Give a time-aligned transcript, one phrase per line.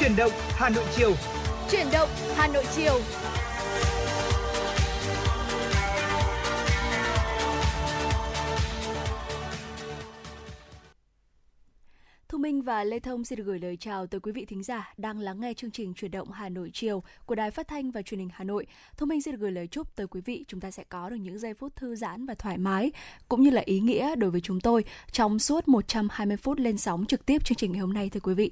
[0.00, 1.12] Chuyển động Hà Nội chiều.
[1.70, 3.00] Chuyển động Hà Nội chiều.
[12.28, 14.92] Thu Minh và Lê Thông xin được gửi lời chào tới quý vị thính giả
[14.96, 18.02] đang lắng nghe chương trình Chuyển động Hà Nội chiều của Đài Phát thanh và
[18.02, 18.66] Truyền hình Hà Nội.
[18.96, 21.16] Thu Minh xin được gửi lời chúc tới quý vị chúng ta sẽ có được
[21.16, 22.92] những giây phút thư giãn và thoải mái
[23.28, 27.06] cũng như là ý nghĩa đối với chúng tôi trong suốt 120 phút lên sóng
[27.06, 28.50] trực tiếp chương trình ngày hôm nay thưa quý vị.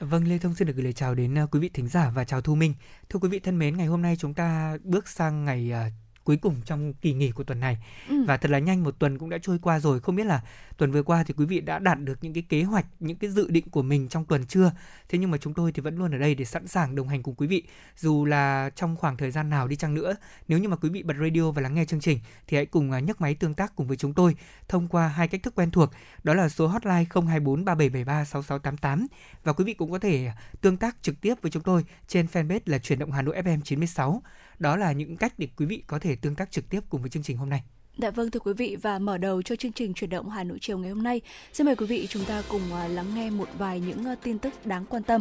[0.00, 2.24] Vâng, Lê Thông xin được gửi lời chào đến ờ, quý vị thính giả và
[2.24, 2.74] chào Thu Minh.
[3.08, 5.84] Thưa quý vị thân mến, ngày hôm nay chúng ta bước sang ngày ờ,
[6.24, 7.78] cuối cùng trong kỳ nghỉ của tuần này.
[8.08, 8.24] Ừ.
[8.26, 10.00] và thật là nhanh một tuần cũng đã trôi qua rồi.
[10.00, 10.40] Không biết là
[10.76, 13.30] tuần vừa qua thì quý vị đã đạt được những cái kế hoạch những cái
[13.30, 14.72] dự định của mình trong tuần chưa?
[15.08, 17.22] Thế nhưng mà chúng tôi thì vẫn luôn ở đây để sẵn sàng đồng hành
[17.22, 17.62] cùng quý vị.
[17.96, 20.14] Dù là trong khoảng thời gian nào đi chăng nữa
[20.48, 22.92] nếu như mà quý vị bật radio và lắng nghe chương trình thì hãy cùng
[22.92, 24.36] à, nhấc máy tương tác cùng với chúng tôi
[24.68, 25.90] thông qua hai cách thức quen thuộc
[26.22, 29.06] đó là số hotline 024 3773 6688
[29.44, 32.60] và quý vị cũng có thể tương tác trực tiếp với chúng tôi trên fanpage
[32.66, 34.22] là chuyển động Hà Nội FM 96
[34.60, 37.10] đó là những cách để quý vị có thể tương tác trực tiếp cùng với
[37.10, 37.62] chương trình hôm nay.
[37.98, 40.58] Dạ vâng thưa quý vị và mở đầu cho chương trình chuyển động Hà Nội
[40.60, 41.20] chiều ngày hôm nay,
[41.52, 44.38] xin mời quý vị chúng ta cùng à, lắng nghe một vài những à, tin
[44.38, 45.20] tức đáng quan tâm.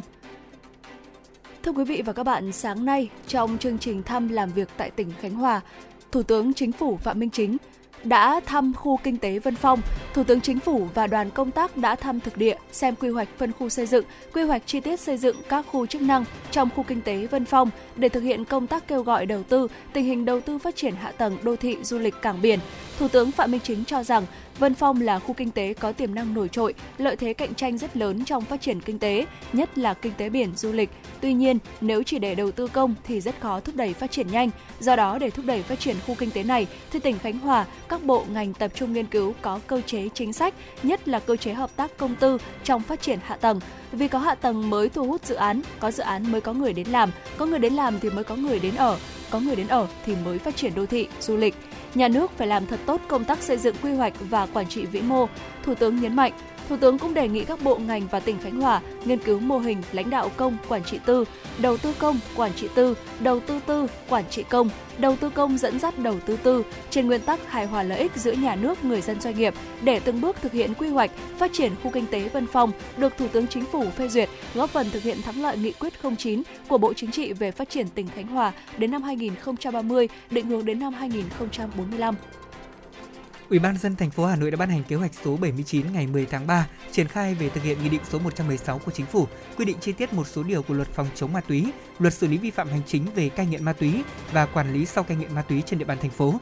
[1.63, 4.91] Thưa quý vị và các bạn, sáng nay trong chương trình thăm làm việc tại
[4.91, 5.61] tỉnh Khánh Hòa,
[6.11, 7.57] Thủ tướng Chính phủ Phạm Minh Chính
[8.03, 9.81] đã thăm khu kinh tế Vân Phong,
[10.13, 13.27] Thủ tướng Chính phủ và đoàn công tác đã thăm thực địa, xem quy hoạch
[13.37, 16.69] phân khu xây dựng, quy hoạch chi tiết xây dựng các khu chức năng trong
[16.75, 20.05] khu kinh tế Vân Phong để thực hiện công tác kêu gọi đầu tư, tình
[20.05, 22.59] hình đầu tư phát triển hạ tầng đô thị du lịch cảng biển.
[22.99, 24.25] Thủ tướng Phạm Minh Chính cho rằng
[24.59, 27.77] Vân Phong là khu kinh tế có tiềm năng nổi trội, lợi thế cạnh tranh
[27.77, 30.89] rất lớn trong phát triển kinh tế, nhất là kinh tế biển du lịch.
[31.21, 34.27] Tuy nhiên, nếu chỉ để đầu tư công thì rất khó thúc đẩy phát triển
[34.31, 34.49] nhanh.
[34.79, 37.65] Do đó, để thúc đẩy phát triển khu kinh tế này, thì tỉnh Khánh Hòa,
[37.89, 41.35] các bộ ngành tập trung nghiên cứu có cơ chế chính sách, nhất là cơ
[41.35, 43.59] chế hợp tác công tư trong phát triển hạ tầng.
[43.91, 46.73] Vì có hạ tầng mới thu hút dự án, có dự án mới có người
[46.73, 48.97] đến làm, có người đến làm thì mới có người đến ở,
[49.29, 51.55] có người đến ở thì mới phát triển đô thị, du lịch
[51.95, 54.85] nhà nước phải làm thật tốt công tác xây dựng quy hoạch và quản trị
[54.85, 55.27] vĩ mô.
[55.63, 56.31] Thủ tướng nhấn mạnh,
[56.69, 59.59] Thủ tướng cũng đề nghị các bộ ngành và tỉnh Khánh Hòa nghiên cứu mô
[59.59, 61.25] hình lãnh đạo công, quản trị tư,
[61.57, 65.57] đầu tư công, quản trị tư, đầu tư tư, quản trị công, đầu tư công
[65.57, 68.85] dẫn dắt đầu tư tư trên nguyên tắc hài hòa lợi ích giữa nhà nước,
[68.85, 72.05] người dân doanh nghiệp để từng bước thực hiện quy hoạch phát triển khu kinh
[72.11, 75.41] tế Vân Phong được Thủ tướng Chính phủ phê duyệt, góp phần thực hiện thắng
[75.41, 78.91] lợi nghị quyết 09 của Bộ Chính trị về phát triển tỉnh Khánh Hòa đến
[78.91, 82.15] năm 2030, định hướng đến năm 2045.
[83.49, 86.07] Ủy ban dân thành phố Hà Nội đã ban hành kế hoạch số 79 ngày
[86.07, 89.27] 10 tháng 3 triển khai về thực hiện nghị định số 116 của chính phủ
[89.57, 92.27] quy định chi tiết một số điều của luật phòng chống ma túy, luật xử
[92.27, 95.17] lý vi phạm hành chính về cai nghiện ma túy và quản lý sau cai
[95.17, 96.39] nghiện ma túy trên địa bàn thành phố.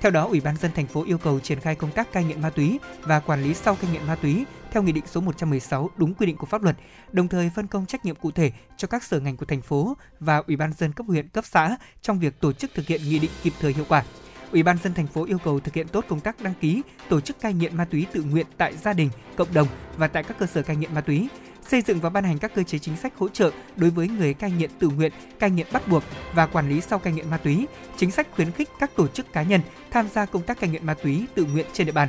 [0.00, 2.42] Theo đó, Ủy ban dân thành phố yêu cầu triển khai công tác cai nghiện
[2.42, 5.90] ma túy và quản lý sau cai nghiện ma túy theo nghị định số 116
[5.96, 6.76] đúng quy định của pháp luật,
[7.12, 9.96] đồng thời phân công trách nhiệm cụ thể cho các sở ngành của thành phố
[10.20, 13.18] và Ủy ban dân cấp huyện, cấp xã trong việc tổ chức thực hiện nghị
[13.18, 14.04] định kịp thời hiệu quả.
[14.52, 17.20] Ủy ban dân thành phố yêu cầu thực hiện tốt công tác đăng ký, tổ
[17.20, 20.38] chức cai nghiện ma túy tự nguyện tại gia đình, cộng đồng và tại các
[20.38, 21.28] cơ sở cai nghiện ma túy,
[21.68, 24.34] xây dựng và ban hành các cơ chế chính sách hỗ trợ đối với người
[24.34, 26.02] cai nghiện tự nguyện, cai nghiện bắt buộc
[26.34, 29.32] và quản lý sau cai nghiện ma túy, chính sách khuyến khích các tổ chức
[29.32, 32.08] cá nhân tham gia công tác cai nghiện ma túy tự nguyện trên địa bàn.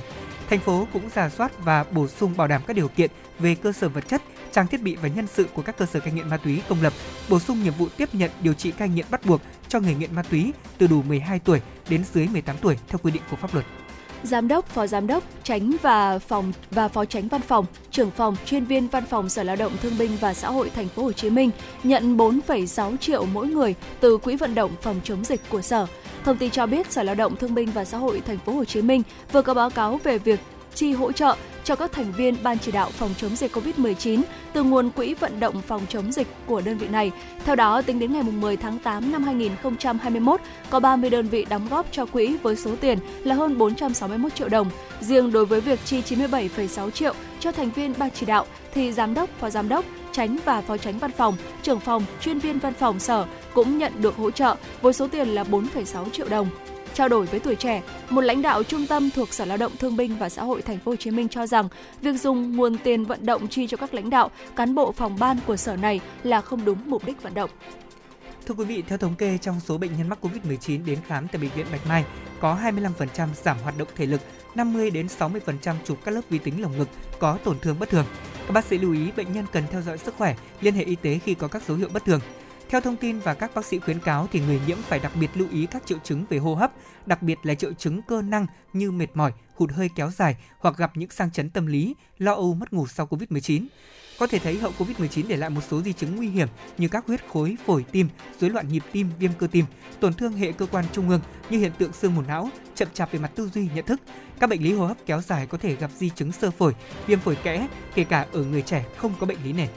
[0.49, 3.71] Thành phố cũng giả soát và bổ sung bảo đảm các điều kiện về cơ
[3.71, 4.21] sở vật chất,
[4.57, 6.81] trang thiết bị và nhân sự của các cơ sở cai nghiện ma túy công
[6.81, 6.93] lập,
[7.29, 10.15] bổ sung nhiệm vụ tiếp nhận điều trị cai nghiện bắt buộc cho người nghiện
[10.15, 13.53] ma túy từ đủ 12 tuổi đến dưới 18 tuổi theo quy định của pháp
[13.53, 13.65] luật
[14.23, 18.35] giám đốc, phó giám đốc, tránh và phòng và phó tránh văn phòng, trưởng phòng,
[18.45, 21.11] chuyên viên văn phòng Sở Lao động Thương binh và Xã hội Thành phố Hồ
[21.11, 21.49] Chí Minh
[21.83, 25.87] nhận 4,6 triệu mỗi người từ quỹ vận động phòng chống dịch của Sở.
[26.23, 28.65] Thông tin cho biết Sở Lao động Thương binh và Xã hội Thành phố Hồ
[28.65, 29.01] Chí Minh
[29.31, 30.39] vừa có báo cáo về việc
[30.77, 34.21] chi hỗ trợ cho các thành viên ban chỉ đạo phòng chống dịch COVID-19
[34.53, 37.11] từ nguồn quỹ vận động phòng chống dịch của đơn vị này.
[37.45, 41.67] Theo đó, tính đến ngày 10 tháng 8 năm 2021, có 30 đơn vị đóng
[41.69, 44.69] góp cho quỹ với số tiền là hơn 461 triệu đồng.
[45.01, 49.13] Riêng đối với việc chi 97,6 triệu cho thành viên ban chỉ đạo thì giám
[49.13, 52.73] đốc, phó giám đốc, tránh và phó tránh văn phòng, trưởng phòng, chuyên viên văn
[52.73, 56.49] phòng sở cũng nhận được hỗ trợ với số tiền là 4,6 triệu đồng.
[56.97, 59.97] Trao đổi với tuổi trẻ, một lãnh đạo trung tâm thuộc Sở Lao động Thương
[59.97, 61.67] binh và Xã hội Thành phố Hồ Chí Minh cho rằng
[62.01, 65.37] việc dùng nguồn tiền vận động chi cho các lãnh đạo, cán bộ phòng ban
[65.47, 67.49] của sở này là không đúng mục đích vận động.
[68.45, 71.41] Thưa quý vị, theo thống kê trong số bệnh nhân mắc Covid-19 đến khám tại
[71.41, 72.05] bệnh viện Bạch Mai,
[72.39, 74.21] có 25% giảm hoạt động thể lực,
[74.55, 76.89] 50 đến 60% chụp các lớp vi tính lồng ngực
[77.19, 78.05] có tổn thương bất thường.
[78.47, 80.95] Các bác sĩ lưu ý bệnh nhân cần theo dõi sức khỏe, liên hệ y
[80.95, 82.19] tế khi có các dấu hiệu bất thường.
[82.69, 85.29] Theo thông tin và các bác sĩ khuyến cáo thì người nhiễm phải đặc biệt
[85.33, 86.71] lưu ý các triệu chứng về hô hấp,
[87.05, 90.77] đặc biệt là triệu chứng cơ năng như mệt mỏi hụt hơi kéo dài hoặc
[90.77, 93.65] gặp những sang chấn tâm lý, lo âu mất ngủ sau Covid-19.
[94.19, 96.47] Có thể thấy hậu Covid-19 để lại một số di chứng nguy hiểm
[96.77, 98.09] như các huyết khối, phổi tim,
[98.39, 99.65] rối loạn nhịp tim, viêm cơ tim,
[99.99, 103.11] tổn thương hệ cơ quan trung ương như hiện tượng sương mù não, chậm chạp
[103.11, 104.01] về mặt tư duy, nhận thức.
[104.39, 106.75] Các bệnh lý hô hấp kéo dài có thể gặp di chứng sơ phổi,
[107.07, 109.69] viêm phổi kẽ, kể cả ở người trẻ không có bệnh lý nền.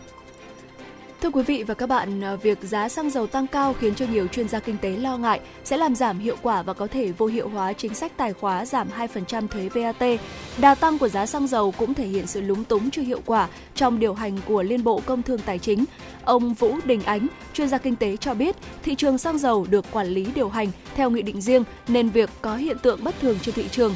[1.22, 4.06] Thưa quý vị và các bạn, à, việc giá xăng dầu tăng cao khiến cho
[4.06, 7.12] nhiều chuyên gia kinh tế lo ngại sẽ làm giảm hiệu quả và có thể
[7.12, 10.20] vô hiệu hóa chính sách tài khóa giảm 2% thuế VAT.
[10.58, 13.49] Đà tăng của giá xăng dầu cũng thể hiện sự lúng túng chưa hiệu quả
[13.75, 15.84] trong điều hành của Liên Bộ Công Thương Tài chính.
[16.25, 19.84] Ông Vũ Đình Ánh, chuyên gia kinh tế cho biết, thị trường xăng dầu được
[19.93, 23.38] quản lý điều hành theo nghị định riêng nên việc có hiện tượng bất thường
[23.43, 23.94] trên thị trường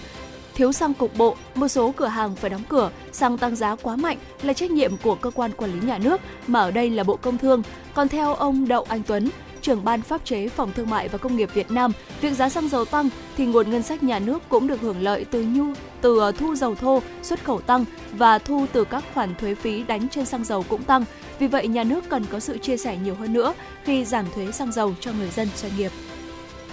[0.55, 3.97] thiếu xăng cục bộ, một số cửa hàng phải đóng cửa, xăng tăng giá quá
[3.97, 7.05] mạnh là trách nhiệm của cơ quan quản lý nhà nước, mà ở đây là
[7.05, 7.63] Bộ Công Thương.
[7.95, 9.29] Còn theo ông Đậu Anh Tuấn,
[9.61, 12.69] trưởng ban pháp chế Phòng Thương mại và Công nghiệp Việt Nam, việc giá xăng
[12.69, 15.65] dầu tăng thì nguồn ngân sách nhà nước cũng được hưởng lợi từ nhu
[16.01, 19.83] từ ờ, thu dầu thô, xuất khẩu tăng và thu từ các khoản thuế phí
[19.83, 21.05] đánh trên xăng dầu cũng tăng.
[21.39, 23.55] Vì vậy nhà nước cần có sự chia sẻ nhiều hơn nữa
[23.85, 25.91] khi giảm thuế xăng dầu cho người dân doanh nghiệp.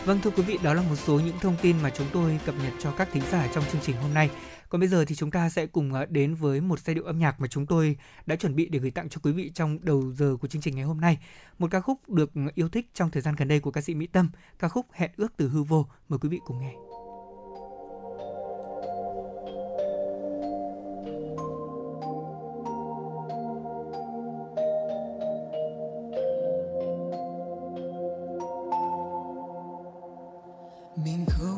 [0.06, 2.56] Vâng thưa quý vị, đó là một số những thông tin mà chúng tôi cập
[2.64, 4.30] nhật cho các thính giả trong chương trình hôm nay.
[4.70, 7.20] Còn bây giờ thì chúng ta sẽ cùng ờ, đến với một giai điệu âm
[7.20, 10.12] nhạc mà chúng tôi đã chuẩn bị để gửi tặng cho quý vị trong đầu
[10.12, 11.18] giờ của chương trình ngày hôm nay.
[11.60, 13.96] Một ca khúc được ờ, yêu thích trong thời gian gần đây của ca sĩ
[13.96, 15.86] Mỹ Tâm, ca khúc Hẹn ước từ hư vô.
[16.10, 16.91] Mời quý vị cùng nghe.
[30.96, 31.51] Mùa xuân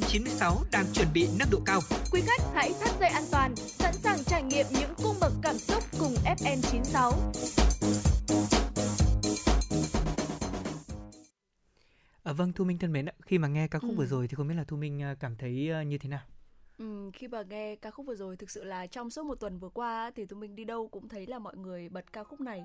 [0.00, 1.80] FM96 đang chuẩn bị nâng độ cao.
[2.12, 5.58] Quý khách hãy thắt dây an toàn, sẵn sàng trải nghiệm những cung bậc cảm
[5.58, 7.12] xúc cùng FM96.
[12.22, 13.96] À, vâng Thu Minh thân mến ạ, khi mà nghe ca khúc ừ.
[13.96, 16.22] vừa rồi thì không biết là Thu Minh à, cảm thấy à, như thế nào?
[17.16, 19.68] Khi mà nghe ca khúc vừa rồi thực sự là trong suốt một tuần vừa
[19.68, 22.64] qua thì Thu Minh đi đâu cũng thấy là mọi người bật ca khúc này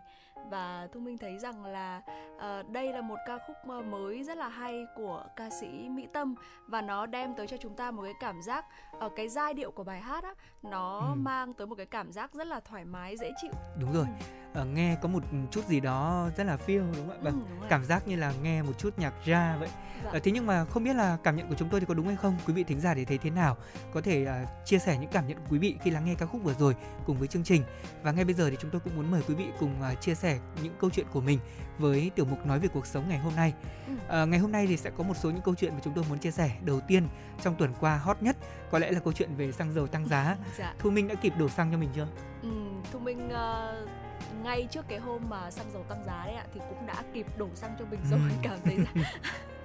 [0.50, 2.01] và Thu Minh thấy rằng là
[2.36, 6.36] uh, đây là một ca khúc mới rất là hay của ca sĩ Mỹ Tâm
[6.67, 8.65] và nó đem tới cho chúng ta một cái cảm giác
[9.00, 11.15] ở uh, cái giai điệu của bài hát á nó ừ.
[11.17, 13.51] mang tới một cái cảm giác rất là thoải mái dễ chịu.
[13.79, 14.05] Đúng rồi.
[14.05, 17.17] Ừ uh, nghe có một chút gì đó rất là feel đúng không ạ?
[17.22, 19.70] Vâng, ừ, cảm giác như là nghe một chút nhạc ra vậy.
[20.03, 20.12] Dạ.
[20.17, 22.08] Uh, thế nhưng mà không biết là cảm nhận của chúng tôi thì có đúng
[22.08, 22.38] hay không?
[22.48, 23.58] Quý vị thính giả để thấy thế nào?
[23.93, 26.25] Có thể uh, chia sẻ những cảm nhận của quý vị khi lắng nghe ca
[26.25, 27.63] khúc vừa rồi cùng với chương trình.
[28.03, 30.15] Và ngay bây giờ thì chúng tôi cũng muốn mời quý vị cùng uh, chia
[30.15, 31.39] sẻ những câu chuyện của mình
[31.77, 33.53] với tiểu mục nói về cuộc sống ngày hôm nay.
[33.88, 34.24] Ừ.
[34.24, 36.05] Uh, ngày hôm nay thì sẽ có một số những câu chuyện mà chúng tôi
[36.10, 36.51] muốn chia sẻ.
[36.65, 37.08] Đầu tiên
[37.41, 38.38] trong tuần qua hot nhất
[38.72, 40.38] có lẽ là câu chuyện về xăng dầu tăng giá.
[40.58, 40.74] dạ.
[40.79, 42.08] Thu Minh đã kịp đổ xăng cho mình chưa?
[42.41, 42.50] Ừ,
[42.91, 44.10] Thu Minh uh
[44.43, 47.25] ngay trước cái hôm mà xăng dầu tăng giá đấy ạ thì cũng đã kịp
[47.38, 48.35] đổ xăng cho mình rồi ừ.
[48.43, 48.77] cảm thấy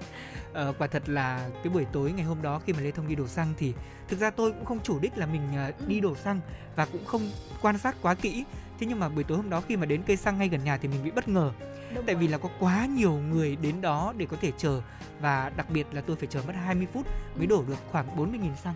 [0.57, 3.15] Ờ, quả thật là cái buổi tối ngày hôm đó khi mà Lê Thông đi
[3.15, 3.73] đổ xăng thì
[4.09, 6.41] thực ra tôi cũng không chủ đích là mình uh, đi đổ xăng
[6.77, 7.31] và cũng không
[7.63, 8.45] quan sát quá kỹ.
[8.81, 10.77] Thế nhưng mà buổi tối hôm đó khi mà đến cây xăng ngay gần nhà
[10.77, 11.53] thì mình bị bất ngờ.
[11.95, 12.23] Đúng tại rồi.
[12.23, 14.81] vì là có quá nhiều người đến đó để có thể chờ
[15.21, 17.07] và đặc biệt là tôi phải chờ mất 20 phút
[17.37, 18.75] mới đổ được khoảng 40.000 xăng.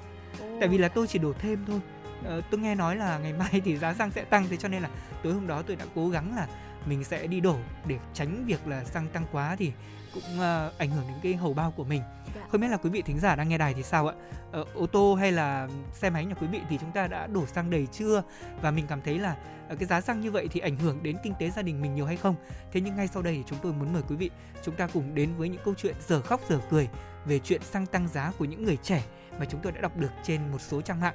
[0.61, 1.81] Tại vì là tôi chỉ đổ thêm thôi
[2.21, 4.83] uh, tôi nghe nói là ngày mai thì giá xăng sẽ tăng thế cho nên
[4.83, 4.89] là
[5.23, 6.47] tối hôm đó tôi đã cố gắng là
[6.87, 9.73] mình sẽ đi đổ để tránh việc là xăng tăng quá thì
[10.15, 12.03] cũng uh, ảnh hưởng đến cái hầu bao của mình.
[12.35, 12.41] Dạ.
[12.49, 14.15] Không biết là quý vị thính giả đang nghe đài thì sao ạ?
[14.53, 17.47] Ờ, ô tô hay là xe máy nhà quý vị thì chúng ta đã đổ
[17.47, 18.23] xăng đầy chưa?
[18.63, 19.37] Và mình cảm thấy là
[19.73, 21.95] uh, cái giá xăng như vậy thì ảnh hưởng đến kinh tế gia đình mình
[21.95, 22.35] nhiều hay không?
[22.73, 24.31] Thế nhưng ngay sau đây thì chúng tôi muốn mời quý vị
[24.63, 26.89] chúng ta cùng đến với những câu chuyện giờ khóc giờ cười
[27.27, 29.05] về chuyện xăng tăng giá của những người trẻ
[29.39, 31.15] mà chúng tôi đã đọc được trên một số trang mạng.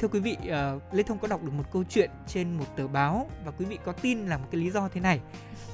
[0.00, 2.88] Thưa quý vị, uh, Lê Thông có đọc được một câu chuyện trên một tờ
[2.88, 5.20] báo và quý vị có tin là một cái lý do thế này.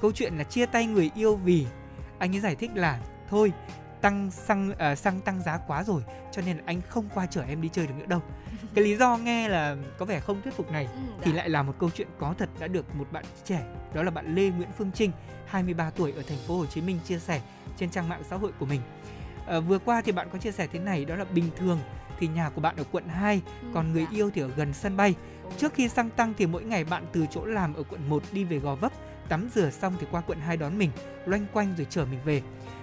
[0.01, 1.67] Câu chuyện là chia tay người yêu vì
[2.19, 3.53] anh ấy giải thích là thôi
[4.01, 6.03] tăng xăng uh, xăng tăng giá quá rồi
[6.33, 8.21] cho nên là anh không qua chở em đi chơi được nữa đâu.
[8.75, 11.63] Cái lý do nghe là có vẻ không thuyết phục này ừ, thì lại là
[11.63, 13.63] một câu chuyện có thật đã được một bạn trẻ
[13.95, 15.11] đó là bạn Lê Nguyễn Phương Trinh
[15.47, 17.41] 23 tuổi ở thành phố Hồ Chí Minh chia sẻ
[17.77, 18.81] trên trang mạng xã hội của mình.
[19.47, 21.79] À, vừa qua thì bạn có chia sẻ thế này đó là bình thường
[22.25, 24.17] thì nhà của bạn ở quận 2, ừ, còn người dạ.
[24.17, 25.15] yêu thì ở gần sân bay.
[25.59, 28.45] Trước khi xăng tăng thì mỗi ngày bạn từ chỗ làm ở quận 1 đi
[28.45, 28.93] về Gò Vấp,
[29.29, 30.91] tắm rửa xong thì qua quận 2 đón mình,
[31.27, 32.43] loanh quanh rồi chở mình về.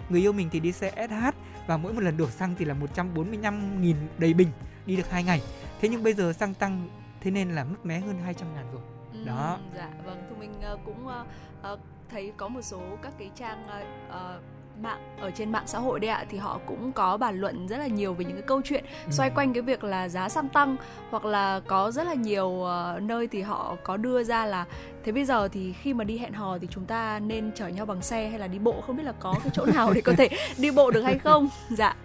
[0.10, 1.36] Người yêu mình thì đi xe SH
[1.68, 4.48] và mỗi một lần đổ xăng thì là 145.000 đầy bình,
[4.86, 5.42] đi được 2 ngày.
[5.82, 6.90] Thế nhưng bây giờ xăng tăng
[7.22, 8.82] thế nên là mất mé hơn 200 ngàn rồi.
[9.14, 9.60] Ừ, Đó.
[9.76, 11.80] Dạ vâng, thì mình uh, cũng uh,
[12.10, 13.64] thấy có một số các cái trang
[14.10, 14.44] uh,
[14.84, 17.78] mạng ở trên mạng xã hội đấy ạ thì họ cũng có bàn luận rất
[17.78, 19.12] là nhiều về những cái câu chuyện ừ.
[19.12, 20.76] xoay quanh cái việc là giá xăng tăng
[21.10, 24.66] hoặc là có rất là nhiều uh, nơi thì họ có đưa ra là
[25.04, 27.86] thế bây giờ thì khi mà đi hẹn hò thì chúng ta nên chở nhau
[27.86, 28.82] bằng xe hay là đi bộ?
[28.88, 31.50] Không biết là có cái chỗ nào để có thể đi bộ được hay không?
[31.70, 31.96] Dạ.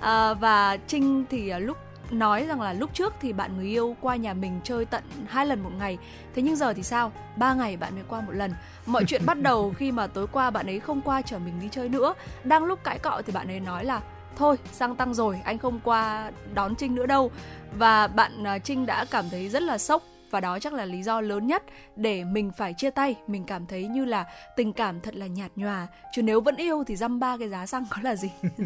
[0.00, 1.76] À, và trinh thì uh, lúc
[2.10, 5.46] nói rằng là lúc trước thì bạn người yêu qua nhà mình chơi tận hai
[5.46, 5.98] lần một ngày.
[6.34, 7.12] Thế nhưng giờ thì sao?
[7.36, 8.54] Ba ngày bạn mới qua một lần.
[8.86, 11.68] Mọi chuyện bắt đầu khi mà tối qua bạn ấy không qua chở mình đi
[11.70, 12.14] chơi nữa.
[12.44, 14.00] Đang lúc cãi cọ thì bạn ấy nói là
[14.36, 17.30] thôi xăng tăng rồi anh không qua đón trinh nữa đâu.
[17.78, 20.02] Và bạn à, trinh đã cảm thấy rất là sốc
[20.34, 21.62] và đó chắc là lý do lớn nhất
[21.96, 24.26] để mình phải chia tay mình cảm thấy như là
[24.56, 27.66] tình cảm thật là nhạt nhòa chứ nếu vẫn yêu thì dăm ba cái giá
[27.66, 28.30] xăng có là gì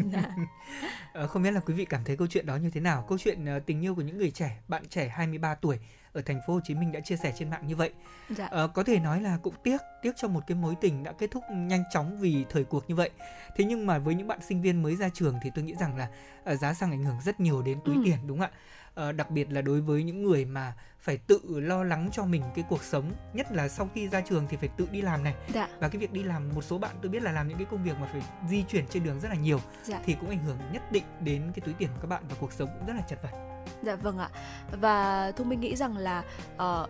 [1.13, 3.17] ờ, không biết là quý vị cảm thấy câu chuyện đó như thế nào câu
[3.17, 5.79] chuyện ờ, tình yêu của những người trẻ bạn trẻ 23 tuổi
[6.13, 7.91] ở thành phố Hồ Chí Minh đã chia sẻ trên mạng như vậy.
[8.29, 8.47] Dạ.
[8.51, 11.31] Ờ, có thể nói là cũng tiếc, tiếc cho một cái mối tình đã kết
[11.31, 13.09] thúc nhanh chóng vì thời cuộc như vậy.
[13.55, 15.97] Thế nhưng mà với những bạn sinh viên mới ra trường thì tôi nghĩ rằng
[15.97, 16.09] là
[16.53, 18.01] uh, giá xăng ảnh hưởng rất nhiều đến túi ừ.
[18.05, 18.57] tiền đúng không ạ?
[19.09, 22.43] Uh, đặc biệt là đối với những người mà phải tự lo lắng cho mình
[22.55, 25.35] cái cuộc sống nhất là sau khi ra trường thì phải tự đi làm này
[25.53, 25.67] dạ.
[25.79, 27.83] và cái việc đi làm một số bạn tôi biết là làm những cái công
[27.83, 29.99] việc mà phải di chuyển trên đường rất là nhiều dạ.
[30.05, 32.53] thì cũng ảnh hưởng nhất định đến cái túi tiền của các bạn và cuộc
[32.53, 33.29] sống cũng rất là chật vật
[33.83, 34.29] dạ vâng ạ
[34.81, 36.23] và thu minh nghĩ rằng là
[36.55, 36.89] uh,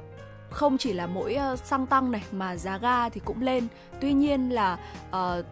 [0.49, 3.67] không chỉ là mỗi uh, xăng tăng này mà giá ga thì cũng lên
[4.01, 4.77] tuy nhiên là
[5.09, 5.45] uh,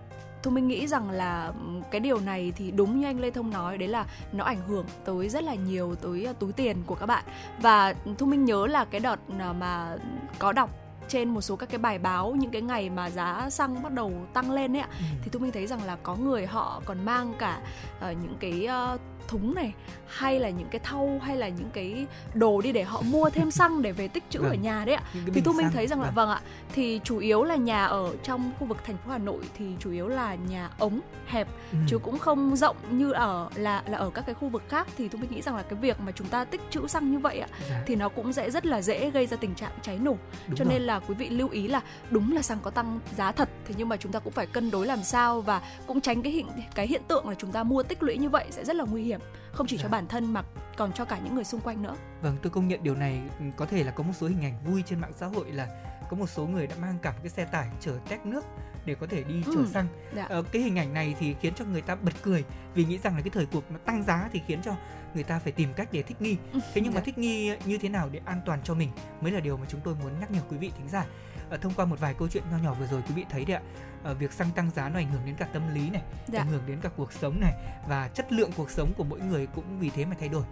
[0.44, 1.54] Thu Minh nghĩ rằng là
[1.92, 4.86] cái điều này thì đúng như anh Lê Thông nói đấy là nó ảnh hưởng
[5.06, 7.24] tới rất là nhiều tới ờ, túi tiền của các bạn
[7.62, 9.98] và Thu Minh nhớ là cái đợt ờ, mà
[10.40, 10.70] có đọc
[11.08, 14.12] trên một số các cái bài báo những cái ngày mà giá xăng bắt đầu
[14.34, 15.06] tăng lên ấy ạ ừ.
[15.24, 17.62] thì tôi minh thấy rằng là có người họ còn mang cả
[17.98, 19.74] uh, những cái uh, thúng này
[20.08, 23.52] hay là những cái thau hay là những cái đồ đi để họ mua thêm
[23.52, 24.50] xăng để về tích trữ vâng.
[24.50, 25.04] ở nhà đấy ạ
[25.34, 26.16] thì thu minh thấy rằng là vâng.
[26.16, 26.42] vâng ạ
[26.74, 29.92] thì chủ yếu là nhà ở trong khu vực thành phố hà nội thì chủ
[29.92, 31.78] yếu là nhà ống hẹp ừ.
[31.88, 35.08] chứ cũng không rộng như ở là là ở các cái khu vực khác thì
[35.08, 37.40] thu minh nghĩ rằng là cái việc mà chúng ta tích trữ xăng như vậy
[37.40, 37.84] ạ dạ.
[37.86, 40.18] thì nó cũng sẽ rất là dễ gây ra tình trạng cháy nổ
[40.48, 40.74] đúng cho rồi.
[40.74, 43.76] nên là quý vị lưu ý là đúng là xăng có tăng giá thật thế
[43.78, 46.48] nhưng mà chúng ta cũng phải cân đối làm sao và cũng tránh cái hiện
[46.76, 49.04] cái hiện tượng là chúng ta mua tích lũy như vậy sẽ rất là nguy
[49.04, 49.17] hiểm
[49.58, 49.84] không chỉ dạ.
[49.84, 50.44] cho bản thân mà
[50.78, 53.46] còn cho cả những người xung quanh nữa vâng tôi công nhận điều này ừ,
[53.58, 55.68] có thể là có một số hình ảnh vui trên mạng xã hội là
[56.10, 58.46] có một số người đã mang cả một cái xe tải chở tét nước
[58.86, 60.26] để có thể đi chở ừ, xăng dạ.
[60.30, 63.16] ờ, cái hình ảnh này thì khiến cho người ta bật cười vì nghĩ rằng
[63.16, 64.76] là cái thời cuộc nó tăng giá thì khiến cho
[65.14, 67.00] người ta phải tìm cách để thích nghi ừ, thế nhưng dạ.
[67.00, 68.90] mà thích nghi như thế nào để an toàn cho mình
[69.22, 71.06] mới là điều mà chúng tôi muốn nhắc nhở quý vị thính giả
[71.50, 73.58] à, thông qua một vài câu chuyện nho nhỏ vừa rồi quý vị thấy đấy
[73.58, 73.62] ạ
[74.04, 76.42] à, việc xăng tăng giá nó ảnh hưởng đến cả tâm lý này dạ.
[76.42, 77.54] ảnh hưởng đến cả cuộc sống này
[77.88, 80.44] và chất lượng cuộc sống của mỗi người cũng vì thế mà thay đổi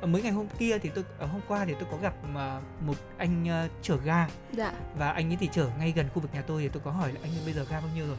[0.00, 2.96] à, mới ngày hôm kia thì tôi hôm qua thì tôi có gặp uh, một
[3.18, 4.72] anh uh, chở ga dạ.
[4.98, 7.12] và anh ấy thì chở ngay gần khu vực nhà tôi thì tôi có hỏi
[7.12, 8.16] là anh ấy bây giờ ga bao nhiêu rồi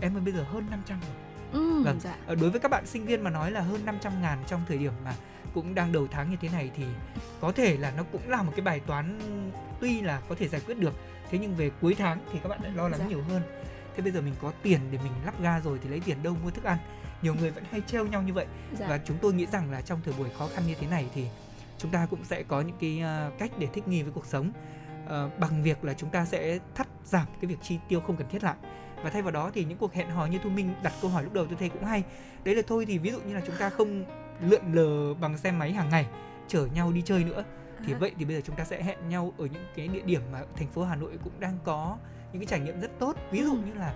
[0.00, 1.10] em ơi bây giờ hơn 500 rồi
[1.52, 2.00] Ừ, vâng.
[2.00, 2.16] dạ.
[2.26, 4.92] đối với các bạn sinh viên mà nói là hơn 500 ngàn trong thời điểm
[5.04, 5.14] mà
[5.54, 6.84] cũng đang đầu tháng như thế này thì
[7.40, 9.18] có thể là nó cũng là một cái bài toán
[9.80, 10.94] tuy là có thể giải quyết được
[11.30, 13.06] thế nhưng về cuối tháng thì các bạn lại lo lắng dạ.
[13.08, 13.42] nhiều hơn.
[13.96, 16.36] Thế bây giờ mình có tiền để mình lắp ga rồi thì lấy tiền đâu
[16.44, 16.78] mua thức ăn.
[17.22, 18.46] Nhiều người vẫn hay treo nhau như vậy.
[18.78, 18.86] Dạ.
[18.88, 21.26] và chúng tôi nghĩ rằng là trong thời buổi khó khăn như thế này thì
[21.78, 24.52] chúng ta cũng sẽ có những cái uh, cách để thích nghi với cuộc sống.
[25.04, 28.28] Uh, bằng việc là chúng ta sẽ thắt giảm cái việc chi tiêu không cần
[28.28, 28.56] thiết lại.
[29.02, 31.24] Và thay vào đó thì những cuộc hẹn hò như thu minh đặt câu hỏi
[31.24, 32.02] lúc đầu tôi thấy cũng hay.
[32.44, 34.04] Đấy là thôi thì ví dụ như là chúng ta không
[34.40, 36.06] lượn lờ bằng xe máy hàng ngày
[36.48, 37.44] chở nhau đi chơi nữa
[37.86, 40.22] thì vậy thì bây giờ chúng ta sẽ hẹn nhau ở những cái địa điểm
[40.32, 41.96] mà thành phố Hà Nội cũng đang có
[42.32, 43.16] những cái trải nghiệm rất tốt.
[43.30, 43.58] Ví dụ ừ.
[43.66, 43.94] như là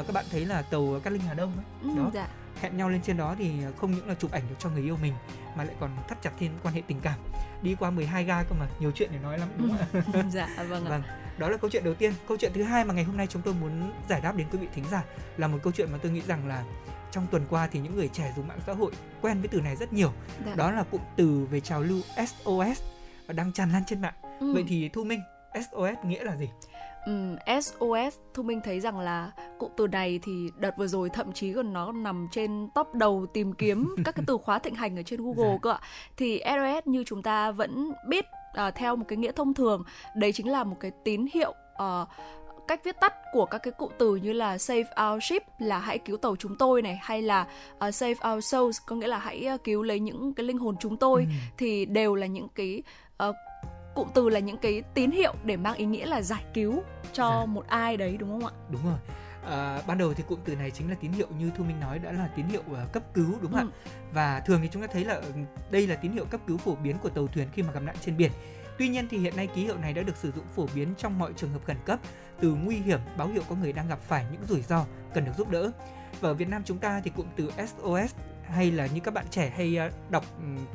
[0.00, 2.10] uh, các bạn thấy là tàu Cát Linh Hà Đông ấy ừ, đó.
[2.14, 2.28] dạ.
[2.60, 4.96] hẹn nhau lên trên đó thì không những là chụp ảnh được cho người yêu
[5.02, 5.14] mình
[5.56, 7.18] mà lại còn thắt chặt thêm quan hệ tình cảm.
[7.62, 10.22] Đi qua 12 ga cơ mà nhiều chuyện để nói lắm đúng không ạ?
[10.32, 10.88] Dạ vâng ạ.
[10.88, 11.02] Vâng
[11.38, 12.12] đó là câu chuyện đầu tiên.
[12.28, 14.58] Câu chuyện thứ hai mà ngày hôm nay chúng tôi muốn giải đáp đến quý
[14.58, 15.04] vị thính giả
[15.36, 16.64] là một câu chuyện mà tôi nghĩ rằng là
[17.10, 19.76] trong tuần qua thì những người trẻ dùng mạng xã hội quen với từ này
[19.76, 20.12] rất nhiều.
[20.46, 20.54] Dạ.
[20.54, 22.82] đó là cụm từ về trào lưu SOS
[23.32, 24.52] đang tràn lan trên mạng ừ.
[24.52, 25.20] vậy thì thu minh
[25.54, 26.48] SOS nghĩa là gì
[27.06, 31.32] Um, SOS Thu Minh thấy rằng là cụm từ này thì đợt vừa rồi thậm
[31.32, 34.98] chí còn nó nằm trên top đầu tìm kiếm các cái từ khóa thịnh hành
[34.98, 35.58] ở trên Google dạ.
[35.62, 35.80] cơ ạ.
[36.16, 38.24] Thì SOS như chúng ta vẫn biết
[38.68, 39.84] uh, theo một cái nghĩa thông thường,
[40.16, 42.08] đấy chính là một cái tín hiệu uh,
[42.68, 45.98] cách viết tắt của các cái cụm từ như là save our ship là hãy
[45.98, 47.46] cứu tàu chúng tôi này hay là
[47.88, 50.76] uh, save our souls có nghĩa là hãy uh, cứu lấy những cái linh hồn
[50.80, 51.28] chúng tôi ừ.
[51.58, 52.82] thì đều là những cái
[53.28, 53.36] uh,
[53.94, 57.36] cụm từ là những cái tín hiệu để mang ý nghĩa là giải cứu cho
[57.40, 57.46] dạ.
[57.46, 58.52] một ai đấy đúng không ạ?
[58.70, 58.98] Đúng rồi.
[59.46, 61.98] À, ban đầu thì cụm từ này chính là tín hiệu như thu minh nói
[61.98, 63.90] đã là tín hiệu uh, cấp cứu đúng không ừ.
[63.90, 65.32] ạ và thường thì chúng ta thấy là ừ,
[65.70, 67.96] đây là tín hiệu cấp cứu phổ biến của tàu thuyền khi mà gặp nạn
[68.00, 68.32] trên biển
[68.78, 71.18] tuy nhiên thì hiện nay ký hiệu này đã được sử dụng phổ biến trong
[71.18, 71.98] mọi trường hợp khẩn cấp
[72.40, 75.32] từ nguy hiểm báo hiệu có người đang gặp phải những rủi ro cần được
[75.38, 75.70] giúp đỡ
[76.20, 78.14] và ở Việt Nam chúng ta thì cụm từ SOS
[78.54, 80.24] hay là như các bạn trẻ hay ờ, đọc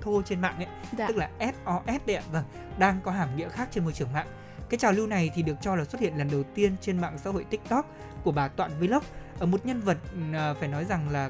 [0.01, 1.07] thô trên mạng ấy dạ.
[1.07, 2.23] tức là SOS đấy ạ.
[2.31, 2.43] Vâng
[2.77, 4.27] đang có hàm nghĩa khác trên môi trường mạng.
[4.69, 7.17] Cái trào lưu này thì được cho là xuất hiện lần đầu tiên trên mạng
[7.17, 7.85] xã hội TikTok
[8.23, 9.03] của bà Toạn Vlog.
[9.39, 9.97] Ở một nhân vật
[10.33, 11.29] ờ, phải nói rằng là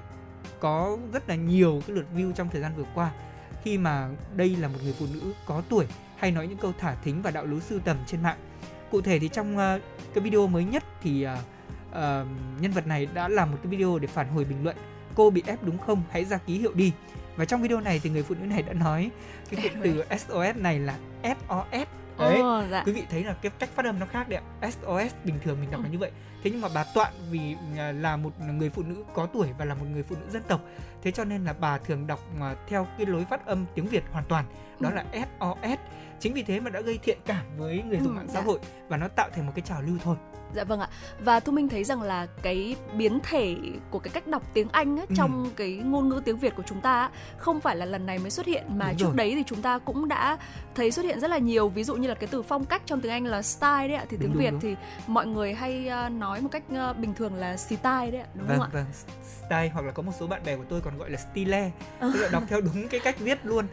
[0.60, 3.12] có rất là nhiều cái lượt view trong thời gian vừa qua.
[3.63, 5.86] Khi mà đây là một người phụ nữ có tuổi
[6.17, 8.38] hay nói những câu thả thính và đạo lý sưu tầm trên mạng.
[8.91, 9.82] Cụ thể thì trong uh,
[10.13, 11.32] cái video mới nhất thì uh,
[11.89, 12.27] uh,
[12.60, 14.75] nhân vật này đã làm một cái video để phản hồi bình luận
[15.15, 16.91] cô bị ép đúng không hãy ra ký hiệu đi
[17.36, 19.12] và trong video này thì người phụ nữ này đã nói
[19.49, 21.88] cái cụm từ SOS này là SOS
[22.19, 22.84] đấy oh, dạ.
[22.86, 25.58] quý vị thấy là cái cách phát âm nó khác đấy ạ SOS bình thường
[25.62, 25.91] mình đọc là ừ.
[25.91, 26.12] như vậy
[26.43, 29.65] thế nhưng mà bà Toạn vì à, là một người phụ nữ có tuổi và
[29.65, 30.62] là một người phụ nữ dân tộc
[31.04, 34.04] thế cho nên là bà thường đọc à, theo cái lối phát âm tiếng Việt
[34.12, 34.45] hoàn toàn
[34.80, 34.95] đó ừ.
[34.95, 35.80] là SOS
[36.19, 38.45] chính vì thế mà đã gây thiện cảm với người dùng ừ, mạng xã dạ.
[38.45, 40.15] hội và nó tạo thành một cái trào lưu thôi
[40.55, 40.87] Dạ vâng ạ.
[41.19, 43.55] Và Thu Minh thấy rằng là cái biến thể
[43.89, 45.15] của cái cách đọc tiếng Anh ấy, ừ.
[45.17, 48.29] trong cái ngôn ngữ tiếng Việt của chúng ta không phải là lần này mới
[48.29, 49.15] xuất hiện mà Đúng trước rồi.
[49.15, 50.37] đấy thì chúng ta cũng đã
[50.75, 51.69] thấy xuất hiện rất là nhiều.
[51.69, 54.05] Ví dụ như là cái từ phong cách trong tiếng Anh là style đấy ạ.
[54.09, 54.59] Thì tiếng đúng, Việt đúng.
[54.59, 54.75] thì
[55.07, 58.27] mọi người hay uh, nói một cách uh, bình thường là style đấy ạ.
[58.33, 58.69] Đúng vâng, không ạ?
[58.73, 58.85] Vâng,
[59.37, 61.71] style hoặc là có một số bạn bè của tôi còn gọi là style.
[61.99, 63.67] Tức là đọc theo đúng cái cách viết luôn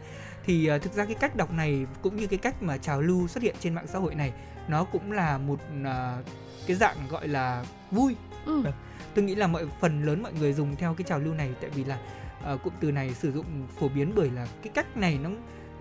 [0.45, 3.27] thì uh, thực ra cái cách đọc này cũng như cái cách mà trào lưu
[3.27, 4.33] xuất hiện trên mạng xã hội này
[4.67, 6.25] nó cũng là một uh,
[6.71, 8.61] cái dạng gọi là vui ừ.
[8.61, 8.73] Vâng.
[9.15, 11.69] tôi nghĩ là mọi phần lớn mọi người dùng theo cái trào lưu này tại
[11.69, 11.99] vì là
[12.53, 13.45] uh, cụm từ này sử dụng
[13.79, 15.29] phổ biến bởi là cái cách này nó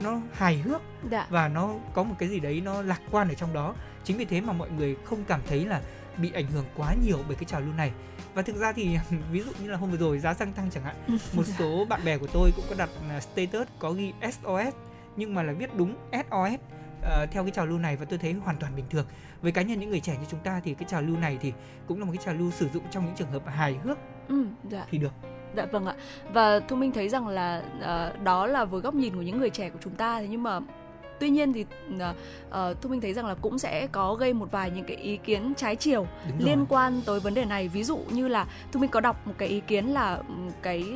[0.00, 1.26] nó hài hước dạ.
[1.30, 3.74] và nó có một cái gì đấy nó lạc quan ở trong đó
[4.04, 5.80] chính vì thế mà mọi người không cảm thấy là
[6.16, 7.92] bị ảnh hưởng quá nhiều bởi cái trào lưu này
[8.34, 8.98] và thực ra thì
[9.32, 10.96] ví dụ như là hôm vừa rồi giá xăng tăng chẳng hạn
[11.32, 14.74] một số bạn bè của tôi cũng có đặt à, status có ghi SOS
[15.16, 16.60] nhưng mà là viết đúng SOS
[17.00, 19.06] uh, ờ, theo cái trào lưu này và tôi thấy hoàn toàn bình thường.
[19.42, 21.52] Với cá nhân những người trẻ như chúng ta thì cái trào lưu này thì
[21.86, 23.98] cũng là một cái trào lưu sử dụng trong những trường hợp hài hước.
[24.28, 24.86] Ừ, dạ.
[24.90, 25.12] thì được.
[25.56, 25.94] Dạ vâng ạ.
[26.32, 29.50] Và Thu Minh thấy rằng là uh, đó là với góc nhìn của những người
[29.50, 30.60] trẻ của chúng ta thế nhưng mà
[31.20, 32.00] tuy nhiên thì uh,
[32.48, 35.16] uh, thu minh thấy rằng là cũng sẽ có gây một vài những cái ý
[35.16, 36.06] kiến trái chiều
[36.38, 37.68] liên quan tới vấn đề này.
[37.68, 40.22] Ví dụ như là thu minh có đọc một cái ý kiến là
[40.62, 40.94] cái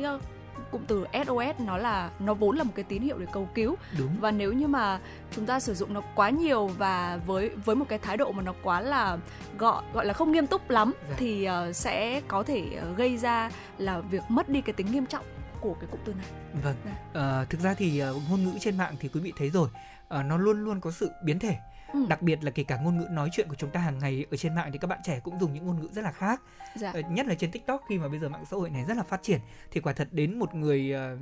[0.71, 3.75] cụm từ SOS nó là nó vốn là một cái tín hiệu để cầu cứu
[3.97, 4.17] Đúng.
[4.19, 4.99] và nếu như mà
[5.31, 8.43] chúng ta sử dụng nó quá nhiều và với với một cái thái độ mà
[8.43, 9.17] nó quá là
[9.57, 11.15] gọi gọi là không nghiêm túc lắm dạ.
[11.17, 15.05] thì uh, sẽ có thể uh, gây ra là việc mất đi cái tính nghiêm
[15.05, 15.25] trọng
[15.61, 16.25] của cái cụm từ này.
[16.63, 16.75] Vâng.
[16.85, 17.41] Dạ.
[17.41, 19.69] Uh, thực ra thì ngôn ngữ trên mạng thì quý vị thấy rồi
[20.19, 21.57] uh, nó luôn luôn có sự biến thể
[21.95, 22.05] ừ.
[22.09, 24.37] đặc biệt là kể cả ngôn ngữ nói chuyện của chúng ta hàng ngày ở
[24.37, 26.41] trên mạng thì các bạn trẻ cũng dùng những ngôn ngữ rất là khác
[26.75, 26.93] dạ.
[26.99, 29.03] uh, nhất là trên tiktok khi mà bây giờ mạng xã hội này rất là
[29.03, 29.39] phát triển
[29.71, 31.19] thì quả thật đến một người uh,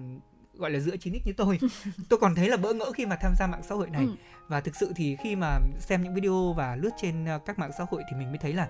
[0.59, 1.59] gọi là giữa chín x như tôi
[2.09, 4.15] tôi còn thấy là bỡ ngỡ khi mà tham gia mạng xã hội này ừ.
[4.47, 7.86] và thực sự thì khi mà xem những video và lướt trên các mạng xã
[7.89, 8.67] hội thì mình mới thấy là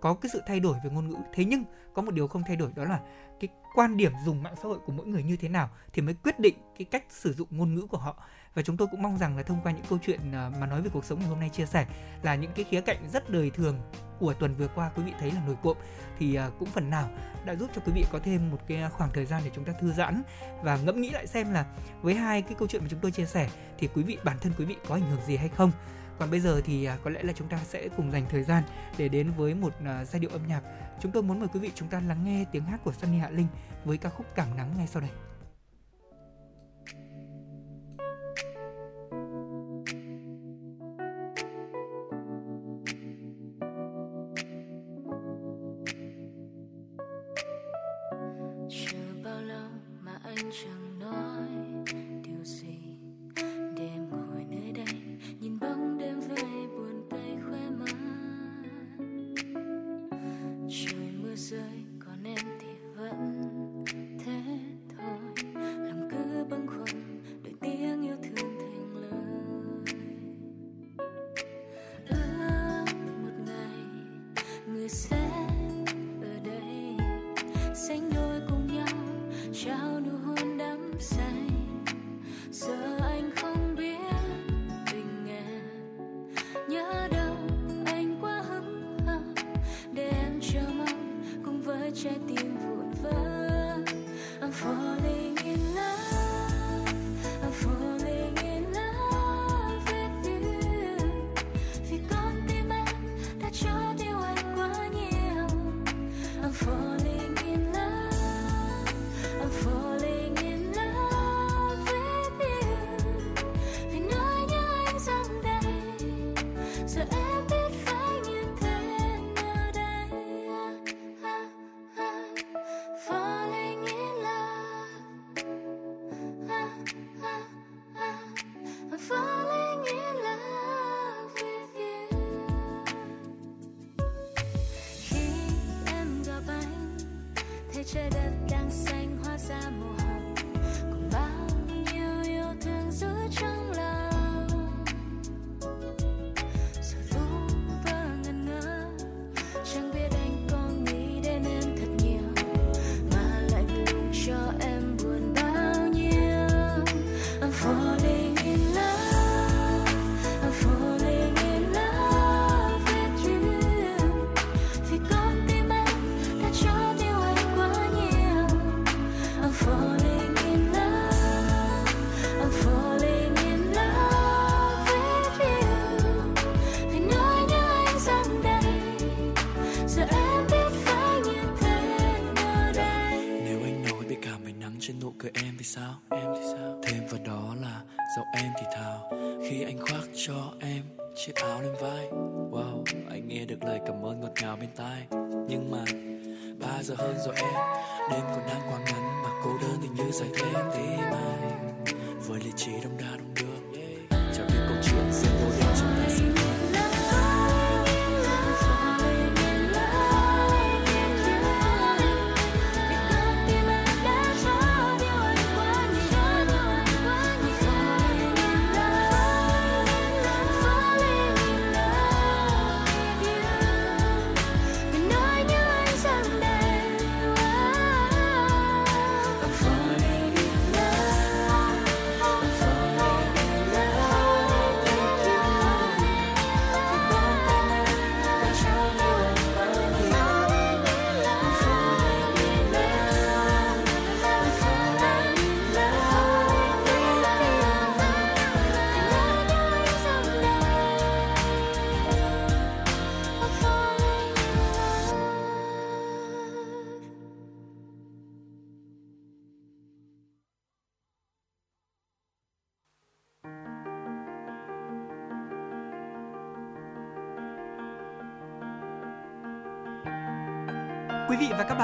[0.00, 1.64] có cái sự thay đổi về ngôn ngữ thế nhưng
[1.94, 3.00] có một điều không thay đổi đó là
[3.40, 6.14] cái quan điểm dùng mạng xã hội của mỗi người như thế nào thì mới
[6.14, 8.16] quyết định cái cách sử dụng ngôn ngữ của họ
[8.54, 10.82] và chúng tôi cũng mong rằng là thông qua những câu chuyện à, mà nói
[10.82, 11.86] về cuộc sống ngày hôm nay chia sẻ
[12.22, 13.78] là những cái khía cạnh rất đời thường
[14.18, 15.76] của tuần vừa qua quý vị thấy là nổi cộm
[16.18, 17.10] thì à, cũng phần nào
[17.44, 19.72] đã giúp cho quý vị có thêm một cái khoảng thời gian để chúng ta
[19.80, 20.22] thư giãn
[20.62, 21.66] và ngẫm nghĩ lại xem là
[22.02, 24.52] với hai cái câu chuyện mà chúng tôi chia sẻ thì quý vị, bản thân
[24.58, 25.70] quý vị có ảnh hưởng gì hay không.
[26.18, 28.62] Còn bây giờ thì à, có lẽ là chúng ta sẽ cùng dành thời gian
[28.98, 30.60] để đến với một giai điệu âm nhạc.
[31.00, 33.30] Chúng tôi muốn mời quý vị chúng ta lắng nghe tiếng hát của Sunny Hạ
[33.30, 33.46] Linh
[33.84, 35.10] với ca khúc Cảm nắng ngay sau đây.
[77.86, 78.33] 醒到。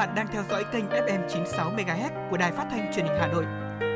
[0.00, 3.26] Bạn đang theo dõi kênh FM 96 MHz của Đài Phát thanh Truyền hình Hà
[3.26, 3.44] Nội.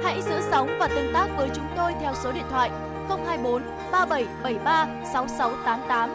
[0.05, 2.71] Hãy giữ sóng và tương tác với chúng tôi theo số điện thoại
[3.09, 3.63] 024
[3.93, 6.11] 3773 6688.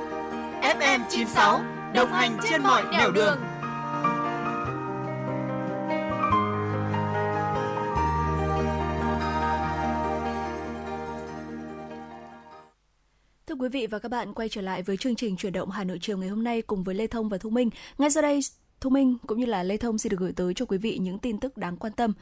[0.62, 1.62] FM 96
[1.94, 3.40] đồng hành trên mọi nẻo đường.
[13.48, 15.84] Thưa quý vị và các bạn, quay trở lại với chương trình chuyển động Hà
[15.84, 17.70] Nội chiều ngày hôm nay cùng với Lê Thông và Thu Minh.
[17.98, 18.40] Ngay sau đây,
[18.82, 21.20] Thu Minh cũng như là Lê Thông xin được gửi tới cho quý vị những
[21.20, 22.14] tin tức đáng quan tâm.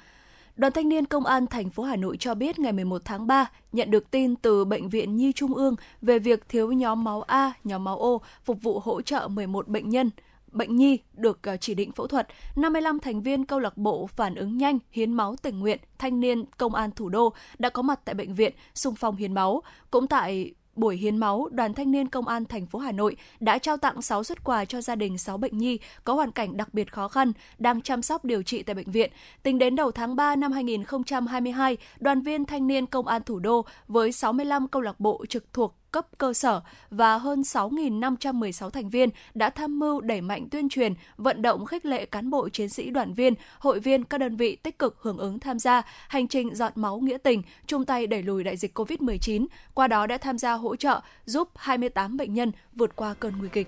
[0.55, 3.51] Đoàn thanh niên Công an thành phố Hà Nội cho biết ngày 11 tháng 3
[3.71, 7.53] nhận được tin từ Bệnh viện Nhi Trung ương về việc thiếu nhóm máu A,
[7.63, 10.09] nhóm máu O phục vụ hỗ trợ 11 bệnh nhân
[10.51, 14.35] bệnh nhi được à, chỉ định phẫu thuật, 55 thành viên câu lạc bộ phản
[14.35, 17.99] ứng nhanh hiến máu tình nguyện thanh niên công an thủ đô đã có mặt
[18.05, 19.61] tại bệnh viện xung phong hiến máu.
[19.91, 23.57] Cũng tại buổi hiến máu, Đoàn Thanh niên Công an thành phố Hà Nội đã
[23.57, 26.73] trao tặng 6 xuất quà cho gia đình 6 bệnh nhi có hoàn cảnh đặc
[26.73, 29.11] biệt khó khăn đang chăm sóc điều trị tại bệnh viện.
[29.43, 33.65] Tính đến đầu tháng 3 năm 2022, đoàn viên thanh niên Công an thủ đô
[33.87, 39.09] với 65 câu lạc bộ trực thuộc cấp cơ sở và hơn 6.516 thành viên
[39.33, 42.89] đã tham mưu đẩy mạnh tuyên truyền, vận động khích lệ cán bộ chiến sĩ
[42.89, 46.55] đoàn viên, hội viên các đơn vị tích cực hưởng ứng tham gia hành trình
[46.55, 50.37] dọn máu nghĩa tình, chung tay đẩy lùi đại dịch COVID-19, qua đó đã tham
[50.37, 53.67] gia hỗ trợ giúp 28 bệnh nhân vượt qua cơn nguy kịch.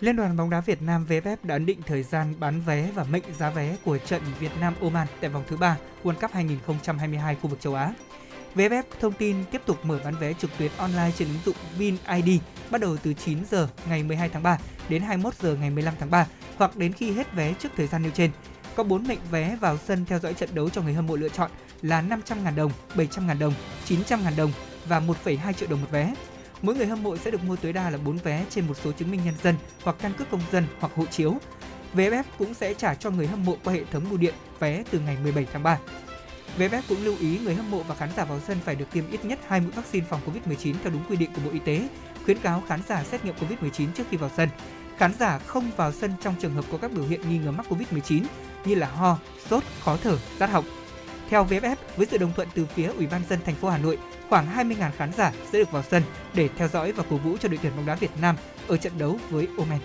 [0.00, 3.04] Liên đoàn bóng đá Việt Nam VFF đã ấn định thời gian bán vé và
[3.04, 7.34] mệnh giá vé của trận Việt Nam Oman tại vòng thứ 3 World Cup 2022
[7.34, 7.92] khu vực châu Á.
[8.54, 12.40] VFF thông tin tiếp tục mở bán vé trực tuyến online trên ứng dụng VinID
[12.70, 14.58] bắt đầu từ 9 giờ ngày 12 tháng 3
[14.88, 18.02] đến 21 giờ ngày 15 tháng 3 hoặc đến khi hết vé trước thời gian
[18.02, 18.30] nêu trên.
[18.76, 21.28] Có 4 mệnh vé vào sân theo dõi trận đấu cho người hâm mộ lựa
[21.28, 21.50] chọn
[21.82, 23.54] là 500.000 đồng, 700.000 đồng,
[23.88, 24.52] 900.000 đồng
[24.86, 26.14] và 1,2 triệu đồng một vé.
[26.62, 28.92] Mỗi người hâm mộ sẽ được mua tối đa là 4 vé trên một số
[28.92, 31.34] chứng minh nhân dân hoặc căn cước công dân hoặc hộ chiếu.
[31.94, 35.00] VFF cũng sẽ trả cho người hâm mộ qua hệ thống bưu điện vé từ
[35.00, 35.78] ngày 17 tháng 3.
[36.58, 39.04] VFF cũng lưu ý người hâm mộ và khán giả vào sân phải được tiêm
[39.10, 41.88] ít nhất 2 mũi vaccine phòng COVID-19 theo đúng quy định của Bộ Y tế,
[42.24, 44.48] khuyến cáo khán giả xét nghiệm COVID-19 trước khi vào sân.
[44.96, 47.66] Khán giả không vào sân trong trường hợp có các biểu hiện nghi ngờ mắc
[47.68, 48.22] COVID-19
[48.64, 49.18] như là ho,
[49.50, 50.64] sốt, khó thở, rát họng.
[51.28, 53.98] Theo VFF, với sự đồng thuận từ phía Ủy ban dân thành phố Hà Nội,
[54.28, 56.02] khoảng 20.000 khán giả sẽ được vào sân
[56.34, 58.36] để theo dõi và cổ vũ cho đội tuyển bóng đá Việt Nam
[58.68, 59.78] ở trận đấu với Oman.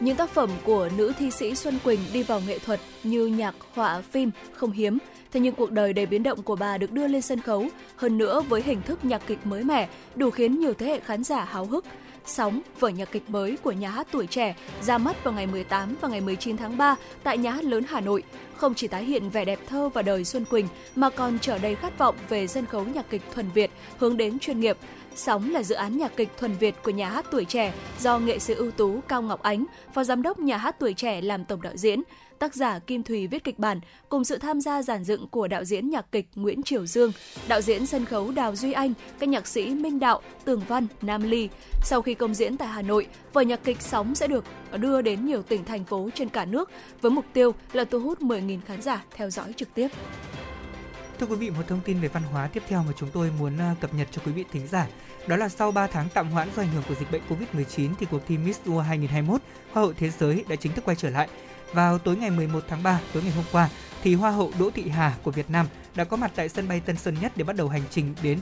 [0.00, 3.54] Những tác phẩm của nữ thi sĩ Xuân Quỳnh đi vào nghệ thuật như nhạc,
[3.74, 4.98] họa, phim không hiếm.
[5.32, 8.18] Thế nhưng cuộc đời đầy biến động của bà được đưa lên sân khấu, hơn
[8.18, 11.44] nữa với hình thức nhạc kịch mới mẻ, đủ khiến nhiều thế hệ khán giả
[11.44, 11.84] háo hức.
[12.26, 15.96] Sóng, vở nhạc kịch mới của nhà hát tuổi trẻ ra mắt vào ngày 18
[16.00, 18.22] và ngày 19 tháng 3 tại nhà hát lớn Hà Nội,
[18.56, 21.74] không chỉ tái hiện vẻ đẹp thơ và đời Xuân Quỳnh mà còn trở đầy
[21.74, 24.78] khát vọng về sân khấu nhạc kịch thuần Việt hướng đến chuyên nghiệp.
[25.14, 28.38] Sóng là dự án nhạc kịch thuần Việt của nhà hát tuổi trẻ do nghệ
[28.38, 29.64] sĩ ưu tú Cao Ngọc Ánh,
[29.94, 32.02] phó giám đốc nhà hát tuổi trẻ làm tổng đạo diễn
[32.38, 35.64] tác giả Kim Thùy viết kịch bản, cùng sự tham gia giản dựng của đạo
[35.64, 37.12] diễn nhạc kịch Nguyễn Triều Dương,
[37.48, 41.22] đạo diễn sân khấu Đào Duy Anh, các nhạc sĩ Minh Đạo, Tường Văn, Nam
[41.22, 41.48] Ly.
[41.82, 44.44] Sau khi công diễn tại Hà Nội, vở nhạc kịch Sóng sẽ được
[44.76, 46.70] đưa đến nhiều tỉnh thành phố trên cả nước
[47.00, 49.88] với mục tiêu là thu hút 10.000 khán giả theo dõi trực tiếp.
[51.18, 53.58] Thưa quý vị, một thông tin về văn hóa tiếp theo mà chúng tôi muốn
[53.58, 54.86] à, cập nhật cho quý vị thính giả.
[55.26, 58.06] Đó là sau 3 tháng tạm hoãn do ảnh hưởng của dịch bệnh Covid-19 thì
[58.10, 59.40] cuộc thi Miss World 2021
[59.72, 61.28] Hoa hậu Thế giới đã chính thức quay trở lại.
[61.72, 63.68] Vào tối ngày 11 tháng 3, tối ngày hôm qua,
[64.02, 66.80] thì Hoa hậu Đỗ Thị Hà của Việt Nam đã có mặt tại sân bay
[66.80, 68.38] Tân Sơn Nhất để bắt đầu hành trình đến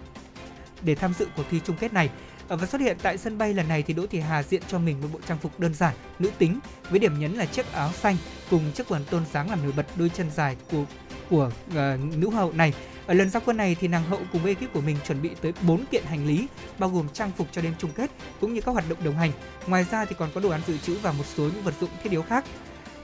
[0.83, 2.11] để tham dự cuộc thi chung kết này.
[2.49, 4.79] À, và xuất hiện tại sân bay lần này thì Đỗ Thị Hà diện cho
[4.79, 6.59] mình một bộ trang phục đơn giản, nữ tính
[6.91, 8.17] với điểm nhấn là chiếc áo xanh
[8.51, 10.85] cùng chiếc quần tôn dáng làm nổi bật đôi chân dài của
[11.31, 11.75] của uh,
[12.17, 12.75] nữ hậu này.
[13.07, 15.31] Ở lần ra quân này thì nàng hậu cùng với ekip của mình chuẩn bị
[15.43, 16.47] tới 4 kiện hành lý
[16.79, 18.11] bao gồm trang phục cho đêm chung kết
[18.41, 19.33] cũng như các hoạt động đồng hành.
[19.67, 21.91] Ngoài ra thì còn có đồ ăn dự trữ và một số những vật dụng
[22.03, 22.45] thiết yếu khác.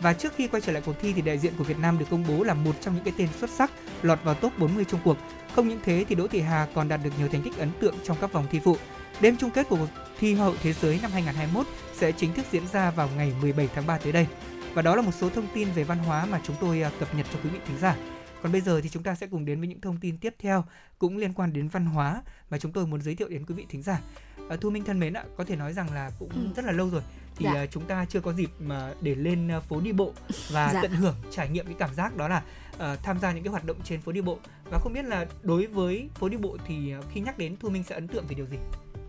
[0.02, 2.06] Và trước khi quay trở lại cuộc thi thì đại diện của Việt Nam được
[2.10, 3.70] công bố là một trong những cái tên xuất sắc
[4.02, 5.16] lọt vào top 40 chung cuộc.
[5.54, 7.94] Không những thế thì Đỗ Thị Hà còn đạt được nhiều thành tích ấn tượng
[8.04, 8.76] trong các vòng thi phụ.
[9.20, 9.88] Đêm chung kết của cuộc
[10.18, 13.68] thi Hoa hậu Thế giới năm 2021 sẽ chính thức diễn ra vào ngày 17
[13.74, 14.26] tháng 3 tới đây.
[14.74, 17.14] Và đó là một số thông tin về văn hóa mà chúng tôi à, cập
[17.14, 17.96] nhật cho quý vị thính giả.
[18.42, 20.64] Còn bây giờ thì chúng ta sẽ cùng đến với những thông tin tiếp theo
[20.98, 23.66] cũng liên quan đến văn hóa mà chúng tôi muốn giới thiệu đến quý vị
[23.68, 24.00] thính giả.
[24.48, 26.48] À, Thu Minh thân mến ạ, có thể nói rằng là cũng ừ.
[26.56, 27.02] rất là lâu rồi
[27.36, 27.62] thì dạ.
[27.62, 30.12] uh, chúng ta chưa có dịp mà để lên uh, phố đi bộ
[30.50, 30.82] và dạ.
[30.82, 32.42] tận hưởng trải nghiệm cái cảm giác đó là
[32.74, 34.38] uh, tham gia những cái hoạt động trên phố đi bộ
[34.70, 37.82] và không biết là đối với phố đi bộ thì khi nhắc đến Thu Minh
[37.82, 38.56] sẽ ấn tượng về điều gì?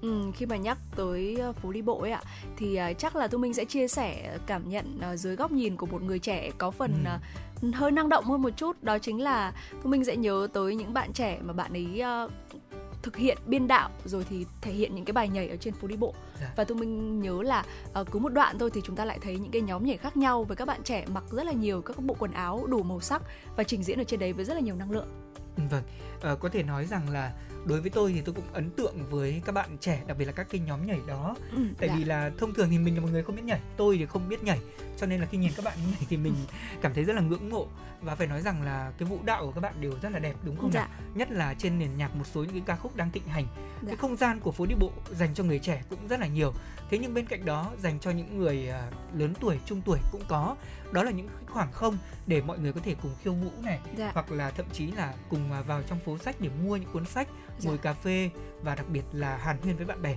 [0.02, 2.22] Ừ, khi mà nhắc tới phố đi bộ ấy ạ
[2.58, 5.76] thì uh, chắc là Thu Minh sẽ chia sẻ cảm nhận uh, dưới góc nhìn
[5.76, 7.16] của một người trẻ có phần ừ.
[7.16, 7.22] uh,
[7.72, 11.14] hơi năng động hơn một chút đó chính là Minh sẽ nhớ tới những bạn
[11.14, 12.32] trẻ mà bạn ấy uh,
[13.04, 15.88] thực hiện biên đạo rồi thì thể hiện những cái bài nhảy ở trên phố
[15.88, 16.54] đi bộ dạ.
[16.56, 17.66] và tôi mình nhớ là
[18.02, 20.18] uh, cứ một đoạn thôi thì chúng ta lại thấy những cái nhóm nhảy khác
[20.18, 23.02] nhau với các bạn trẻ mặc rất là nhiều các bộ quần áo đủ màu
[23.02, 23.22] sắc
[23.56, 25.08] và trình diễn ở trên đấy với rất là nhiều năng lượng
[25.72, 25.84] vâng
[26.34, 27.32] uh, có thể nói rằng là
[27.66, 30.32] đối với tôi thì tôi cũng ấn tượng với các bạn trẻ đặc biệt là
[30.32, 31.36] các cái nhóm nhảy đó.
[31.52, 31.96] Ừ, tại dạ.
[31.96, 34.30] vì là thông thường thì mình là một người không biết nhảy tôi thì không
[34.30, 34.60] biết nhảy.
[34.98, 36.36] Cho nên là khi nhìn các bạn nhảy thì mình
[36.82, 37.68] cảm thấy rất là ngưỡng mộ.
[38.02, 40.36] Và phải nói rằng là cái vũ đạo của các bạn đều rất là đẹp
[40.44, 40.80] đúng không dạ.
[40.80, 43.48] nào nhất là trên nền nhạc một số những cái ca khúc đang thịnh hành.
[43.82, 43.88] Dạ.
[43.88, 46.54] cái không gian của phố đi bộ dành cho người trẻ cũng rất là nhiều.
[46.90, 50.24] Thế nhưng bên cạnh đó dành cho những người à, lớn tuổi trung tuổi cũng
[50.28, 50.56] có
[50.94, 54.12] đó là những khoảng không để mọi người có thể cùng khiêu vũ này dạ.
[54.14, 57.28] hoặc là thậm chí là cùng vào trong phố sách để mua những cuốn sách
[57.60, 57.70] dạ.
[57.70, 58.30] ngồi cà phê
[58.62, 60.16] và đặc biệt là hàn huyên với bạn bè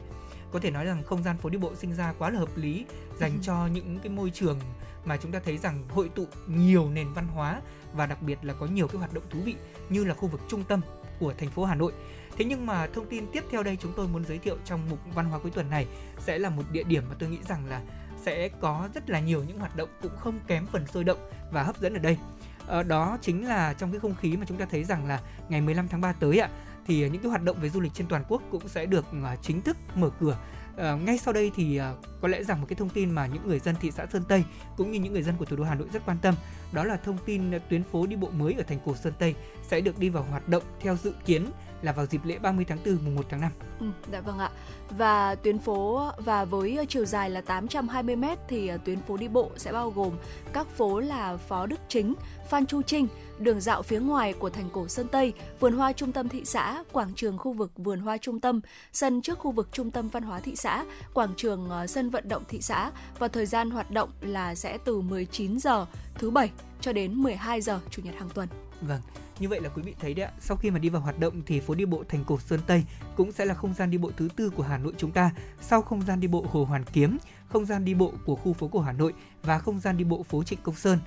[0.53, 2.85] có thể nói rằng không gian phố đi bộ sinh ra quá là hợp lý
[3.19, 3.39] dành ừ.
[3.43, 4.61] cho những cái môi trường
[5.05, 7.61] mà chúng ta thấy rằng hội tụ nhiều nền văn hóa
[7.93, 9.55] và đặc biệt là có nhiều cái hoạt động thú vị
[9.89, 10.81] như là khu vực trung tâm
[11.21, 11.93] của thành phố Hà Nội.
[12.37, 14.99] Thế nhưng mà thông tin tiếp theo đây chúng tôi muốn giới thiệu trong mục
[15.15, 15.87] văn hóa cuối tuần này
[16.19, 17.83] sẽ là một địa điểm mà tôi nghĩ rằng là
[18.27, 21.19] sẽ có rất là nhiều những hoạt động cũng không kém phần sôi động
[21.53, 22.19] và hấp dẫn ở đây.
[22.67, 25.61] Ờ, đó chính là trong cái không khí mà chúng ta thấy rằng là ngày
[25.61, 26.49] 15 tháng 3 tới ạ
[26.87, 29.37] thì những cái hoạt động về du lịch trên toàn quốc cũng sẽ được ờ,
[29.43, 30.39] chính thức mở cửa
[30.77, 33.49] À, ngay sau đây thì à, có lẽ rằng một cái thông tin mà những
[33.49, 34.45] người dân thị xã Sơn Tây
[34.77, 36.35] cũng như những người dân của thủ đô Hà Nội rất quan tâm
[36.73, 39.35] đó là thông tin tuyến phố đi bộ mới ở thành cổ Sơn Tây
[39.69, 41.47] sẽ được đi vào hoạt động theo dự kiến
[41.83, 43.51] là vào dịp lễ 30 tháng 4 mùng 1 tháng 5.
[43.81, 44.51] Ừ, dạ vâng ạ.
[44.91, 49.29] Và tuyến phố và với chiều dài là 820 m thì à, tuyến phố đi
[49.29, 50.13] bộ sẽ bao gồm
[50.53, 52.15] các phố là Phó Đức Chính,
[52.49, 53.07] Phan Chu Trinh,
[53.39, 56.85] đường dạo phía ngoài của thành cổ Sơn Tây, vườn hoa trung tâm thị xã,
[56.93, 58.61] quảng trường khu vực vườn hoa trung tâm,
[58.93, 60.85] sân trước khu vực trung tâm văn hóa thị xã,
[61.15, 64.79] quảng trường uh, sân vận động thị xã và thời gian hoạt động là sẽ
[64.85, 68.49] từ 19 giờ thứ bảy cho đến 12 giờ chủ nhật hàng tuần.
[68.81, 69.01] Vâng,
[69.39, 71.43] như vậy là quý vị thấy đấy ạ, sau khi mà đi vào hoạt động
[71.47, 72.85] thì phố đi bộ thành cổ Sơn Tây
[73.17, 75.83] cũng sẽ là không gian đi bộ thứ tư của Hà Nội chúng ta, sau
[75.83, 77.19] không gian đi bộ Hồ Hoàn Kiếm,
[77.49, 80.23] không gian đi bộ của khu phố cổ Hà Nội và không gian đi bộ
[80.23, 80.99] phố Trịnh Công Sơn.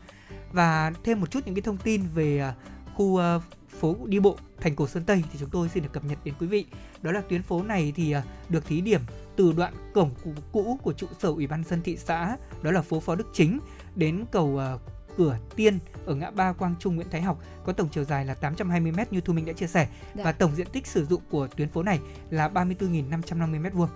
[0.51, 2.55] Và thêm một chút những cái thông tin về à,
[2.95, 3.39] khu à,
[3.79, 6.33] phố đi bộ thành cổ Sơn Tây thì chúng tôi xin được cập nhật đến
[6.39, 6.65] quý vị.
[7.01, 9.01] Đó là tuyến phố này thì à, được thí điểm
[9.35, 10.11] từ đoạn cổng
[10.51, 13.59] cũ của trụ sở Ủy ban dân thị xã, đó là phố Phó Đức Chính
[13.95, 14.61] đến cầu
[15.19, 18.33] cửa Tiên ở ngã ba Quang Trung Nguyễn Thái Học có tổng chiều dài là
[18.33, 20.23] 820 m như Thu Minh đã chia sẻ Đã.
[20.23, 23.89] và tổng diện tích sử dụng của tuyến phố này là 34.550 m vuông.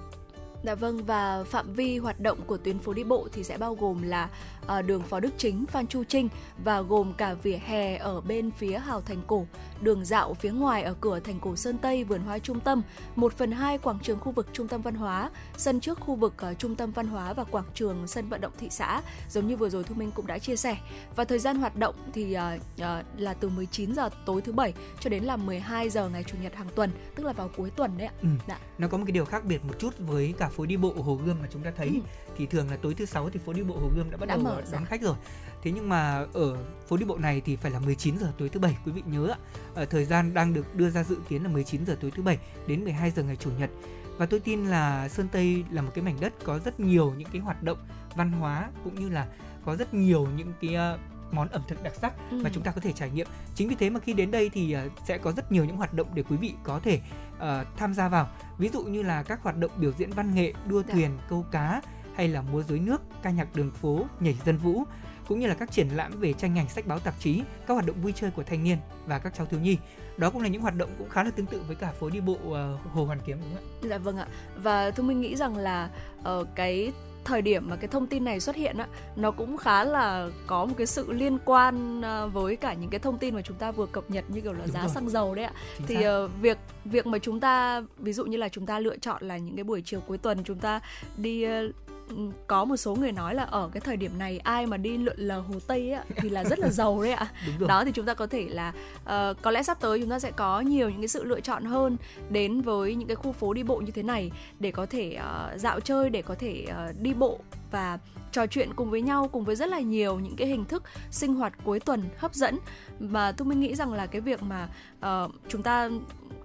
[0.64, 3.76] Dạ vâng và phạm vi hoạt động của tuyến phố đi bộ thì sẽ bao
[3.76, 4.30] gồm là
[4.66, 6.30] uh, đường Phó Đức Chính, Phan Chu Trinh
[6.64, 9.46] và gồm cả vỉa hè ở bên phía Hào Thành Cổ,
[9.82, 12.82] đường dạo phía ngoài ở cửa thành cổ Sơn Tây, vườn hoa trung tâm,
[13.16, 15.30] 1 phần 2 quảng trường khu vực trung tâm văn hóa,
[15.64, 18.52] sân trước khu vực uh, trung tâm văn hóa và quảng trường sân vận động
[18.58, 20.78] thị xã, giống như vừa rồi Thu Minh cũng đã chia sẻ.
[21.16, 22.86] Và thời gian hoạt động thì uh, uh,
[23.18, 26.56] là từ 19 giờ tối thứ bảy cho đến là 12 giờ ngày chủ nhật
[26.56, 28.14] hàng tuần, tức là vào cuối tuần đấy ạ.
[28.22, 28.28] Ừ.
[28.48, 28.58] Đã.
[28.78, 31.20] Nó có một cái điều khác biệt một chút với cả phố đi bộ Hồ
[31.26, 32.00] Gươm mà chúng ta thấy ừ.
[32.38, 34.36] thì thường là tối thứ sáu thì phố đi bộ Hồ Gươm đã bắt đã
[34.36, 35.16] đầu mở đón khách rồi.
[35.64, 38.60] Thế nhưng mà ở phố đi bộ này thì phải là 19 giờ tối thứ
[38.60, 39.38] bảy quý vị nhớ ạ.
[39.74, 42.38] Ở thời gian đang được đưa ra dự kiến là 19 giờ tối thứ bảy
[42.68, 43.70] đến 12 giờ ngày chủ nhật.
[44.18, 47.30] Và tôi tin là Sơn Tây là một cái mảnh đất có rất nhiều những
[47.32, 47.78] cái hoạt động
[48.16, 49.28] văn hóa cũng như là
[49.66, 50.98] có rất nhiều những cái ờ,
[51.32, 52.42] món ẩm thực đặc sắc ừ.
[52.44, 53.28] mà chúng ta có thể trải nghiệm.
[53.56, 55.94] Chính vì thế mà khi đến đây thì ờ, sẽ có rất nhiều những hoạt
[55.94, 57.02] động để quý vị có thể
[57.36, 58.30] uh, tham gia vào.
[58.58, 60.94] Ví dụ như là các hoạt động biểu diễn văn nghệ, đua dạ.
[60.94, 61.82] thuyền, câu cá
[62.16, 64.84] hay là múa rối nước, ca nhạc đường phố, nhảy dân vũ
[65.28, 67.86] cũng như là các triển lãm về tranh ảnh sách báo tạp chí, các hoạt
[67.86, 69.78] động vui chơi của thanh niên và các cháu thiếu nhi.
[70.18, 72.20] Đó cũng là những hoạt động cũng khá là tương tự với cả phố đi
[72.20, 73.90] bộ uh, Hồ Hoàn Kiếm đúng không ạ?
[73.90, 74.28] Dạ vâng ạ.
[74.58, 76.92] Và Thu Minh nghĩ rằng là uh, cái
[77.24, 80.66] thời điểm mà cái thông tin này xuất hiện á nó cũng khá là có
[80.66, 83.72] một cái sự liên quan ờ, với cả những cái thông tin mà chúng ta
[83.72, 84.90] vừa cập nhật như kiểu là Đúng giá rồi.
[84.90, 88.38] xăng dầu đấy ạ Chính thì uh, việc việc mà chúng ta ví dụ như
[88.38, 90.80] là chúng ta lựa chọn là những cái buổi chiều cuối tuần chúng ta
[91.18, 91.76] đi uh,
[92.48, 95.20] có một số người nói là ở cái thời điểm này ai mà đi lượn
[95.20, 97.28] lờ hồ tây á, thì là rất là giàu đấy ạ.
[97.68, 100.32] Đó thì chúng ta có thể là uh, có lẽ sắp tới chúng ta sẽ
[100.32, 101.98] có nhiều những cái sự lựa chọn hơn
[102.30, 105.60] đến với những cái khu phố đi bộ như thế này để có thể uh,
[105.60, 107.40] dạo chơi để có thể uh, đi bộ
[107.72, 108.00] và
[108.32, 111.34] trò chuyện cùng với nhau cùng với rất là nhiều những cái hình thức sinh
[111.34, 112.60] hoạt cuối tuần hấp dẫn.
[113.00, 114.70] Mà tôi mới nghĩ rằng là cái việc mà
[115.26, 115.90] uh, chúng ta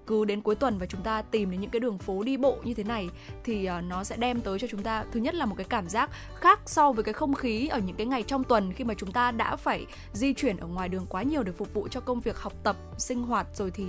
[0.09, 2.57] cứ đến cuối tuần và chúng ta tìm đến những cái đường phố đi bộ
[2.65, 3.09] như thế này
[3.45, 5.89] thì uh, nó sẽ đem tới cho chúng ta thứ nhất là một cái cảm
[5.89, 8.95] giác khác so với cái không khí ở những cái ngày trong tuần khi mà
[8.95, 12.01] chúng ta đã phải di chuyển ở ngoài đường quá nhiều để phục vụ cho
[12.01, 13.85] công việc học tập sinh hoạt rồi thì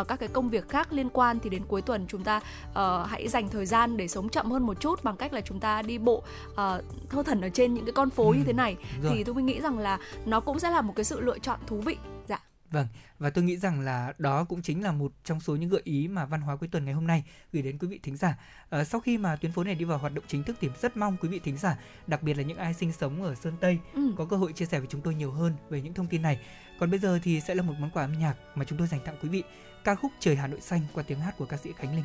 [0.00, 1.38] uh, các cái công việc khác liên quan.
[1.40, 2.36] Thì đến cuối tuần chúng ta
[2.70, 5.60] uh, hãy dành thời gian để sống chậm hơn một chút bằng cách là chúng
[5.60, 6.56] ta đi bộ uh,
[7.10, 8.76] thơ thần ở trên những cái con phố ừ, như thế này.
[9.02, 9.12] rồi.
[9.14, 11.76] thì tôi nghĩ rằng là nó cũng sẽ là một cái sự lựa chọn thú
[11.76, 11.96] vị
[12.70, 12.86] Vâng,
[13.18, 16.08] và tôi nghĩ rằng là đó cũng chính là một trong số những gợi ý
[16.08, 18.38] mà văn hóa cuối tuần ngày hôm nay gửi đến quý vị thính giả.
[18.70, 20.96] À, sau khi mà tuyến phố này đi vào hoạt động chính thức thì rất
[20.96, 23.78] mong quý vị thính giả, đặc biệt là những ai sinh sống ở Sơn Tây
[23.94, 24.14] ừ.
[24.16, 26.40] có cơ hội chia sẻ với chúng tôi nhiều hơn về những thông tin này.
[26.78, 29.00] Còn bây giờ thì sẽ là một món quà âm nhạc mà chúng tôi dành
[29.04, 29.42] tặng quý vị,
[29.84, 32.04] ca khúc Trời Hà Nội xanh qua tiếng hát của ca sĩ Khánh Linh.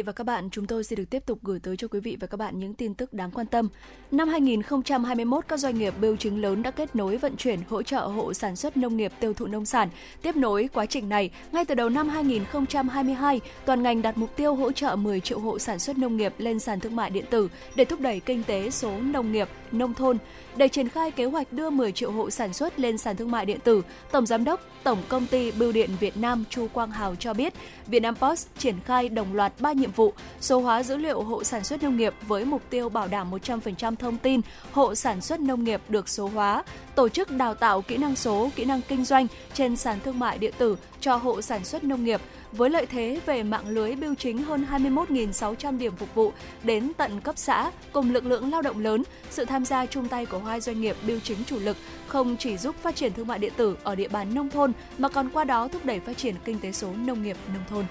[0.00, 2.16] Vị và các bạn, chúng tôi sẽ được tiếp tục gửi tới cho quý vị
[2.20, 3.68] và các bạn những tin tức đáng quan tâm.
[4.10, 8.00] Năm 2021, các doanh nghiệp bưu chính lớn đã kết nối vận chuyển hỗ trợ
[8.00, 9.88] hộ sản xuất nông nghiệp tiêu thụ nông sản.
[10.22, 14.54] Tiếp nối quá trình này, ngay từ đầu năm 2022, toàn ngành đặt mục tiêu
[14.54, 17.48] hỗ trợ 10 triệu hộ sản xuất nông nghiệp lên sàn thương mại điện tử
[17.74, 20.18] để thúc đẩy kinh tế số nông nghiệp, nông thôn.
[20.56, 23.46] Để triển khai kế hoạch đưa 10 triệu hộ sản xuất lên sàn thương mại
[23.46, 23.82] điện tử,
[24.12, 27.54] Tổng Giám đốc Tổng Công ty Bưu điện Việt Nam Chu Quang Hào cho biết,
[27.86, 31.64] Vietnam Post triển khai đồng loạt 3 nhiệm vụ số hóa dữ liệu hộ sản
[31.64, 34.40] xuất nông nghiệp với mục tiêu bảo đảm 100% thông tin
[34.72, 36.64] hộ sản xuất nông nghiệp được số hóa,
[37.00, 40.38] tổ chức đào tạo kỹ năng số, kỹ năng kinh doanh trên sàn thương mại
[40.38, 42.20] điện tử cho hộ sản xuất nông nghiệp
[42.52, 46.32] với lợi thế về mạng lưới bưu chính hơn 21.600 điểm phục vụ
[46.62, 50.26] đến tận cấp xã cùng lực lượng lao động lớn, sự tham gia chung tay
[50.26, 51.76] của hai doanh nghiệp bưu chính chủ lực
[52.06, 55.08] không chỉ giúp phát triển thương mại điện tử ở địa bàn nông thôn mà
[55.08, 57.84] còn qua đó thúc đẩy phát triển kinh tế số nông nghiệp nông thôn.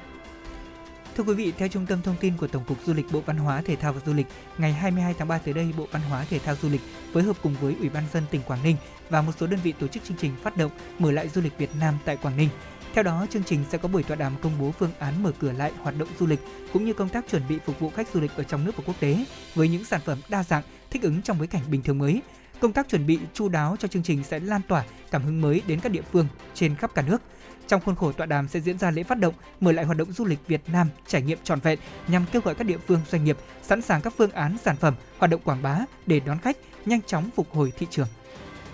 [1.19, 3.37] Thưa quý vị, theo Trung tâm Thông tin của Tổng cục Du lịch Bộ Văn
[3.37, 4.25] hóa, Thể thao và Du lịch,
[4.57, 6.81] ngày 22 tháng 3 tới đây, Bộ Văn hóa, Thể thao Du lịch
[7.13, 8.75] phối hợp cùng với Ủy ban dân tỉnh Quảng Ninh
[9.09, 11.57] và một số đơn vị tổ chức chương trình phát động mở lại du lịch
[11.57, 12.49] Việt Nam tại Quảng Ninh.
[12.93, 15.51] Theo đó, chương trình sẽ có buổi tọa đàm công bố phương án mở cửa
[15.51, 16.39] lại hoạt động du lịch
[16.73, 18.83] cũng như công tác chuẩn bị phục vụ khách du lịch ở trong nước và
[18.85, 21.97] quốc tế với những sản phẩm đa dạng thích ứng trong bối cảnh bình thường
[21.97, 22.21] mới.
[22.59, 25.61] Công tác chuẩn bị chu đáo cho chương trình sẽ lan tỏa cảm hứng mới
[25.67, 27.21] đến các địa phương trên khắp cả nước.
[27.69, 30.11] Trong khuôn khổ tọa đàm sẽ diễn ra lễ phát động mở lại hoạt động
[30.11, 33.23] du lịch Việt Nam trải nghiệm trọn vẹn nhằm kêu gọi các địa phương doanh
[33.23, 36.57] nghiệp sẵn sàng các phương án sản phẩm, hoạt động quảng bá để đón khách
[36.85, 38.07] nhanh chóng phục hồi thị trường.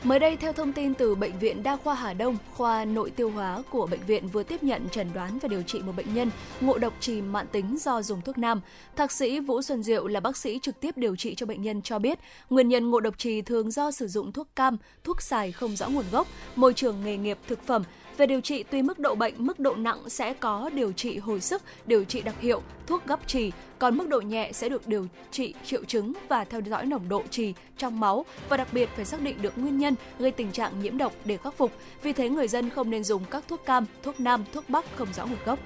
[0.04, 3.30] Mới đây, theo thông tin từ Bệnh viện Đa khoa Hà Đông, khoa nội tiêu
[3.30, 6.32] hóa của bệnh viện vừa tiếp nhận chẩn đoán và điều trị một bệnh nhân
[6.62, 8.62] ngộ độc trì mạng tính do dùng thuốc nam.
[8.96, 11.82] Thạc sĩ Vũ Xuân Diệu là bác sĩ trực tiếp điều trị cho bệnh nhân
[11.82, 12.20] cho biết,
[12.50, 15.90] nguyên nhân ngộ độc trì thường do sử dụng thuốc cam, thuốc xài không rõ
[15.90, 17.84] nguồn gốc, môi trường nghề nghiệp thực phẩm,
[18.18, 21.42] về điều trị tùy mức độ bệnh, mức độ nặng sẽ có điều trị hồi
[21.42, 25.08] sức, điều trị đặc hiệu, thuốc gấp trì, còn mức độ nhẹ sẽ được điều
[25.32, 29.06] trị triệu chứng và theo dõi nồng độ trì trong máu và đặc biệt phải
[29.06, 31.72] xác định được nguyên nhân gây tình trạng nhiễm độc để khắc phục.
[32.04, 35.14] Vì thế người dân không nên dùng các thuốc cam, thuốc nam, thuốc bắc không
[35.14, 35.60] rõ nguồn gốc.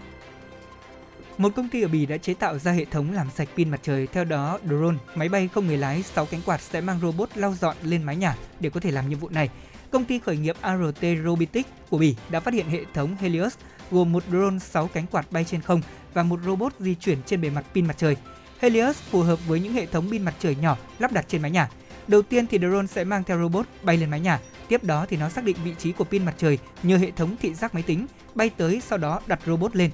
[1.37, 3.79] Một công ty ở Bỉ đã chế tạo ra hệ thống làm sạch pin mặt
[3.83, 4.07] trời.
[4.07, 7.53] Theo đó, drone, máy bay không người lái 6 cánh quạt sẽ mang robot lau
[7.61, 9.49] dọn lên mái nhà để có thể làm nhiệm vụ này.
[9.91, 13.55] Công ty khởi nghiệp ART Robotics của Bỉ đã phát hiện hệ thống Helios
[13.91, 15.81] gồm một drone 6 cánh quạt bay trên không
[16.13, 18.15] và một robot di chuyển trên bề mặt pin mặt trời.
[18.59, 21.51] Helios phù hợp với những hệ thống pin mặt trời nhỏ lắp đặt trên mái
[21.51, 21.69] nhà.
[22.07, 25.17] Đầu tiên thì drone sẽ mang theo robot bay lên mái nhà, tiếp đó thì
[25.17, 27.83] nó xác định vị trí của pin mặt trời nhờ hệ thống thị giác máy
[27.83, 29.91] tính, bay tới sau đó đặt robot lên.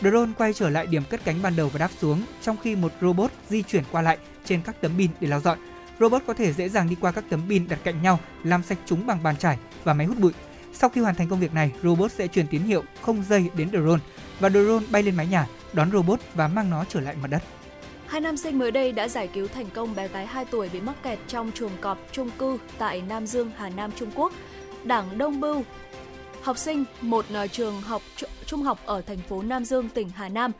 [0.00, 2.92] Drone quay trở lại điểm cất cánh ban đầu và đáp xuống, trong khi một
[3.00, 5.58] robot di chuyển qua lại trên các tấm pin để lau dọn
[6.00, 8.78] robot có thể dễ dàng đi qua các tấm pin đặt cạnh nhau, làm sạch
[8.86, 10.32] chúng bằng bàn chải và máy hút bụi.
[10.72, 13.70] Sau khi hoàn thành công việc này, robot sẽ truyền tín hiệu không dây đến
[13.70, 14.00] drone
[14.40, 17.42] và drone bay lên mái nhà, đón robot và mang nó trở lại mặt đất.
[18.06, 20.80] Hai nam sinh mới đây đã giải cứu thành công bé gái 2 tuổi bị
[20.80, 24.32] mắc kẹt trong chuồng cọp chung cư tại Nam Dương, Hà Nam, Trung Quốc.
[24.84, 25.62] Đảng Đông Bưu,
[26.42, 28.02] học sinh một ờ, trường học
[28.46, 30.52] trung học ở thành phố Nam Dương, tỉnh Hà Nam,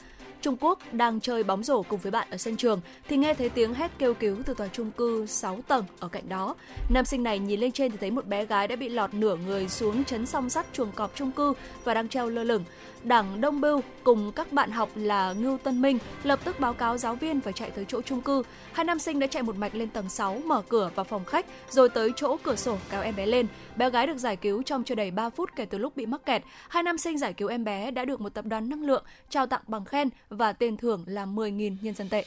[0.46, 3.48] Trung Quốc đang chơi bóng rổ cùng với bạn ở sân trường thì nghe thấy
[3.48, 6.54] tiếng hét kêu cứu từ tòa chung cư 6 tầng ở cạnh đó.
[6.88, 9.36] Nam sinh này nhìn lên trên thì thấy một bé gái đã bị lọt nửa
[9.36, 11.52] người xuống chấn song sắt chuồng cọp chung cư
[11.84, 12.64] và đang treo lơ lửng.
[13.06, 16.98] Đảng Đông Bưu cùng các bạn học là Ngưu Tân Minh lập tức báo cáo
[16.98, 18.42] giáo viên và chạy tới chỗ chung cư.
[18.72, 21.46] Hai nam sinh đã chạy một mạch lên tầng 6, mở cửa vào phòng khách
[21.70, 23.46] rồi tới chỗ cửa sổ kéo em bé lên.
[23.76, 26.26] Bé gái được giải cứu trong chưa đầy 3 phút kể từ lúc bị mắc
[26.26, 26.42] kẹt.
[26.68, 29.46] Hai nam sinh giải cứu em bé đã được một tập đoàn năng lượng trao
[29.46, 32.24] tặng bằng khen và tiền thưởng là 10.000 nhân dân tệ.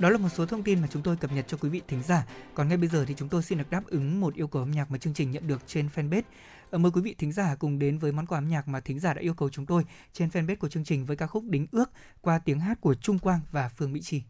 [0.00, 2.02] Đó là một số thông tin mà chúng tôi cập nhật cho quý vị thính
[2.02, 2.26] giả.
[2.54, 4.70] Còn ngay bây giờ thì chúng tôi xin được đáp ứng một yêu cầu âm
[4.70, 6.22] nhạc mà chương trình nhận được trên fanpage.
[6.70, 9.00] Ờ, mời quý vị thính giả cùng đến với món quà âm nhạc mà thính
[9.00, 11.66] giả đã yêu cầu chúng tôi trên fanpage của chương trình với ca khúc Đính
[11.70, 11.90] ước
[12.20, 14.22] qua tiếng hát của Trung Quang và Phương Mỹ Trì.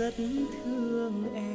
[0.00, 0.14] Rất
[0.64, 1.49] thương em.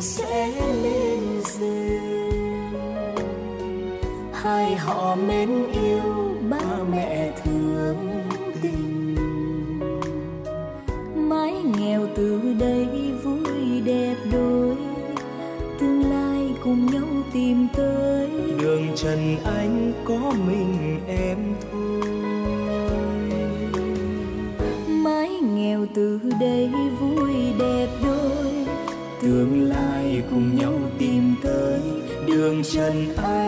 [0.00, 1.20] Sẽ lên
[1.58, 2.18] duyên
[4.32, 7.96] hai họ mến yêu, ba mẹ thương
[8.62, 9.16] tình.
[11.16, 12.86] Mái nghèo từ đây
[13.24, 14.76] vui đẹp đôi,
[15.80, 18.30] tương lai cùng nhau tìm tới.
[18.60, 20.97] Đường trần anh có mình
[32.74, 33.47] đường trần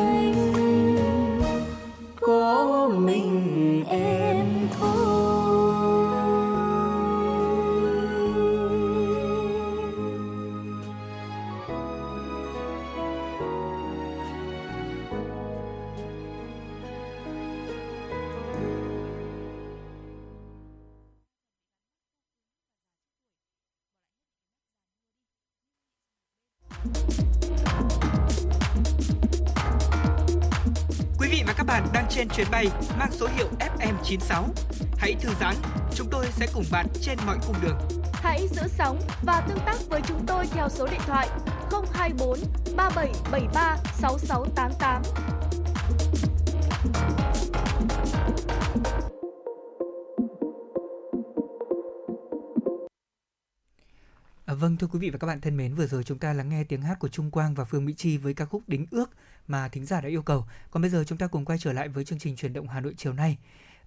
[43.01, 45.03] 0773 6688.
[54.45, 56.49] À, vâng thưa quý vị và các bạn thân mến, vừa rồi chúng ta lắng
[56.49, 59.11] nghe tiếng hát của Trung Quang và Phương Mỹ Chi với ca khúc Đính ước
[59.49, 60.45] mà thính giả đã yêu cầu.
[60.71, 62.81] Còn bây giờ chúng ta cùng quay trở lại với chương trình truyền động Hà
[62.81, 63.39] Nội chiều nay.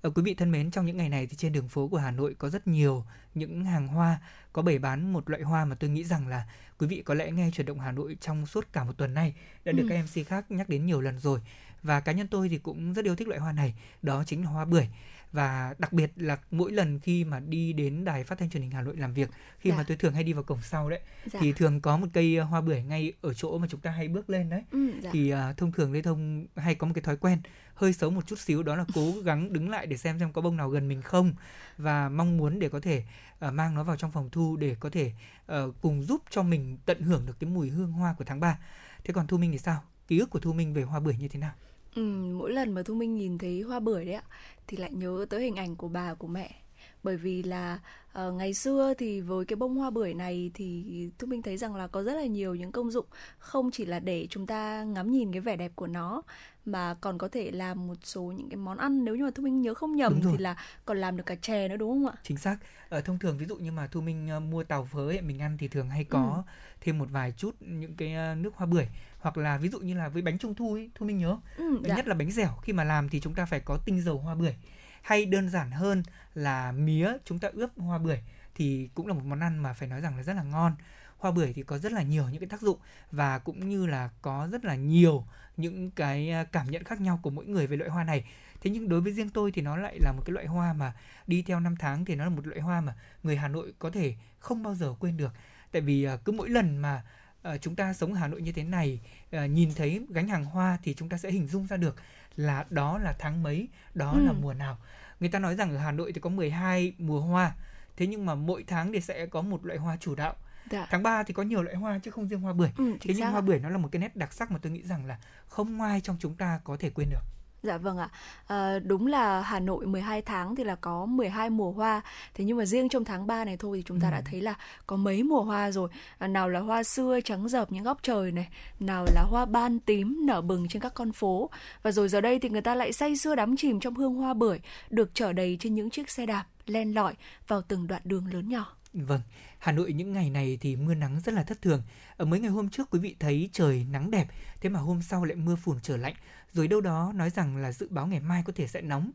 [0.04, 2.12] Ở quý vị thân mến, trong những ngày này thì trên đường phố của Hà
[2.12, 4.20] Nội có rất nhiều những hàng hoa
[4.54, 6.48] có bày bán một loại hoa mà tôi nghĩ rằng là
[6.80, 9.34] quý vị có lẽ nghe truyền động Hà Nội trong suốt cả một tuần nay
[9.66, 9.90] đã được Ừ.
[9.90, 11.40] các MC khác nhắc đến nhiều lần rồi.
[11.84, 14.50] Và cá nhân tôi thì cũng rất yêu thích loại hoa này, đó chính là
[14.50, 14.88] hoa bưởi.
[15.34, 18.72] Và đặc biệt là mỗi lần khi mà đi đến đài phát thanh truyền hình
[18.72, 19.30] Hà Nội làm việc
[19.60, 19.76] khi Dạ.
[19.78, 21.40] mà tôi thường hay đi vào cổng sau đấy Dạ.
[21.42, 24.30] thì thường có một cây hoa bưởi ngay ở chỗ mà chúng ta hay bước
[24.30, 25.10] lên đấy Ừ, dạ.
[25.14, 27.40] thì à, thông thường Lê Thông hay có một cái thói quen
[27.74, 30.42] hơi xấu một chút xíu đó là cố gắng đứng lại để xem xem có
[30.42, 31.34] bông nào gần mình không
[31.78, 33.04] và mong muốn để có thể
[33.40, 35.12] à, mang nó vào trong phòng thu để có thể
[35.46, 38.58] ờ, cùng giúp cho mình tận hưởng được cái mùi hương hoa của tháng 3.
[39.04, 39.84] Thế còn Thu Minh thì sao?
[40.08, 41.52] Ký ức của Thu Minh về hoa bưởi như thế nào?
[41.96, 42.02] Ừ,
[42.38, 44.24] mỗi lần mà Thu Minh nhìn thấy hoa bưởi đấy ạ
[44.68, 46.56] thì lại nhớ tới hình ảnh của bà của mẹ
[47.04, 47.80] bởi vì là
[48.14, 50.86] ờ, ngày xưa thì với cái bông hoa bưởi này thì
[51.20, 53.06] Thu Minh thấy rằng là có rất là nhiều những công dụng
[53.40, 56.22] không chỉ là để chúng ta ngắm nhìn cái vẻ đẹp của nó
[56.66, 59.44] mà còn có thể làm một số những cái món ăn nếu như mà Thu
[59.44, 62.16] Minh nhớ không nhầm thì là còn làm được cả chè nữa đúng không ạ?
[62.24, 62.58] Chính xác.
[62.90, 65.42] Ờ, thông thường ví dụ như mà Thu Minh ờ, mua tàu phớ ấy, mình
[65.42, 66.44] ăn thì thường hay có
[66.82, 68.86] thêm một vài chút những cái ờ, nước hoa bưởi
[69.24, 71.38] hoặc là ví dụ như là với bánh trung thu ấy, Thu Minh nhớ.
[71.58, 71.96] Ừ, dạ.
[71.96, 74.36] nhất là bánh dẻo khi mà làm thì chúng ta phải có tinh dầu hoa
[74.36, 74.56] bưởi.
[75.02, 76.04] Hay đơn giản hơn
[76.36, 78.20] là mía chúng ta ướp hoa bưởi
[78.56, 80.76] thì cũng là một món ăn mà phải nói rằng là rất là ngon.
[81.18, 82.78] Hoa bưởi thì có rất là nhiều những cái tác dụng
[83.12, 85.26] và cũng như là có rất là nhiều
[85.58, 88.26] những cái à, cảm nhận khác nhau của mỗi người về loại hoa này.
[88.62, 90.94] Thế nhưng đối với riêng tôi thì nó lại là một cái loại hoa mà
[91.28, 93.90] đi theo năm tháng thì nó là một loại hoa mà người Hà Nội có
[93.90, 95.34] thể không bao giờ quên được.
[95.72, 97.04] Tại vì à, cứ mỗi lần mà
[97.44, 99.00] à, chúng ta sống ở Hà Nội như thế này
[99.32, 101.96] à, nhìn thấy gánh hàng hoa thì chúng ta sẽ hình dung ra được
[102.36, 104.26] là đó là tháng mấy, đó Ừ.
[104.26, 104.78] là mùa nào.
[105.20, 107.56] Người ta nói rằng ở Hà Nội thì có 12 mùa hoa.
[107.98, 110.36] Thế nhưng mà mỗi tháng thì sẽ có một loại hoa chủ đạo.
[110.72, 110.88] Dạ.
[110.92, 112.70] Tháng 3 thì có nhiều loại hoa chứ không riêng hoa bưởi.
[112.78, 114.82] Ừ, Thế nhưng hoa bưởi nó là một cái nét đặc sắc mà tôi nghĩ
[114.84, 115.18] rằng là
[115.48, 117.22] không ai trong chúng ta có thể quên được.
[117.64, 118.10] Dạ vâng ạ.
[118.48, 122.02] À, đúng là Hà Nội 12 tháng thì là có 12 mùa hoa.
[122.34, 124.12] Thế nhưng mà riêng trong tháng 3 này thôi thì chúng ta Ừ.
[124.12, 124.54] đã thấy là
[124.88, 125.90] có mấy mùa hoa rồi.
[126.18, 128.48] À, nào là hoa xưa trắng rợp những góc trời này,
[128.80, 131.50] nào là hoa ban tím nở bừng trên các con phố.
[131.84, 134.34] Và rồi giờ đây thì người ta lại say sưa đắm chìm trong hương hoa
[134.34, 134.60] bưởi
[134.90, 137.14] được chở đầy trên những chiếc xe đạp len lỏi
[137.48, 138.76] vào từng đoạn đường lớn nhỏ.
[138.94, 139.22] Vâng,
[139.60, 141.82] Hà Nội những ngày này thì mưa nắng rất là thất thường.
[142.18, 144.28] Ở mấy ngày hôm trước quý vị thấy trời nắng đẹp,
[144.62, 146.14] thế mà hôm sau lại mưa phùn trở lạnh.
[146.52, 149.12] Rồi đâu đó nói rằng là dự báo ngày mai có thể sẽ nóng.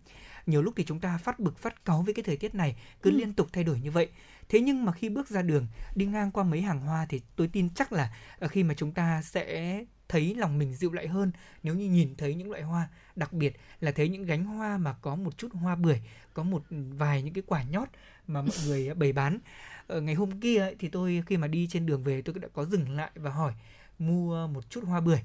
[0.46, 3.10] Nhiều lúc thì chúng ta phát bực phát cáu với cái thời tiết này, cứ
[3.10, 3.16] Ừ.
[3.16, 4.08] liên tục thay đổi như vậy.
[4.48, 7.48] Thế nhưng mà khi bước ra đường, đi ngang qua mấy hàng hoa thì tôi
[7.48, 11.32] tin chắc là ờ, khi mà chúng ta sẽ thấy lòng mình dịu lại hơn
[11.62, 14.92] nếu như nhìn thấy những loại hoa đặc biệt là thấy những gánh hoa mà
[14.92, 16.00] có một chút hoa bưởi
[16.34, 17.88] có một vài những cái quả nhót
[18.28, 19.38] mà mọi người bày bán.
[19.86, 22.48] Ờ, ngày hôm kia ấy, thì tôi khi mà đi trên đường về tôi đã
[22.52, 23.52] có dừng lại và hỏi
[23.98, 25.18] mua một chút hoa bưởi.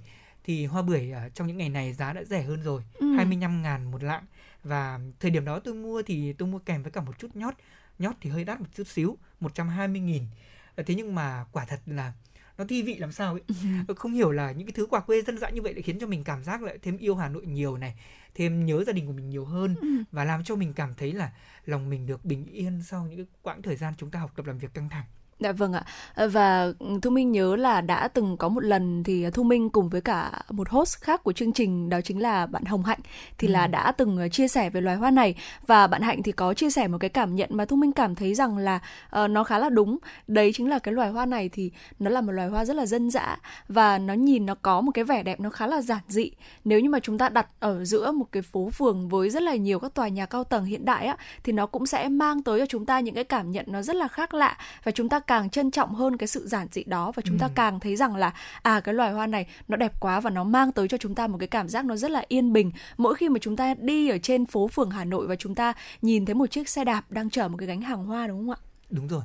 [0.44, 3.06] Thì hoa bưởi à, trong những ngày này giá đã rẻ hơn rồi Ừ.
[3.16, 4.24] 25 ngàn một lạng.
[4.64, 7.54] Và thời điểm đó tôi mua thì tôi mua kèm với cả một chút nhót.
[8.00, 10.24] Nhót thì hơi đắt một chút xíu 120 nghìn.
[10.76, 12.14] Ờ, thế nhưng mà quả thật là
[12.58, 13.42] nó thi vị làm sao ấy.
[13.88, 16.00] Ờ, không hiểu là những cái thứ quà quê dân dã như vậy lại khiến
[16.00, 17.96] cho mình cảm giác lại thêm yêu Hà Nội nhiều này
[18.36, 19.88] thêm nhớ gia đình của mình nhiều hơn Ừ.
[20.12, 21.32] và làm cho mình cảm thấy là
[21.66, 24.46] lòng mình được bình yên sau những cái quãng thời gian chúng ta học tập
[24.46, 25.06] làm việc căng thẳng
[25.44, 25.84] Dạ vâng ạ.
[26.16, 26.68] Ờ, Và
[27.02, 30.32] Thu Minh nhớ là đã từng có một lần thì Thu Minh cùng với cả
[30.50, 33.00] một host khác của chương trình đó chính là bạn Hồng Hạnh
[33.38, 33.68] thì là Ừ.
[33.68, 35.36] đã từng ờ, chia sẻ về loài hoa này
[35.68, 38.16] và bạn Hạnh thì có chia sẻ một cái cảm nhận mà Thu Minh cảm
[38.16, 38.80] thấy rằng là
[39.10, 39.98] ờ, nó khá là đúng.
[40.28, 42.86] Đấy chính là cái loài hoa này thì nó là một loài hoa rất là
[42.86, 43.38] dân dã
[43.68, 46.32] và nó nhìn nó có một cái vẻ đẹp nó khá là giản dị.
[46.66, 49.56] Nếu như mà chúng ta đặt ở giữa một cái phố phường với rất là
[49.56, 52.60] nhiều các tòa nhà cao tầng hiện đại á thì nó cũng sẽ mang tới
[52.60, 55.20] cho chúng ta những cái cảm nhận nó rất là khác lạ và chúng ta
[55.34, 57.52] càng trân trọng hơn cái sự giản dị đó và chúng ta Ừ.
[57.56, 60.72] càng thấy rằng là à cái loài hoa này nó đẹp quá và nó mang
[60.72, 63.30] tới cho chúng ta một cái cảm giác nó rất là yên bình mỗi khi
[63.30, 66.36] mà chúng ta đi ở trên phố phường Hà Nội và chúng ta nhìn thấy
[66.36, 68.60] một chiếc xe đạp đang chở một cái gánh hàng hoa đúng không ạ?
[68.90, 69.22] đúng rồi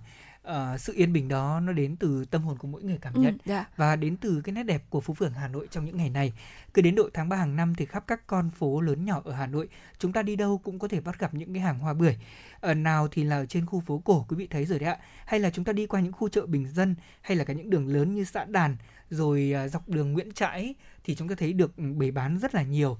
[0.48, 3.20] Ờ, sự yên bình đó nó đến từ tâm hồn của mỗi người cảm Ừ,
[3.20, 3.64] nhận dạ.
[3.76, 6.32] và đến từ cái nét đẹp của phố phường Hà Nội trong những ngày này.
[6.74, 9.32] Cứ đến độ tháng 3 hàng năm thì khắp các con phố lớn nhỏ ở
[9.32, 9.68] Hà Nội,
[9.98, 12.16] chúng ta đi đâu cũng có thể bắt gặp những cái hàng hoa bưởi.
[12.60, 14.98] Ở nào thì là ở trên khu phố cổ quý vị thấy rồi đấy ạ,
[15.26, 17.70] hay là chúng ta đi qua những khu chợ bình dân hay là cả những
[17.70, 18.76] đường lớn như xã Đàn
[19.10, 20.74] rồi à, dọc đường Nguyễn Trãi
[21.04, 22.98] thì chúng ta thấy được ừ, bày bán rất là nhiều.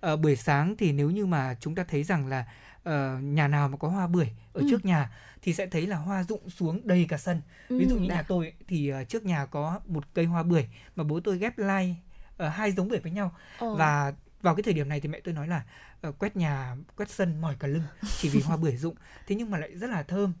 [0.00, 2.44] Ờ, buổi sáng thì nếu như mà chúng ta thấy rằng là
[2.82, 4.66] ờ, nhà nào mà có hoa bưởi ở Ừ.
[4.70, 5.10] trước nhà
[5.42, 8.14] thì sẽ thấy là hoa rụng xuống đầy cả sân ví dụ Ừ, như dạ.
[8.14, 10.66] nhà tôi thì ờ, trước nhà có một cây hoa bưởi
[10.96, 11.96] mà bố tôi ghép lai
[12.36, 13.74] ờ, hai giống bưởi với nhau Ờ.
[13.74, 14.12] và
[14.42, 15.62] vào cái thời điểm này thì mẹ tôi nói là
[16.00, 17.82] ờ, quét nhà quét sân mỏi cả lưng
[18.16, 18.94] chỉ vì hoa bưởi rụng
[19.26, 20.32] thế nhưng mà lại rất là thơm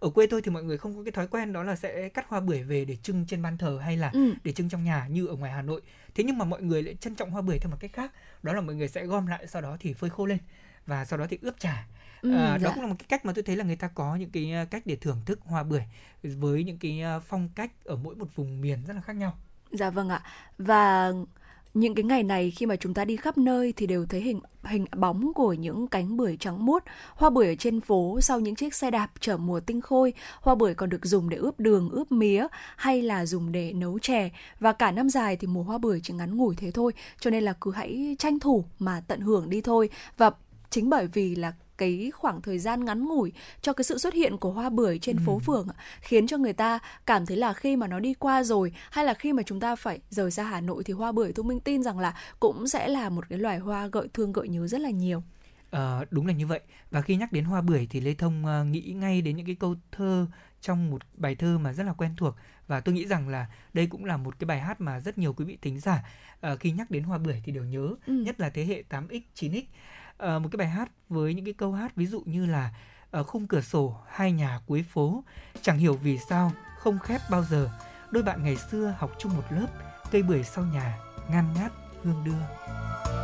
[0.00, 2.24] ở quê tôi thì mọi người không có cái thói quen đó là sẽ cắt
[2.28, 4.34] hoa bưởi về để trưng trên ban thờ hay là Ừ.
[4.44, 5.80] để trưng trong nhà như ở ngoài Hà Nội
[6.14, 8.52] thế nhưng mà mọi người lại trân trọng hoa bưởi theo một cách khác đó
[8.52, 10.38] là mọi người sẽ gom lại sau đó thì phơi khô lên
[10.86, 11.86] và sau đó thì ướp trà
[12.22, 12.64] Ừ, À, dạ.
[12.64, 14.52] đó cũng là một cái cách mà tôi thấy là người ta có những cái
[14.62, 15.82] uh, cách để thưởng thức hoa bưởi
[16.22, 19.38] với những cái uh, phong cách ở mỗi một vùng miền rất là khác nhau.
[19.70, 20.22] Dạ vâng ạ.
[20.58, 21.12] Và
[21.74, 24.40] những cái ngày này khi mà chúng ta đi khắp nơi thì đều thấy hình
[24.64, 28.54] hình bóng của những cánh bưởi trắng muốt, hoa bưởi ở trên phố sau những
[28.54, 31.90] chiếc xe đạp chở mùa tinh khôi, hoa bưởi còn được dùng để ướp đường,
[31.90, 34.30] ướp mía hay là dùng để nấu chè
[34.60, 37.44] và cả năm dài thì mùa hoa bưởi chỉ ngắn ngủi thế thôi, cho nên
[37.44, 40.30] là cứ hãy tranh thủ mà tận hưởng đi thôi và
[40.74, 44.36] chính bởi vì là cái khoảng thời gian ngắn ngủi cho cái sự xuất hiện
[44.38, 45.22] của hoa bưởi trên ừ.
[45.26, 45.68] phố phường
[46.00, 49.14] khiến cho người ta cảm thấy là khi mà nó đi qua rồi hay là
[49.14, 51.82] khi mà chúng ta phải rời xa Hà Nội thì hoa bưởi tôi minh tin
[51.82, 54.90] rằng là cũng sẽ là một cái loài hoa gợi thương gợi nhớ rất là
[54.90, 55.22] nhiều.
[55.70, 56.60] À, đúng là như vậy
[56.90, 59.54] và khi nhắc đến hoa bưởi thì Lê Thông uh, nghĩ ngay đến những cái
[59.54, 60.26] câu thơ
[60.60, 62.34] trong một bài thơ mà rất là quen thuộc
[62.66, 65.32] và tôi nghĩ rằng là đây cũng là một cái bài hát mà rất nhiều
[65.32, 66.04] quý vị tính giả
[66.52, 68.12] uh, khi nhắc đến hoa bưởi thì đều nhớ ừ.
[68.12, 69.62] nhất là thế hệ 8x 9x
[70.22, 72.70] uh, một cái bài hát với những cái câu hát ví dụ như là
[73.10, 75.24] ở khung cửa sổ hai nhà cuối phố
[75.62, 77.70] chẳng hiểu vì sao không khép bao giờ.
[78.10, 79.66] Đôi bạn ngày xưa học chung một lớp
[80.10, 80.98] cây bưởi sau nhà
[81.30, 83.23] ngan ngát hương đưa.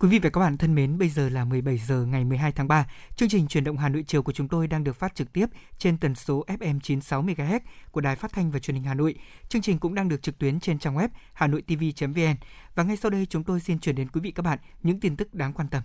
[0.00, 2.68] Quý vị và các bạn thân mến, bây giờ là 17 giờ ngày 12 tháng
[2.68, 2.86] 3.
[3.16, 5.46] Chương trình truyền động Hà Nội chiều của chúng tôi đang được phát trực tiếp
[5.78, 9.14] trên tần số FM 96 MHz của Đài Phát thanh và Truyền hình Hà Nội.
[9.48, 12.36] Chương trình cũng đang được trực tuyến trên trang web hanoitv.vn.
[12.74, 15.16] Và ngay sau đây chúng tôi xin chuyển đến quý vị các bạn những tin
[15.16, 15.82] tức đáng quan tâm.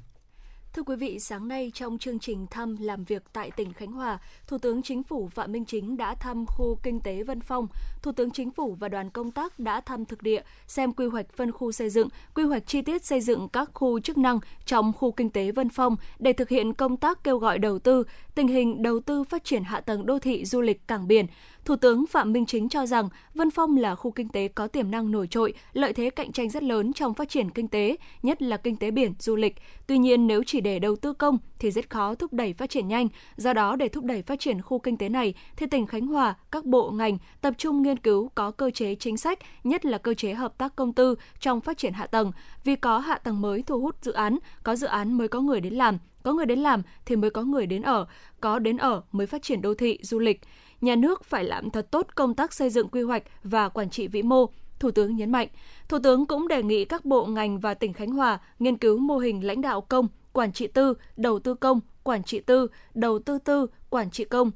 [0.76, 4.20] Thưa quý vị, sáng nay trong chương trình thăm làm việc tại tỉnh Khánh Hòa,
[4.48, 7.68] Thủ tướng Chính phủ Phạm Minh Chính đã thăm khu kinh tế Vân Phong.
[8.02, 11.34] Thủ tướng Chính phủ và đoàn công tác đã thăm thực địa, xem quy hoạch
[11.34, 14.94] phân khu xây dựng, quy hoạch chi tiết xây dựng các khu chức năng trong
[14.94, 18.04] khu kinh tế Vân Phong để thực hiện công tác kêu gọi đầu tư,
[18.36, 21.26] tình hình đầu tư phát triển hạ tầng đô thị du lịch cảng biển,
[21.66, 24.92] Thủ tướng Phạm Minh Chính cho rằng Vân Phong là khu kinh tế có tiềm
[24.92, 28.42] năng nổi trội, lợi thế cạnh tranh rất lớn trong phát triển kinh tế, nhất
[28.42, 29.56] là kinh tế biển, du lịch.
[29.88, 32.88] Tuy nhiên, nếu chỉ để đầu tư công thì rất khó thúc đẩy phát triển
[32.88, 33.08] nhanh.
[33.36, 36.36] Do đó, để thúc đẩy phát triển khu kinh tế này, thì tỉnh Khánh Hòa,
[36.52, 40.14] các bộ ngành tập trung nghiên cứu có cơ chế chính sách, nhất là cơ
[40.14, 42.32] chế hợp tác công tư trong phát triển hạ tầng.
[42.64, 45.62] Vì có hạ tầng mới thu hút dự án, có dự án mới có người
[45.62, 48.06] đến làm, có người đến làm thì mới có người đến ở,
[48.42, 50.42] có đến ở mới phát triển đô thị, du lịch
[50.84, 54.08] nhà nước phải làm thật tốt công tác xây dựng quy hoạch và quản trị
[54.08, 54.46] vĩ mô,
[54.80, 55.48] Thủ tướng nhấn mạnh.
[55.90, 59.18] Thủ tướng cũng đề nghị các bộ ngành và tỉnh Khánh Hòa nghiên cứu mô
[59.18, 63.40] hình lãnh đạo công, quản trị tư, đầu tư công, quản trị tư, đầu tư
[63.40, 64.52] tư, quản trị công,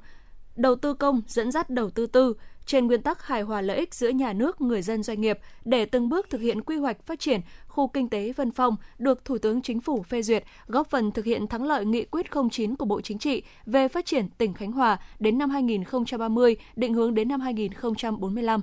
[0.56, 2.34] đầu tư công dẫn dắt đầu tư tư,
[2.68, 5.84] trên nguyên tắc hài hòa lợi ích giữa nhà nước, người dân doanh nghiệp để
[5.84, 9.38] từng bước thực hiện quy hoạch phát triển khu kinh tế Vân Phong được Thủ
[9.38, 12.84] tướng Chính phủ phê duyệt, góp phần thực hiện thắng lợi nghị quyết 09 của
[12.84, 17.28] Bộ Chính trị về phát triển tỉnh Khánh Hòa đến năm 2030, định hướng đến
[17.28, 18.62] năm 2045.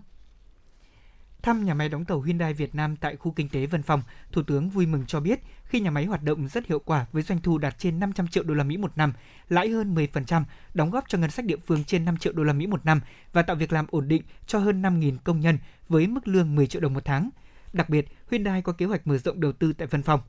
[1.46, 4.44] Thăm nhà máy đóng tàu Hyundai Việt Nam tại khu kinh tế Vân Phong, Thủ
[4.44, 7.42] tướng vui mừng cho biết khi nhà máy hoạt động rất hiệu quả với doanh
[7.42, 9.14] thu đạt trên 500 triệu đô la Mỹ một năm,
[9.50, 10.44] lãi hơn 10%,
[10.74, 13.02] đóng góp cho ngân sách địa phương trên 5 triệu đô la Mỹ một năm
[13.34, 15.58] và tạo việc làm ổn định cho hơn 5.000 công nhân
[15.90, 17.30] với mức lương 10 triệu đồng một tháng.
[17.74, 20.20] Đặc biệt, Hyundai có kế hoạch mở rộng đầu tư tại Vân Phong.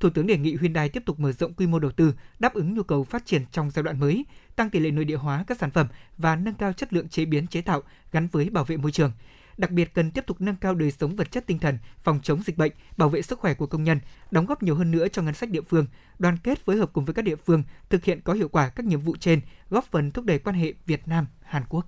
[0.00, 2.74] Thủ tướng đề nghị Hyundai tiếp tục mở rộng quy mô đầu tư, đáp ứng
[2.74, 4.24] nhu cầu phát triển trong giai đoạn mới,
[4.56, 5.86] tăng tỷ lệ nội địa hóa các sản phẩm
[6.18, 9.12] và nâng cao chất lượng chế biến chế tạo gắn với bảo vệ môi trường
[9.58, 12.42] đặc biệt cần tiếp tục nâng cao đời sống vật chất tinh thần, phòng chống
[12.42, 14.00] dịch bệnh, bảo vệ sức khỏe của công nhân,
[14.30, 15.86] đóng góp nhiều hơn nữa cho ngân sách địa phương,
[16.18, 18.86] đoàn kết phối hợp cùng với các địa phương thực hiện có hiệu quả các
[18.86, 19.40] nhiệm vụ trên,
[19.70, 21.86] góp phần thúc đẩy quan hệ Việt Nam Hàn Quốc.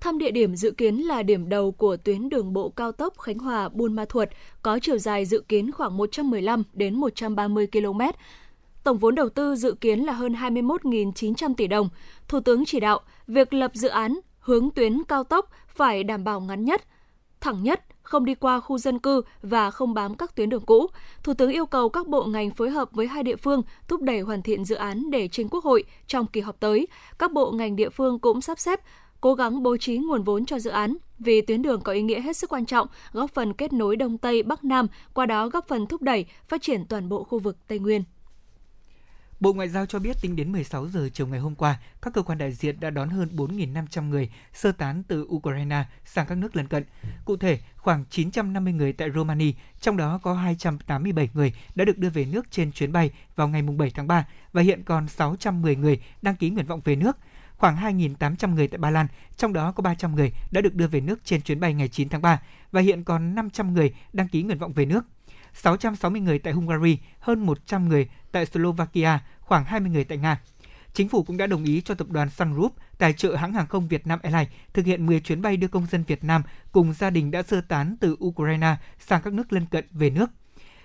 [0.00, 3.38] Thăm địa điểm dự kiến là điểm đầu của tuyến đường bộ cao tốc Khánh
[3.38, 4.28] Hòa Buôn Ma Thuột,
[4.62, 8.00] có chiều dài dự kiến khoảng 115 đến 130 km.
[8.84, 11.88] Tổng vốn đầu tư dự kiến là hơn 21.900 tỷ đồng.
[12.28, 16.40] Thủ tướng chỉ đạo việc lập dự án hướng tuyến cao tốc phải đảm bảo
[16.40, 16.84] ngắn nhất,
[17.40, 20.86] thẳng nhất, không đi qua khu dân cư và không bám các tuyến đường cũ.
[21.22, 24.20] Thủ tướng yêu cầu các bộ ngành phối hợp với hai địa phương thúc đẩy
[24.20, 26.86] hoàn thiện dự án để trình Quốc hội trong kỳ họp tới.
[27.18, 28.80] Các bộ ngành địa phương cũng sắp xếp
[29.20, 32.20] cố gắng bố trí nguồn vốn cho dự án vì tuyến đường có ý nghĩa
[32.20, 35.68] hết sức quan trọng, góp phần kết nối Đông Tây Bắc Nam, qua đó góp
[35.68, 38.02] phần thúc đẩy phát triển toàn bộ khu vực Tây Nguyên.
[39.40, 42.22] Bộ Ngoại giao cho biết tính đến 16 giờ chiều ngày hôm qua, các cơ
[42.22, 46.56] quan đại diện đã đón hơn 4.500 người sơ tán từ Ukraine sang các nước
[46.56, 46.84] lân cận.
[47.24, 52.10] Cụ thể, khoảng 950 người tại Romania, trong đó có 287 người đã được đưa
[52.10, 56.02] về nước trên chuyến bay vào ngày 7 tháng 3 và hiện còn 610 người
[56.22, 57.16] đăng ký nguyện vọng về nước.
[57.56, 59.06] Khoảng 2.800 người tại Ba Lan,
[59.36, 62.08] trong đó có 300 người đã được đưa về nước trên chuyến bay ngày 9
[62.08, 65.06] tháng 3 và hiện còn 500 người đăng ký nguyện vọng về nước.
[65.56, 70.40] 660 người tại Hungary, hơn 100 người tại Slovakia, khoảng 20 người tại Nga.
[70.92, 73.66] Chính phủ cũng đã đồng ý cho tập đoàn Sun Group tài trợ hãng hàng
[73.66, 76.42] không Việt Nam Airlines thực hiện 10 chuyến bay đưa công dân Việt Nam
[76.72, 80.30] cùng gia đình đã sơ tán từ Ukraine sang các nước lân cận về nước.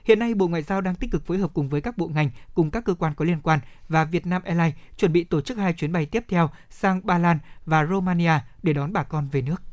[0.04, 2.30] Hiện nay, Bộ Ngoại giao đang tích cực phối hợp cùng với các bộ ngành,
[2.54, 3.60] cùng các cơ quan có liên quan
[3.90, 7.18] và Việt Nam Airlines chuẩn bị tổ chức hai chuyến bay tiếp theo sang Ba
[7.18, 9.71] Lan và Romania để đón bà con về nước.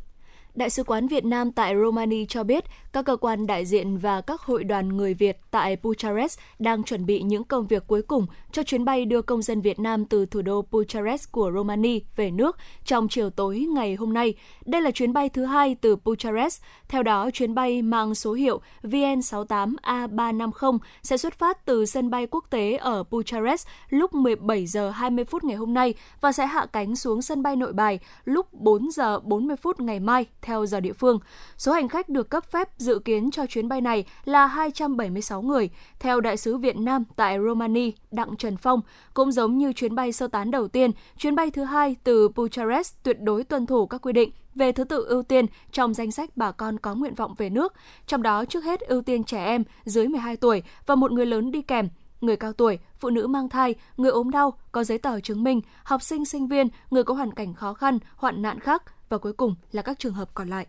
[0.58, 4.20] Đại sứ quán Việt Nam tại Romania cho biết các cơ quan đại diện và
[4.20, 8.26] các hội đoàn người Việt tại Bucharest đang chuẩn bị những công việc cuối cùng
[8.52, 12.30] cho chuyến bay đưa công dân Việt Nam từ thủ đô Bucharest của Romania về
[12.30, 14.34] nước trong chiều tối ngày hôm nay.
[14.64, 16.62] Đây là chuyến bay thứ hai từ Bucharest.
[16.88, 22.44] Theo đó, chuyến bay mang số hiệu VN68A350 sẽ xuất phát từ sân bay quốc
[22.50, 26.96] tế ở Bucharest lúc 17 giờ 20 phút ngày hôm nay và sẽ hạ cánh
[26.96, 30.92] xuống sân bay Nội Bài lúc 4 giờ 40 phút ngày mai theo giờ địa
[30.92, 31.18] phương.
[31.58, 35.70] Số hành khách được cấp phép dự kiến cho chuyến bay này là 276 người.
[35.98, 38.80] Theo đại sứ Việt Nam tại Romania, Đặng Trần Phong,
[39.14, 42.94] cũng giống như chuyến bay sơ tán đầu tiên, chuyến bay thứ hai từ Bucharest
[43.02, 46.30] tuyệt đối tuân thủ các quy định về thứ tự ưu tiên trong danh sách
[46.36, 47.72] bà con có nguyện vọng về nước,
[48.06, 51.50] trong đó trước hết ưu tiên trẻ em dưới 12 tuổi và một người lớn
[51.50, 51.88] đi kèm,
[52.20, 55.60] người cao tuổi, phụ nữ mang thai, người ốm đau, có giấy tờ chứng minh,
[55.84, 59.32] học sinh, sinh viên, người có hoàn cảnh khó khăn, hoạn nạn khác và cuối
[59.32, 60.66] cùng là các trường hợp còn lại.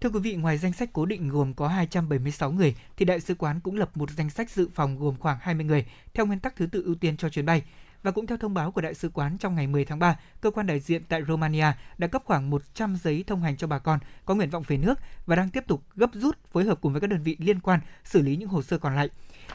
[0.00, 3.34] Thưa quý vị, ngoài danh sách cố định gồm có 276 người, thì đại sứ
[3.34, 6.56] quán cũng lập một danh sách dự phòng gồm khoảng 20 người, theo nguyên tắc
[6.56, 7.62] thứ tự ưu tiên cho chuyến bay.
[8.02, 10.50] Và cũng theo thông báo của đại sứ quán trong ngày 10 tháng 3, cơ
[10.50, 11.66] quan đại diện tại Romania
[11.98, 14.98] đã cấp khoảng 100 giấy thông hành cho bà con có nguyện vọng về nước
[15.26, 17.80] và đang tiếp tục gấp rút phối hợp cùng với các đơn vị liên quan
[18.04, 19.08] xử lý những hồ sơ còn lại.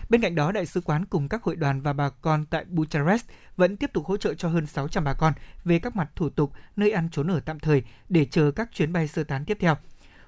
[0.09, 3.25] Bên cạnh đó, đại sứ quán cùng các hội đoàn và bà con tại Bucharest
[3.57, 5.33] vẫn tiếp tục hỗ trợ cho hơn 600 bà con
[5.65, 8.93] về các mặt thủ tục, nơi ăn trốn ở tạm thời để chờ các chuyến
[8.93, 9.77] bay sơ tán tiếp theo.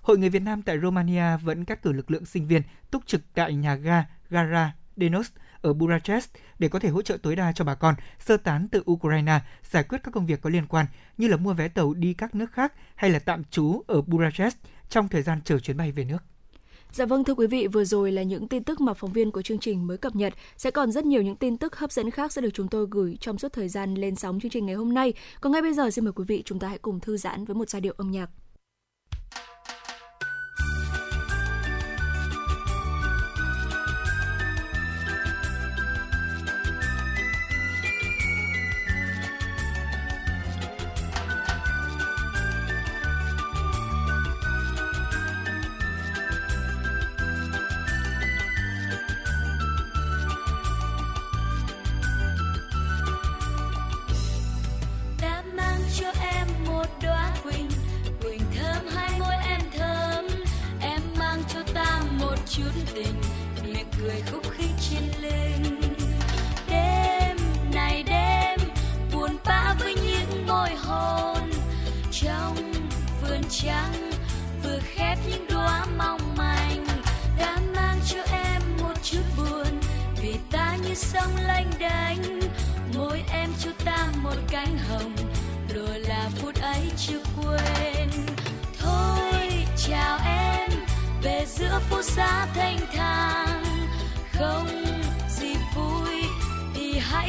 [0.02, 2.62] Hội người Việt Nam tại Romania vẫn cắt cử lực lượng sinh viên
[2.92, 5.28] túc trực tại nhà ga Gara Denos
[5.62, 8.84] ở Bucharest để có thể hỗ trợ tối đa cho bà con sơ tán từ
[8.92, 10.86] Ukraine, giải quyết các công việc có liên quan
[11.18, 14.58] như là mua vé tàu đi các nước khác hay là tạm trú ở Bucharest
[14.90, 16.24] trong thời gian chờ chuyến bay về nước.
[16.94, 19.42] Dạ vâng thưa quý vị, vừa rồi là những tin tức mà phóng viên của
[19.42, 20.34] chương trình mới cập nhật.
[20.58, 23.18] Sẽ còn rất nhiều những tin tức hấp dẫn khác sẽ được chúng tôi gửi
[23.22, 25.14] trong suốt thời gian lên sóng chương trình ngày hôm nay.
[25.42, 27.56] Còn ngay bây giờ xin mời quý vị chúng ta hãy cùng thư giãn với
[27.56, 28.30] một giai điệu âm nhạc.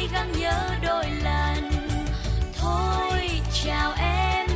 [0.05, 1.71] Hãy gắng nhớ đôi lần.
[2.57, 4.47] Thôi, chào em,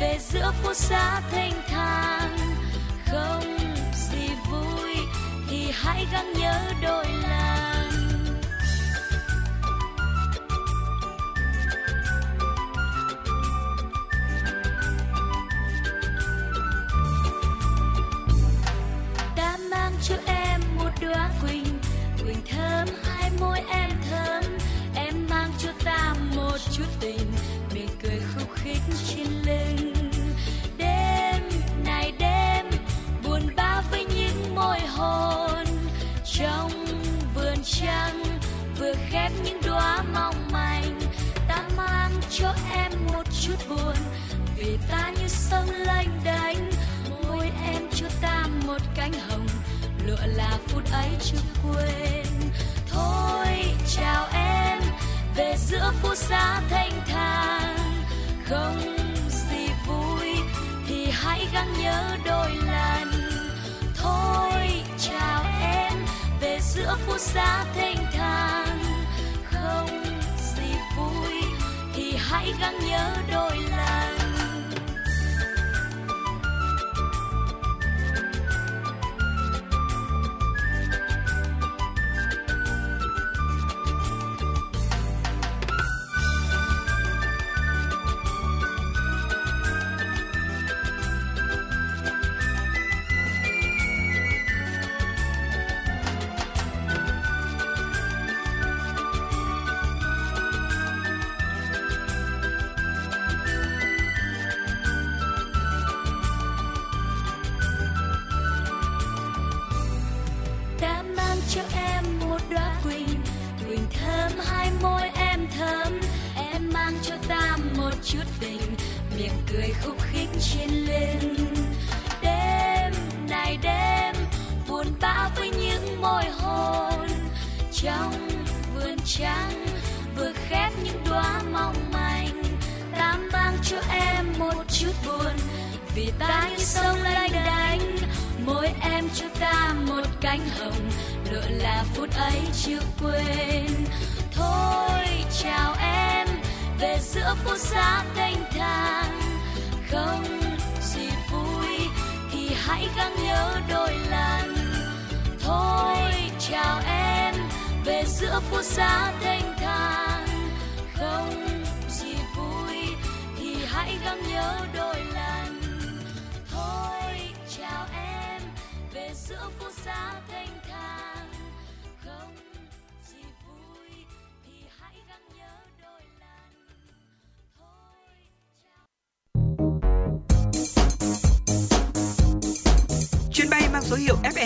[0.00, 2.38] về giữa phố xá thanh thang.
[3.10, 3.58] Không
[3.92, 4.96] gì vui
[5.48, 7.90] thì hãy gắng nhớ đôi lần.
[19.36, 21.78] Ta mang cho em một đóa quỳnh
[22.24, 24.42] quỳnh thơm, hai môi em thơm
[26.80, 27.32] chút tình,
[27.74, 29.92] mỉm cười khúc khích trên lưng.
[30.78, 31.42] Đêm
[31.84, 32.66] này đêm,
[33.24, 35.64] buồn bã với những môi hôn.
[36.24, 36.70] Trong
[37.34, 38.24] vườn trăng,
[38.78, 41.00] vừa khép những đóa mong manh.
[41.48, 43.96] Ta mang cho em một chút buồn,
[44.56, 46.58] vì ta như sông lênh đênh.
[47.10, 49.46] Môi em cho ta một cánh hồng,
[50.06, 52.26] lụa là phút ấy chưa quên.
[52.90, 54.49] Thôi, chào em
[55.40, 57.76] về giữa phố xa thanh thang
[58.44, 58.80] không
[59.28, 60.36] gì vui
[60.88, 63.10] thì hãy gắng nhớ đôi lần.
[63.96, 65.92] Thôi, chào em,
[66.40, 68.78] về giữa phố xa thanh thang
[69.52, 70.04] không
[70.56, 71.42] gì vui
[71.94, 74.19] thì hãy gắng nhớ đôi lần.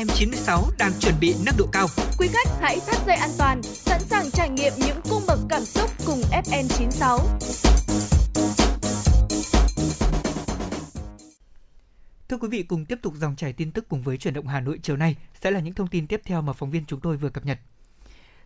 [0.05, 1.87] FM96 đang chuẩn bị nâng độ cao.
[2.19, 5.65] Quý khách hãy thắt dây an toàn, sẵn sàng trải nghiệm những cung bậc cảm
[5.65, 7.19] xúc cùng FN96.
[12.29, 14.61] Thưa quý vị, cùng tiếp tục dòng chảy tin tức cùng với chuyển động Hà
[14.61, 17.17] Nội chiều nay sẽ là những thông tin tiếp theo mà phóng viên chúng tôi
[17.17, 17.59] vừa cập nhật.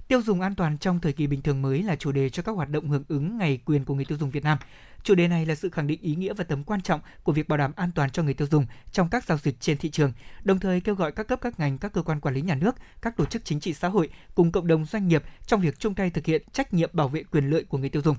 [0.09, 2.53] Tiêu dùng an toàn trong thời kỳ bình thường mới là chủ đề cho các
[2.53, 4.59] hoạt động hưởng ứng Ngày quyền của người tiêu dùng Việt Nam.
[5.03, 7.49] Chủ đề này là sự khẳng định ý nghĩa và tầm quan trọng của việc
[7.49, 10.13] bảo đảm an toàn cho người tiêu dùng trong các giao dịch trên thị trường,
[10.45, 12.77] đồng thời kêu gọi các cấp các ngành, các cơ quan quản lý nhà nước,
[13.03, 15.95] các tổ chức chính trị xã hội cùng cộng đồng doanh nghiệp trong việc chung
[15.95, 18.17] tay thực hiện trách nhiệm bảo vệ quyền lợi của người tiêu dùng.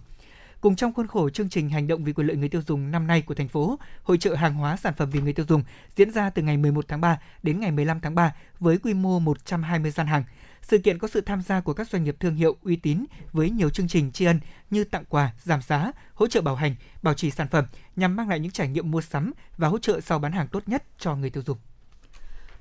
[0.61, 3.07] Cùng trong khuôn khổ chương trình hành động vì quyền lợi người tiêu dùng năm
[3.07, 5.63] nay của thành phố, hội trợ hàng hóa sản phẩm vì người tiêu dùng
[5.95, 9.19] diễn ra từ ngày 11 tháng 3 đến ngày 15 tháng 3 với quy mô
[9.19, 10.23] 120 gian hàng.
[10.69, 13.49] Sự kiện có sự tham gia của các doanh nghiệp thương hiệu uy tín với
[13.49, 14.39] nhiều chương trình tri ân
[14.69, 17.65] như tặng quà, giảm giá, hỗ trợ bảo hành, bảo trì sản phẩm
[17.95, 20.63] nhằm mang lại những trải nghiệm mua sắm và hỗ trợ sau bán hàng tốt
[20.65, 21.57] nhất cho người tiêu dùng.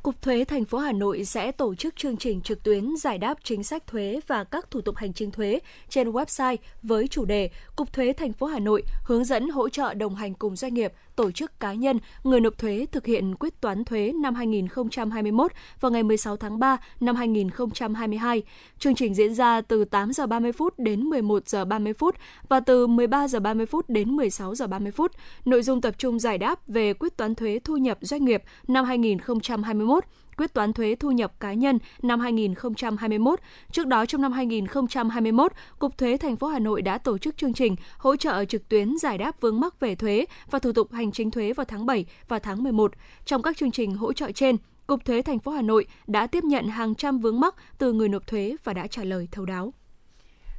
[0.02, 3.38] Cục Thuế thành phố Hà Nội sẽ tổ chức chương trình trực tuyến giải đáp
[3.42, 5.58] chính sách thuế và các thủ tục hành chính thuế
[5.88, 9.94] trên website với chủ đề Cục Thuế thành phố Hà Nội hướng dẫn hỗ trợ
[9.94, 13.60] đồng hành cùng doanh nghiệp, tổ chức cá nhân, người nộp thuế thực hiện quyết
[13.60, 18.42] toán thuế năm 2021 vào ngày 16 tháng 3 năm 2022.
[18.78, 22.14] Chương trình diễn ra từ 8 giờ 30 phút đến 11 giờ 30 phút
[22.48, 25.12] và từ 13 giờ 30 phút đến 16 giờ 30 phút.
[25.44, 28.84] Nội dung tập trung giải đáp về quyết toán thuế thu nhập doanh nghiệp năm
[28.84, 30.04] 2021
[30.38, 33.40] quyết toán thuế thu nhập cá nhân năm 2021.
[33.72, 37.52] Trước đó trong năm 2021, Cục Thuế thành phố Hà Nội đã tổ chức chương
[37.52, 41.12] trình hỗ trợ trực tuyến giải đáp vướng mắc về thuế và thủ tục hành
[41.12, 42.92] chính thuế vào tháng 7 và tháng 11.
[43.24, 44.56] Trong các chương trình hỗ trợ trên,
[44.86, 48.08] Cục Thuế thành phố Hà Nội đã tiếp nhận hàng trăm vướng mắc từ người
[48.08, 49.72] nộp thuế và đã trả lời thấu đáo.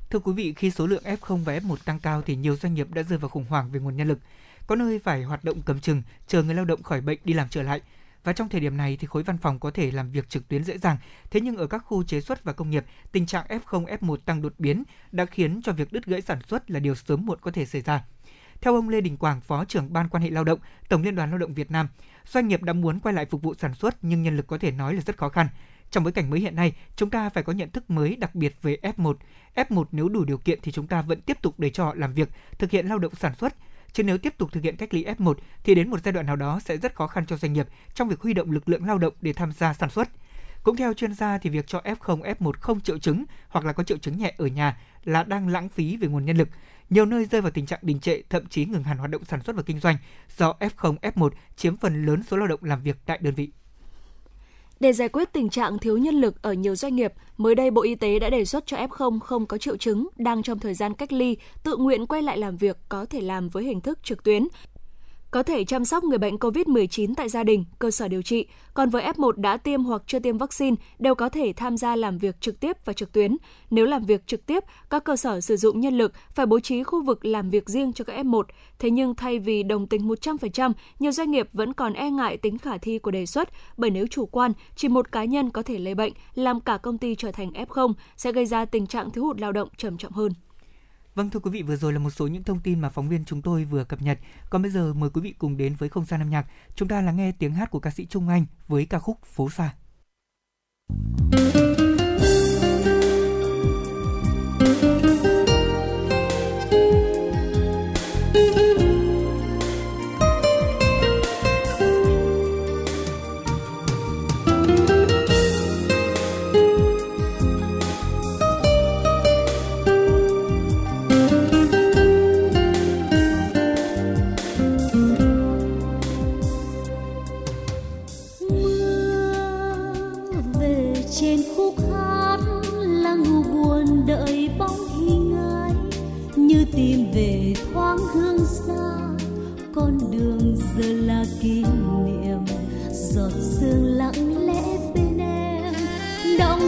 [0.09, 2.87] Thưa quý vị, khi số lượng F0 và F1 tăng cao thì nhiều doanh nghiệp
[2.93, 4.19] đã rơi vào khủng hoảng về nguồn nhân lực.
[4.67, 7.47] Có nơi phải hoạt động cầm chừng, chờ người lao động khỏi bệnh đi làm
[7.49, 7.81] trở lại.
[8.23, 10.63] Và trong thời điểm này thì khối văn phòng có thể làm việc trực tuyến
[10.63, 10.97] dễ dàng.
[11.31, 14.41] Thế nhưng ở các khu chế xuất và công nghiệp, tình trạng F0, F1 tăng
[14.41, 17.51] đột biến đã khiến cho việc đứt gãy sản xuất là điều sớm muộn có
[17.51, 18.03] thể xảy ra.
[18.61, 20.59] Theo ông Lê Đình Quảng, Phó trưởng Ban quan hệ lao động,
[20.89, 21.87] Tổng Liên đoàn Lao động Việt Nam,
[22.25, 24.71] doanh nghiệp đã muốn quay lại phục vụ sản xuất nhưng nhân lực có thể
[24.71, 25.47] nói là rất khó khăn.
[25.91, 28.55] Trong bối cảnh mới hiện nay, chúng ta phải có nhận thức mới đặc biệt
[28.61, 29.13] về F1.
[29.55, 32.13] F1 nếu đủ điều kiện thì chúng ta vẫn tiếp tục để cho họ làm
[32.13, 33.55] việc, thực hiện lao động sản xuất.
[33.93, 35.33] Chứ nếu tiếp tục thực hiện cách ly F1
[35.63, 38.09] thì đến một giai đoạn nào đó sẽ rất khó khăn cho doanh nghiệp trong
[38.09, 40.09] việc huy động lực lượng lao động để tham gia sản xuất.
[40.63, 43.83] Cũng theo chuyên gia thì việc cho F0, F1 không triệu chứng hoặc là có
[43.83, 46.49] triệu chứng nhẹ ở nhà là đang lãng phí về nguồn nhân lực.
[46.89, 49.41] Nhiều nơi rơi vào tình trạng đình trệ, thậm chí ngừng hẳn hoạt động sản
[49.41, 49.97] xuất và kinh doanh
[50.37, 53.51] do F0, F1 chiếm phần lớn số lao động làm việc tại đơn vị.
[54.79, 57.81] Để giải quyết tình trạng thiếu nhân lực ở nhiều doanh nghiệp, mới đây Bộ
[57.81, 60.93] Y tế đã đề xuất cho F0 không có triệu chứng đang trong thời gian
[60.93, 64.23] cách ly tự nguyện quay lại làm việc có thể làm với hình thức trực
[64.23, 64.47] tuyến
[65.31, 68.47] có thể chăm sóc người bệnh COVID-19 tại gia đình, cơ sở điều trị.
[68.73, 72.17] Còn với F1 đã tiêm hoặc chưa tiêm vaccine đều có thể tham gia làm
[72.17, 73.37] việc trực tiếp và trực tuyến.
[73.69, 76.83] Nếu làm việc trực tiếp, các cơ sở sử dụng nhân lực phải bố trí
[76.83, 78.43] khu vực làm việc riêng cho các F1.
[78.79, 82.57] Thế nhưng thay vì đồng tình 100%, nhiều doanh nghiệp vẫn còn e ngại tính
[82.57, 85.77] khả thi của đề xuất bởi nếu chủ quan, chỉ một cá nhân có thể
[85.77, 89.23] lây bệnh, làm cả công ty trở thành F0 sẽ gây ra tình trạng thiếu
[89.23, 90.31] hụt lao động trầm trọng hơn.
[91.19, 93.25] Vâng thưa quý vị, vừa rồi là một số những thông tin mà phóng viên
[93.25, 94.19] chúng tôi vừa cập nhật.
[94.49, 96.45] Còn bây giờ mời quý vị cùng đến với không gian âm nhạc.
[96.75, 99.49] Chúng ta lắng nghe tiếng hát của ca sĩ Trung Anh với ca khúc Phố
[99.49, 99.73] xa.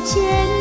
[0.03, 0.60] 见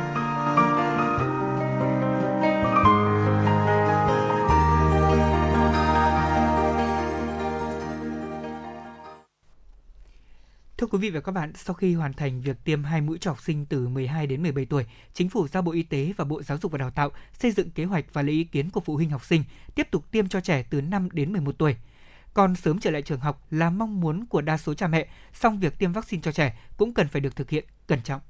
[11.01, 13.65] vị và các bạn, sau khi hoàn thành việc tiêm hai mũi cho học sinh
[13.65, 16.71] từ 12 đến 17 tuổi, Chính phủ giao Bộ Y tế và Bộ Giáo dục
[16.71, 17.09] và Đào tạo
[17.39, 19.43] xây dựng kế hoạch và lấy ý kiến của phụ huynh học sinh
[19.75, 21.75] tiếp tục tiêm cho trẻ từ 5 đến 11 tuổi.
[22.33, 25.59] Còn sớm trở lại trường học là mong muốn của đa số cha mẹ, song
[25.59, 28.21] việc tiêm vaccine cho trẻ cũng cần phải được thực hiện cẩn trọng.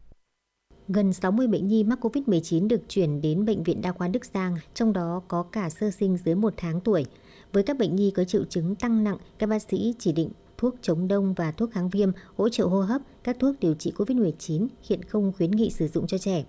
[0.88, 4.58] Gần 60 bệnh nhi mắc COVID-19 được chuyển đến Bệnh viện Đa khoa Đức Giang,
[4.74, 7.06] trong đó có cả sơ sinh dưới 1 tháng tuổi.
[7.54, 10.30] Với các bệnh nhi có triệu chứng tăng nặng, các bác sĩ chỉ định
[10.62, 13.94] thuốc chống đông và thuốc kháng viêm, hỗ trợ hô hấp, các thuốc điều trị
[13.98, 16.44] COVID-19 hiện không khuyến nghị sử dụng cho trẻ.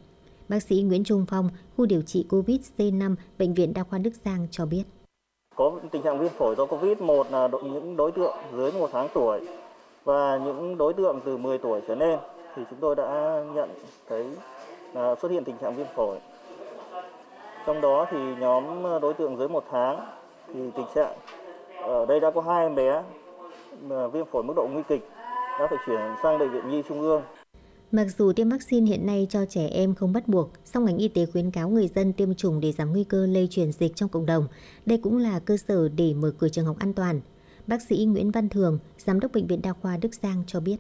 [0.48, 4.10] Bác sĩ Nguyễn Trung Phong, khu điều trị COVID C5, Bệnh viện Đa khoa Đức
[4.24, 4.82] Giang cho biết.
[5.56, 9.08] Có tình trạng viêm phổi do Covid, một là những đối tượng dưới 1 tháng
[9.14, 9.40] tuổi
[10.04, 12.18] và những đối tượng từ 10 tuổi trở lên
[12.56, 13.68] thì chúng tôi đã nhận
[14.08, 14.26] thấy
[14.94, 16.18] là xuất hiện tình trạng viêm phổi.
[17.66, 20.06] Trong đó thì nhóm ờ, đối tượng dưới 1 tháng
[20.54, 21.14] thì tình trạng
[21.82, 23.02] ờ, ở đây đã có hai em bé
[23.88, 25.02] viêm phổi mức độ nguy kịch
[25.58, 27.22] đã phải chuyển sang bệnh viện Nhi Trung ương.
[27.92, 31.08] Mặc dù tiêm vaccine hiện nay cho trẻ em không bắt buộc, song ngành y
[31.08, 34.08] tế khuyến cáo người dân tiêm chủng để giảm nguy cơ lây truyền dịch trong
[34.08, 34.46] cộng đồng.
[34.86, 37.20] Đây cũng là cơ sở để mở cửa trường học an toàn.
[37.66, 40.76] Bác sĩ Nguyễn Văn Thường, Giám đốc Bệnh viện Đa khoa Đức Giang cho biết.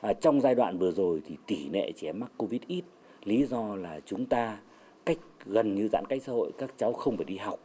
[0.00, 2.82] À, trong giai đoạn vừa rồi thì tỷ lệ trẻ mắc Covid ít.
[3.24, 4.58] Lý do là chúng ta
[5.06, 7.58] cách gần như giãn cách xã hội, các cháu không phải đi học,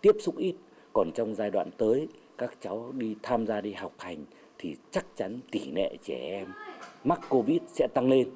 [0.00, 0.54] tiếp xúc ít.
[0.92, 2.08] Còn trong giai đoạn tới,
[2.38, 4.24] các cháu đi tham gia đi học hành
[4.58, 6.48] thì chắc chắn tỷ lệ trẻ em
[7.04, 8.28] mắc Covid sẽ tăng lên.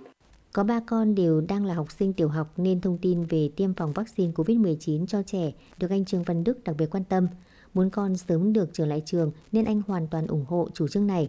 [0.52, 3.74] Có ba con đều đang là học sinh tiểu học nên thông tin về tiêm
[3.74, 7.28] phòng vaccine COVID-19 cho trẻ được anh Trương Văn Đức đặc biệt quan tâm.
[7.74, 11.06] Muốn con sớm được trở lại trường nên anh hoàn toàn ủng hộ chủ trương
[11.06, 11.28] này.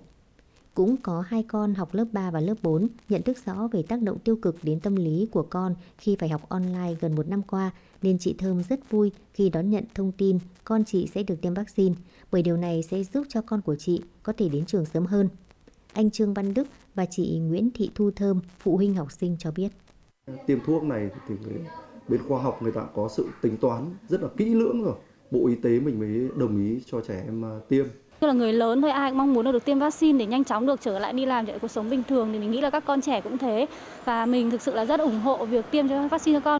[0.74, 4.02] cũng có hai con học lớp 3 và lớp 4 nhận thức rõ về tác
[4.02, 7.41] động tiêu cực đến tâm lý của con khi phải học online gần một năm
[7.44, 7.72] qua
[8.02, 11.54] nên chị Thơm rất vui khi đón nhận thông tin con chị sẽ được tiêm
[11.54, 11.96] vaccine
[12.32, 15.30] bởi điều này sẽ giúp cho con của chị có thể đến trường sớm hơn.
[15.94, 19.52] Anh Trương Văn Đức và chị Nguyễn Thị Thu Thơm, phụ huynh học sinh cho
[19.52, 19.72] biết.
[20.48, 21.36] Tiêm thuốc này thì
[22.08, 24.96] bên khoa học người ta có sự tính toán rất là kỹ lưỡng rồi.
[25.32, 27.86] Bộ Y tế mình mới đồng ý cho trẻ em à, tiêm.
[28.22, 30.66] Như là người lớn thôi ai cũng mong muốn được tiêm vaccine để nhanh chóng
[30.66, 32.70] được trở lại đi làm trở lại cuộc sống bình thường thì mình nghĩ là
[32.70, 33.66] các con trẻ cũng thế
[34.06, 36.59] và mình thực sự là rất ủng hộ việc tiêm cho vaccine cho con.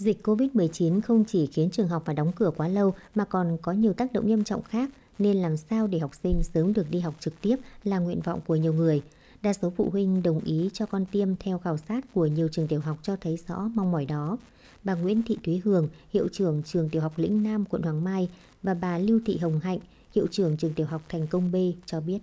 [0.00, 3.72] Dịch Covid-19 không chỉ khiến trường học phải đóng cửa quá lâu mà còn có
[3.72, 7.00] nhiều tác động nghiêm trọng khác nên làm sao để học sinh sớm được đi
[7.00, 9.02] học trực tiếp là nguyện vọng của nhiều người.
[9.42, 12.68] Đa số phụ huynh đồng ý cho con tiêm theo khảo sát của nhiều trường
[12.68, 14.36] tiểu học cho thấy rõ mong mỏi đó.
[14.84, 18.28] Bà Nguyễn Thị Thúy Hường, hiệu trưởng trường tiểu học Lĩnh Nam, quận Hoàng Mai
[18.62, 19.78] và bà Lưu Thị Hồng Hạnh,
[20.14, 21.56] hiệu trưởng trường tiểu học Thành Công B
[21.86, 22.18] cho biết.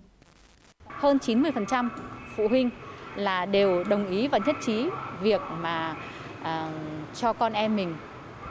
[0.86, 1.88] Hơn 90%
[2.36, 2.70] phụ huynh
[3.16, 4.88] là đều đồng ý và nhất trí
[5.22, 5.96] việc mà
[6.42, 6.70] À,
[7.14, 7.94] cho con em mình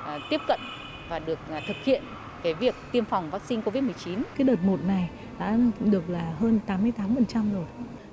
[0.05, 0.59] à, tiếp cận
[1.09, 2.03] và được à, thực hiện
[2.43, 4.21] cái việc tiêm phòng vaccine COVID-19.
[4.37, 5.09] Cái đợt 1 này
[5.39, 7.65] đã được là hơn 88% rồi.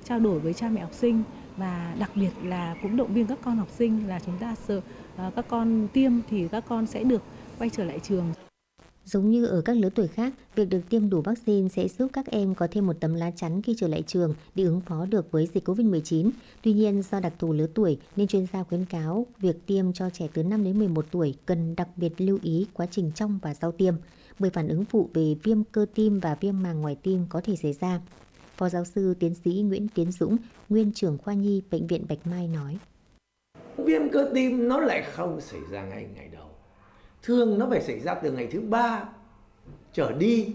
[0.03, 1.23] Trao đổi với cha mẹ học sinh
[1.57, 4.81] và đặc biệt là cũng động viên các con học sinh là chúng ta sợ
[5.35, 7.21] các con tiêm thì các con sẽ được
[7.59, 8.44] quay trở lại trường.
[9.05, 12.25] Giống như ở các lứa tuổi khác, việc được tiêm đủ vaccine sẽ giúp các
[12.25, 15.31] em có thêm một tấm lá chắn khi trở lại trường để ứng phó được
[15.31, 16.29] với dịch Covid-19.
[16.61, 20.09] Tuy nhiên, do đặc thù lứa tuổi nên chuyên gia khuyến cáo việc tiêm cho
[20.09, 23.53] trẻ từ 5 đến 11 tuổi cần đặc biệt lưu ý quá trình trong và
[23.53, 23.93] sau tiêm,
[24.39, 27.55] bởi phản ứng phụ về viêm cơ tim và viêm màng ngoài tim có thể
[27.55, 28.01] xảy ra.
[28.57, 30.37] Phó giáo sư tiến sĩ Nguyễn Tiến Dũng,
[30.69, 32.77] nguyên trưởng khoa nhi Bệnh viện Bạch Mai nói.
[33.77, 36.34] Viêm cơ tim nó lại không xảy ra ngay ngày đầu
[37.25, 39.03] thường nó phải xảy ra từ ngày thứ ba
[39.93, 40.47] trở đi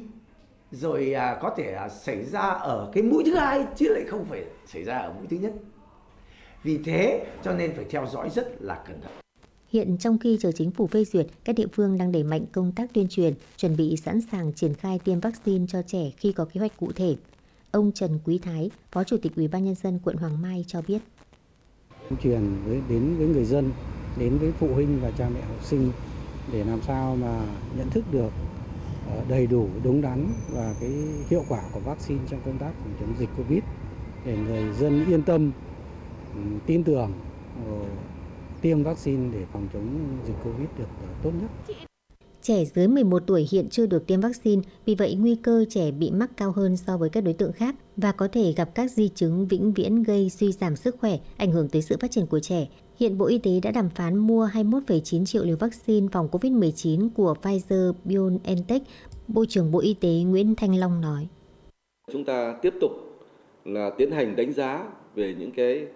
[0.71, 4.25] rồi à, có thể à, xảy ra ở cái mũi thứ hai chứ lại không
[4.25, 5.53] phải xảy ra ở mũi thứ nhất
[6.63, 9.13] vì thế cho nên phải theo dõi rất là cẩn thận
[9.73, 12.73] Hiện trong khi chờ chính phủ phê duyệt, các địa phương đang đẩy mạnh công
[12.73, 16.45] tác tuyên truyền, chuẩn bị sẵn sàng triển khai tiêm vaccine cho trẻ khi có
[16.45, 17.17] kế hoạch cụ thể.
[17.71, 20.83] Ông Trần Quý Thái, Phó Chủ tịch Ủy ban nhân dân quận Hoàng Mai cho
[20.89, 20.99] biết.
[22.09, 23.71] Tuyên truyền với đến với người dân,
[24.19, 25.93] đến với phụ huynh và cha mẹ học sinh
[26.53, 27.47] để làm sao mà
[27.79, 28.31] nhận thức được
[29.11, 30.91] ờ, đầy đủ đúng đắn và cái
[31.29, 33.63] hiệu quả của vaccine trong công tác phòng chống dịch covid
[34.27, 35.51] để người dân yên tâm
[36.35, 37.13] ừ, tin tưởng
[37.67, 37.73] ờ,
[38.63, 39.87] tiêm vaccine để phòng chống
[40.27, 41.77] dịch covid được ờ, tốt nhất
[42.43, 46.11] Trẻ dưới 11 tuổi hiện chưa được tiêm vaccine, vì vậy nguy cơ trẻ bị
[46.11, 49.09] mắc cao hơn so với các đối tượng khác và có thể gặp các di
[49.09, 52.41] chứng vĩnh viễn gây suy giảm sức khỏe, ảnh hưởng tới sự phát triển của
[52.41, 52.67] trẻ.
[53.01, 57.35] Hiện Bộ Y tế đã đàm phán mua 21,9 triệu liều vaccine phòng COVID-19 của
[57.43, 58.81] Pfizer-BioNTech,
[59.29, 61.29] Bộ trưởng Bộ Y tế Nguyễn Thanh Long nói.
[62.13, 62.91] Chúng ta tiếp tục
[63.65, 65.87] là tiến hành đánh giá về những cái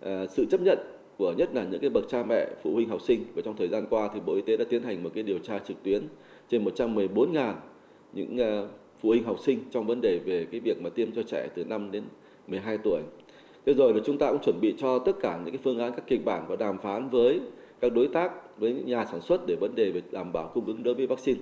[0.00, 0.78] uh, sự chấp nhận
[1.18, 3.68] của nhất là những cái bậc cha mẹ, phụ huynh học sinh và trong thời
[3.68, 6.02] gian qua thì Bộ Y tế đã tiến hành một cái điều tra trực tuyến
[6.50, 7.54] trên 114.000
[8.12, 8.70] những uh,
[9.00, 11.64] phụ huynh học sinh trong vấn đề về cái việc mà tiêm cho trẻ từ
[11.64, 12.02] 5 đến
[12.46, 13.00] 12 tuổi.
[13.66, 15.92] Thế rồi là chúng ta cũng chuẩn bị cho tất cả những cái phương án
[15.96, 17.40] các kịch bản và đàm phán với
[17.80, 20.82] các đối tác với nhà sản xuất để vấn đề về đảm bảo cung ứng
[20.82, 21.40] đối với vaccine.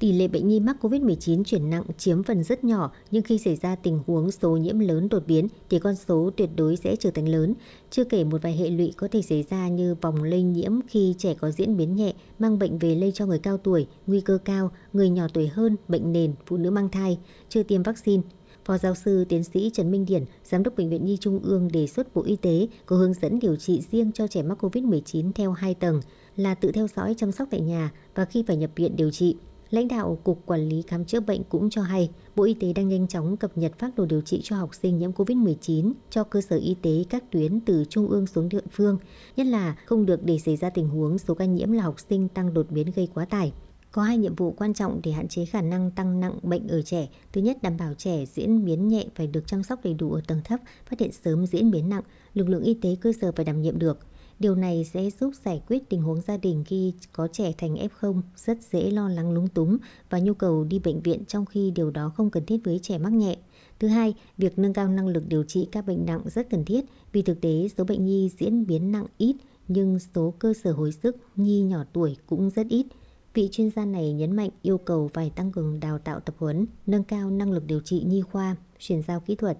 [0.00, 3.56] Tỷ lệ bệnh nhi mắc COVID-19 chuyển nặng chiếm phần rất nhỏ, nhưng khi xảy
[3.56, 7.10] ra tình huống số nhiễm lớn đột biến thì con số tuyệt đối sẽ trở
[7.10, 7.54] thành lớn.
[7.90, 11.14] Chưa kể một vài hệ lụy có thể xảy ra như vòng lây nhiễm khi
[11.18, 14.38] trẻ có diễn biến nhẹ, mang bệnh về lây cho người cao tuổi, nguy cơ
[14.44, 18.22] cao, người nhỏ tuổi hơn, bệnh nền, phụ nữ mang thai, chưa tiêm vaccine.
[18.70, 21.68] Phó giáo sư tiến sĩ Trần Minh Điển, Giám đốc Bệnh viện Nhi Trung ương
[21.72, 25.32] đề xuất Bộ Y tế có hướng dẫn điều trị riêng cho trẻ mắc COVID-19
[25.32, 26.00] theo hai tầng
[26.36, 29.36] là tự theo dõi chăm sóc tại nhà và khi phải nhập viện điều trị.
[29.70, 32.88] Lãnh đạo Cục Quản lý Khám chữa bệnh cũng cho hay, Bộ Y tế đang
[32.88, 36.40] nhanh chóng cập nhật phác đồ điều trị cho học sinh nhiễm COVID-19 cho cơ
[36.40, 38.98] sở y tế các tuyến từ trung ương xuống địa phương,
[39.36, 42.28] nhất là không được để xảy ra tình huống số ca nhiễm là học sinh
[42.28, 43.52] tăng đột biến gây quá tải.
[43.92, 46.82] Có hai nhiệm vụ quan trọng để hạn chế khả năng tăng nặng bệnh ở
[46.82, 47.08] trẻ.
[47.32, 50.20] Thứ nhất, đảm bảo trẻ diễn biến nhẹ phải được chăm sóc đầy đủ ở
[50.26, 50.60] tầng thấp,
[50.90, 52.02] phát hiện sớm diễn biến nặng,
[52.34, 53.98] lực lượng y tế cơ sở phải đảm nhiệm được.
[54.38, 58.20] Điều này sẽ giúp giải quyết tình huống gia đình khi có trẻ thành F0
[58.36, 59.76] rất dễ lo lắng lúng túng
[60.10, 62.98] và nhu cầu đi bệnh viện trong khi điều đó không cần thiết với trẻ
[62.98, 63.36] mắc nhẹ.
[63.78, 66.84] Thứ hai, việc nâng cao năng lực điều trị các bệnh nặng rất cần thiết
[67.12, 69.36] vì thực tế số bệnh nhi diễn biến nặng ít
[69.68, 72.86] nhưng số cơ sở hồi sức nhi nhỏ tuổi cũng rất ít.
[73.34, 76.66] Vị chuyên gia này nhấn mạnh yêu cầu phải tăng cường đào tạo tập huấn,
[76.86, 79.58] nâng cao năng lực điều trị nhi khoa, chuyển giao kỹ thuật.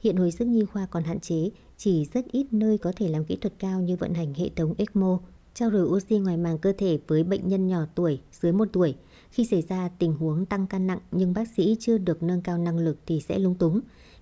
[0.00, 3.24] Hiện hồi sức nhi khoa còn hạn chế, chỉ rất ít nơi có thể làm
[3.24, 5.20] kỹ thuật cao như vận hành hệ thống ECMO,
[5.54, 8.94] trao đổi oxy ngoài màng cơ thể với bệnh nhân nhỏ tuổi dưới 1 tuổi.
[9.30, 12.58] Khi xảy ra tình huống tăng cân nặng nhưng bác sĩ chưa được nâng cao
[12.58, 13.80] năng lực thì sẽ lung túng.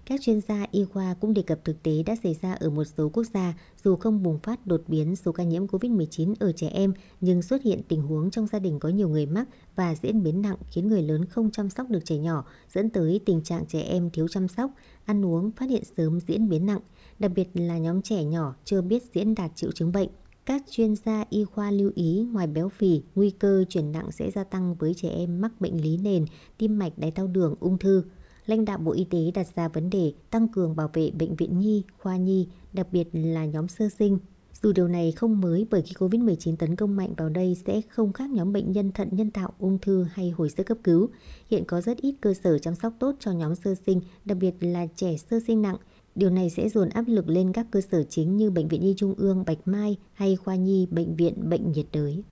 [0.09, 2.85] Các chuyên gia y khoa cũng đề cập thực tế đã xảy ra ở một
[2.85, 3.55] số quốc gia
[3.85, 7.63] dù không bùng phát đột biến số ca nhiễm COVID-19 ở trẻ em nhưng xuất
[7.63, 10.89] hiện tình huống trong gia đình có nhiều người mắc và diễn biến nặng khiến
[10.89, 12.45] người lớn không chăm sóc được trẻ nhỏ,
[12.75, 14.71] dẫn tới tình trạng trẻ em thiếu chăm sóc,
[15.05, 16.81] ăn uống phát hiện sớm diễn biến nặng,
[17.19, 20.09] đặc biệt là nhóm trẻ nhỏ chưa biết diễn đạt triệu chứng bệnh.
[20.47, 24.31] Các chuyên gia y khoa lưu ý ngoài béo phì, nguy cơ chuyển nặng sẽ
[24.31, 26.25] gia tăng với trẻ em mắc bệnh lý nền,
[26.59, 28.03] tim mạch, đái tháo đường, ung thư.
[28.49, 31.59] Lãnh đạo Bộ Y tế đặt ra vấn đề tăng cường bảo vệ bệnh viện
[31.59, 34.19] nhi, khoa nhi, đặc biệt là nhóm sơ sinh.
[34.63, 38.13] Dù điều này không mới bởi khi COVID-19 tấn công mạnh vào đây sẽ không
[38.13, 41.09] khác nhóm bệnh nhân thận nhân tạo, ung thư hay hồi sức cấp cứu.
[41.51, 44.55] Hiện có rất ít cơ sở chăm sóc tốt cho nhóm sơ sinh, đặc biệt
[44.61, 45.77] là trẻ sơ sinh nặng.
[46.15, 48.95] Điều này sẽ dồn áp lực lên các cơ sở chính như Bệnh viện Nhi
[48.97, 52.23] Trung ương, Bạch Mai hay khoa nhi Bệnh viện Bệnh nhiệt đới.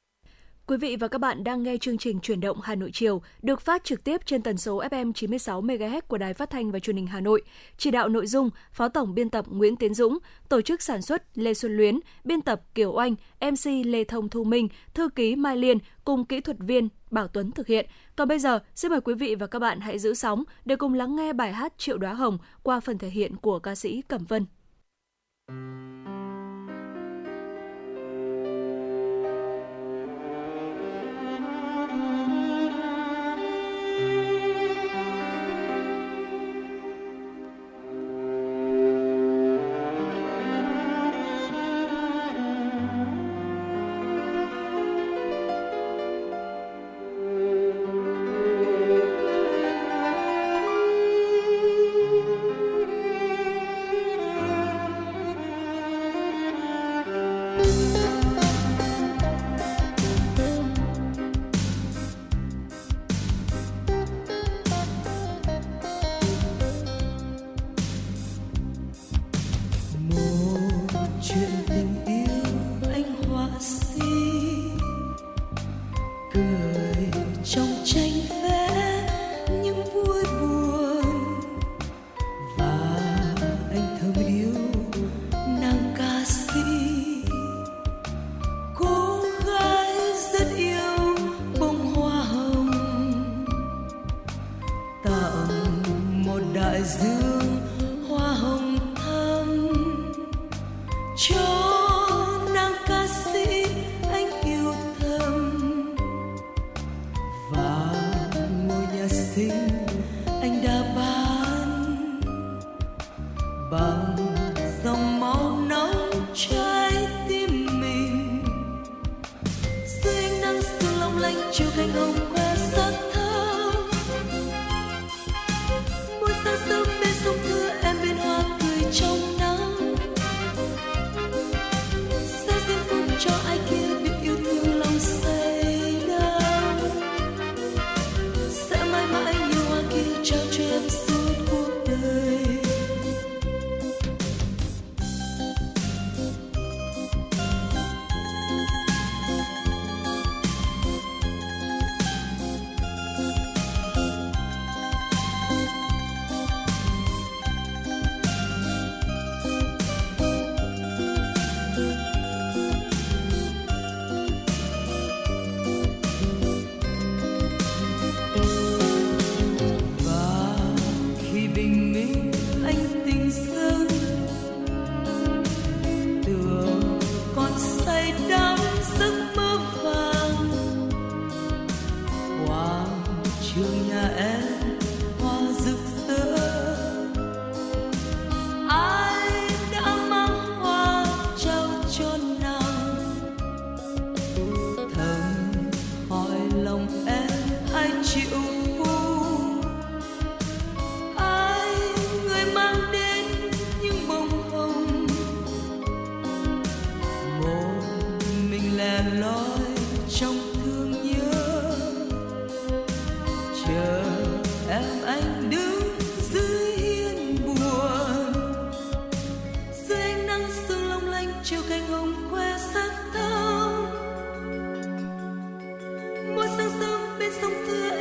[0.68, 3.60] Quý vị và các bạn đang nghe chương trình Chuyển động Hà Nội chiều được
[3.60, 6.96] phát trực tiếp trên tần số FM 96 MHz của Đài Phát thanh và Truyền
[6.96, 7.42] hình Hà Nội.
[7.76, 10.18] Chỉ đạo nội dung Phó tổng biên tập Nguyễn Tiến Dũng,
[10.48, 14.44] tổ chức sản xuất Lê Xuân Luyến, biên tập Kiều Oanh, MC Lê Thông Thu
[14.44, 17.86] Minh, thư ký Mai Liên cùng kỹ thuật viên Bảo Tuấn thực hiện.
[18.16, 20.94] Còn bây giờ, xin mời quý vị và các bạn hãy giữ sóng để cùng
[20.94, 24.24] lắng nghe bài hát Triệu Đóa Hồng qua phần thể hiện của ca sĩ Cẩm
[24.24, 24.46] Vân.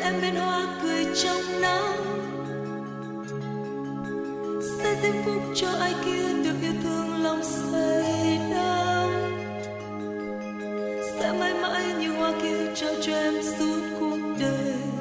[0.06, 1.98] Em bên hoa cười trong nắng.
[4.78, 9.10] Sẽ hạnh phúc cho ai kia được yêu thương lòng say đắm.
[11.20, 14.95] Sẽ mãi mãi như hoa kia trao cho em suốt cuộc đời.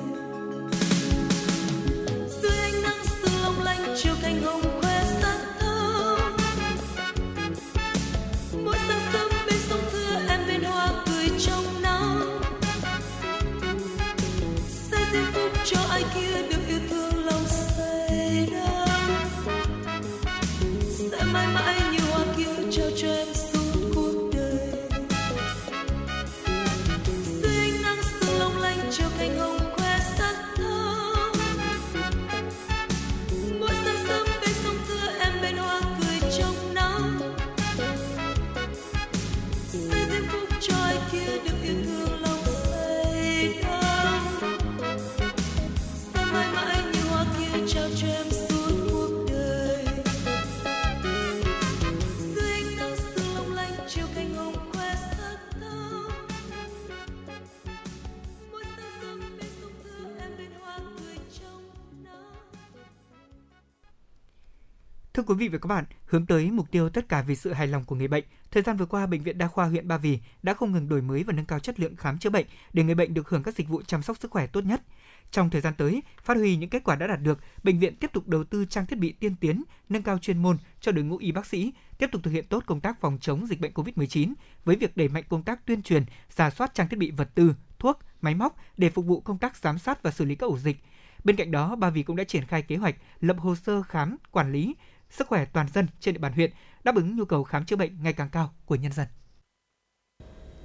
[65.34, 67.84] Quý vị và các bạn, hướng tới mục tiêu tất cả vì sự hài lòng
[67.84, 70.54] của người bệnh, thời gian vừa qua bệnh viện Đa khoa huyện Ba Vì đã
[70.54, 73.14] không ngừng đổi mới và nâng cao chất lượng khám chữa bệnh để người bệnh
[73.14, 74.82] được hưởng các dịch vụ chăm sóc sức khỏe tốt nhất.
[75.30, 78.10] Trong thời gian tới, phát huy những kết quả đã đạt được, bệnh viện tiếp
[78.12, 81.16] tục đầu tư trang thiết bị tiên tiến, nâng cao chuyên môn cho đội ngũ
[81.16, 84.32] y bác sĩ, tiếp tục thực hiện tốt công tác phòng chống dịch bệnh COVID-19
[84.64, 87.54] với việc đẩy mạnh công tác tuyên truyền, giả soát trang thiết bị vật tư,
[87.78, 90.58] thuốc, máy móc để phục vụ công tác giám sát và xử lý các ổ
[90.58, 90.76] dịch.
[91.24, 94.16] Bên cạnh đó, Ba Vì cũng đã triển khai kế hoạch lập hồ sơ khám,
[94.30, 94.74] quản lý
[95.18, 96.50] sức khỏe toàn dân trên địa bàn huyện,
[96.84, 99.06] đáp ứng nhu cầu khám chữa bệnh ngày càng cao của nhân dân.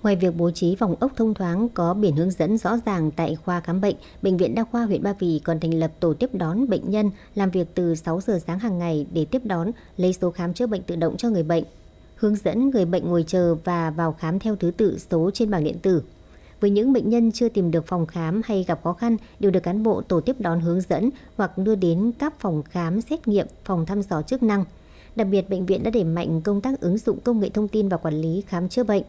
[0.04, 3.36] Ngoài việc bố trí phòng ốc thông thoáng có biển hướng dẫn rõ ràng tại
[3.36, 6.30] khoa khám bệnh, Bệnh viện Đa khoa huyện Ba Vì còn thành lập tổ tiếp
[6.34, 10.14] đón bệnh nhân làm việc từ 6 giờ sáng hàng ngày để tiếp đón, lấy
[10.14, 11.64] số khám chữa bệnh tự động cho người bệnh,
[12.16, 15.64] hướng dẫn người bệnh ngồi chờ và vào khám theo thứ tự số trên bảng
[15.64, 16.04] điện tử.
[16.60, 19.64] Với những bệnh nhân chưa tìm được phòng khám hay gặp khó khăn đều được
[19.64, 23.48] cán bộ tổ tiếp đón hướng dẫn hoặc đưa đến các phòng khám xét nghiệm,
[23.64, 24.66] phòng thăm dò chức năng.
[25.16, 27.90] Đặc biệt, bệnh viện đã đẩy mạnh công tác ứng dụng công nghệ thông tin
[27.90, 29.04] và quản lý khám chữa bệnh.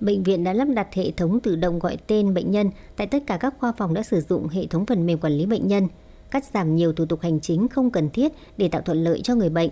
[0.00, 3.22] Bệnh viện đã lắp đặt hệ thống tự động gọi tên bệnh nhân, tại tất
[3.26, 5.88] cả các khoa phòng đã sử dụng hệ thống phần mềm quản lý bệnh nhân,
[6.30, 9.34] cắt giảm nhiều thủ tục hành chính không cần thiết để tạo thuận lợi cho
[9.34, 9.70] người bệnh.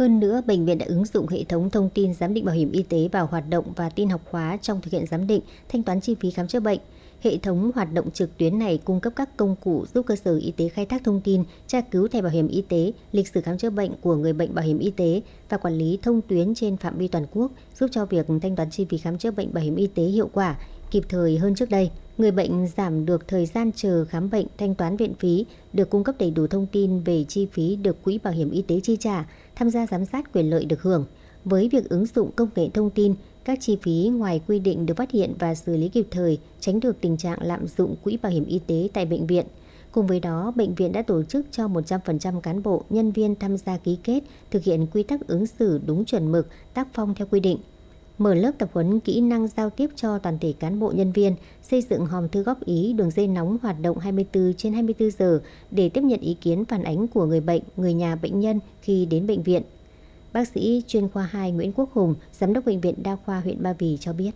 [0.00, 2.72] Hơn nữa, bệnh viện đã ứng dụng hệ thống thông tin giám định bảo hiểm
[2.72, 5.82] y tế vào hoạt động và tin học hóa trong thực hiện giám định, thanh
[5.82, 6.78] toán chi phí khám chữa bệnh.
[7.20, 10.36] Hệ thống hoạt động trực tuyến này cung cấp các công cụ giúp cơ sở
[10.36, 13.40] y tế khai thác thông tin, tra cứu thẻ bảo hiểm y tế, lịch sử
[13.40, 16.54] khám chữa bệnh của người bệnh bảo hiểm y tế và quản lý thông tuyến
[16.54, 19.52] trên phạm vi toàn quốc, giúp cho việc thanh toán chi phí khám chữa bệnh
[19.52, 20.58] bảo hiểm y tế hiệu quả,
[20.90, 21.90] kịp thời hơn trước đây.
[22.20, 26.04] Người bệnh giảm được thời gian chờ khám bệnh, thanh toán viện phí, được cung
[26.04, 28.96] cấp đầy đủ thông tin về chi phí được quỹ bảo hiểm y tế chi
[29.00, 31.04] trả, tham gia giám sát quyền lợi được hưởng.
[31.44, 33.14] Với việc ứng dụng công nghệ thông tin,
[33.44, 36.80] các chi phí ngoài quy định được phát hiện và xử lý kịp thời, tránh
[36.80, 39.46] được tình trạng lạm dụng quỹ bảo hiểm y tế tại bệnh viện.
[39.92, 43.56] Cùng với đó, bệnh viện đã tổ chức cho 100% cán bộ, nhân viên tham
[43.56, 47.26] gia ký kết, thực hiện quy tắc ứng xử đúng chuẩn mực, tác phong theo
[47.30, 47.58] quy định.
[48.20, 51.36] Mở lớp tập huấn kỹ năng giao tiếp cho toàn thể cán bộ nhân viên,
[51.62, 55.40] xây dựng hòm thư góp ý đường dây nóng hoạt động 24 trên 24 giờ
[55.70, 59.06] để tiếp nhận ý kiến phản ánh của người bệnh, người nhà bệnh nhân khi
[59.06, 59.62] đến bệnh viện.
[60.32, 63.62] Bác sĩ chuyên khoa 2 Nguyễn Quốc Hùng, Giám đốc Bệnh viện Đa khoa huyện
[63.62, 64.30] Ba Vì cho biết.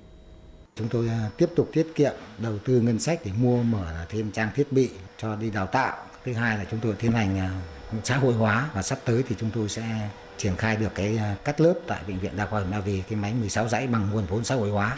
[0.76, 4.30] Chúng tôi à, tiếp tục tiết kiệm đầu tư ngân sách để mua mở thêm
[4.30, 5.96] trang thiết bị cho đi đào tạo.
[6.24, 7.60] Thứ hai là chúng tôi tiến hành à,
[8.04, 11.36] xã hội hóa và sắp tới thì chúng tôi sẽ triển khai được cái à,
[11.44, 14.08] cắt lớp tại bệnh viện đa khoa huyện Ba Vì cái máy 16 dãy bằng
[14.12, 14.96] nguồn vốn xã hội hóa.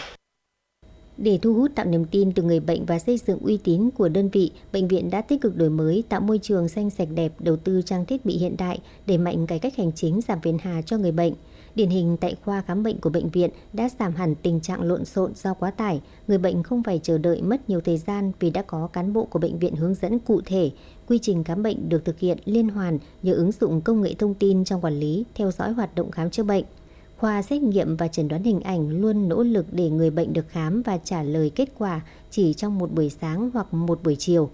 [1.18, 4.08] Để thu hút tạo niềm tin từ người bệnh và xây dựng uy tín của
[4.08, 7.32] đơn vị, bệnh viện đã tích cực đổi mới, tạo môi trường xanh sạch đẹp,
[7.38, 10.58] đầu tư trang thiết bị hiện đại, đẩy mạnh cải cách hành chính giảm phiền
[10.62, 11.32] hà cho người bệnh.
[11.74, 15.04] Điển hình tại khoa khám bệnh của bệnh viện đã giảm hẳn tình trạng lộn
[15.04, 18.50] xộn do quá tải, người bệnh không phải chờ đợi mất nhiều thời gian vì
[18.50, 20.70] đã có cán bộ của bệnh viện hướng dẫn cụ thể,
[21.09, 24.35] quy trình khám bệnh được thực hiện liên hoàn nhờ ứng dụng công nghệ thông
[24.35, 26.65] tin trong quản lý, theo dõi hoạt động khám chữa bệnh.
[27.19, 30.49] Khoa xét nghiệm và chẩn đoán hình ảnh luôn nỗ lực để người bệnh được
[30.49, 32.01] khám và trả lời kết quả
[32.31, 34.51] chỉ trong một buổi sáng hoặc một buổi chiều.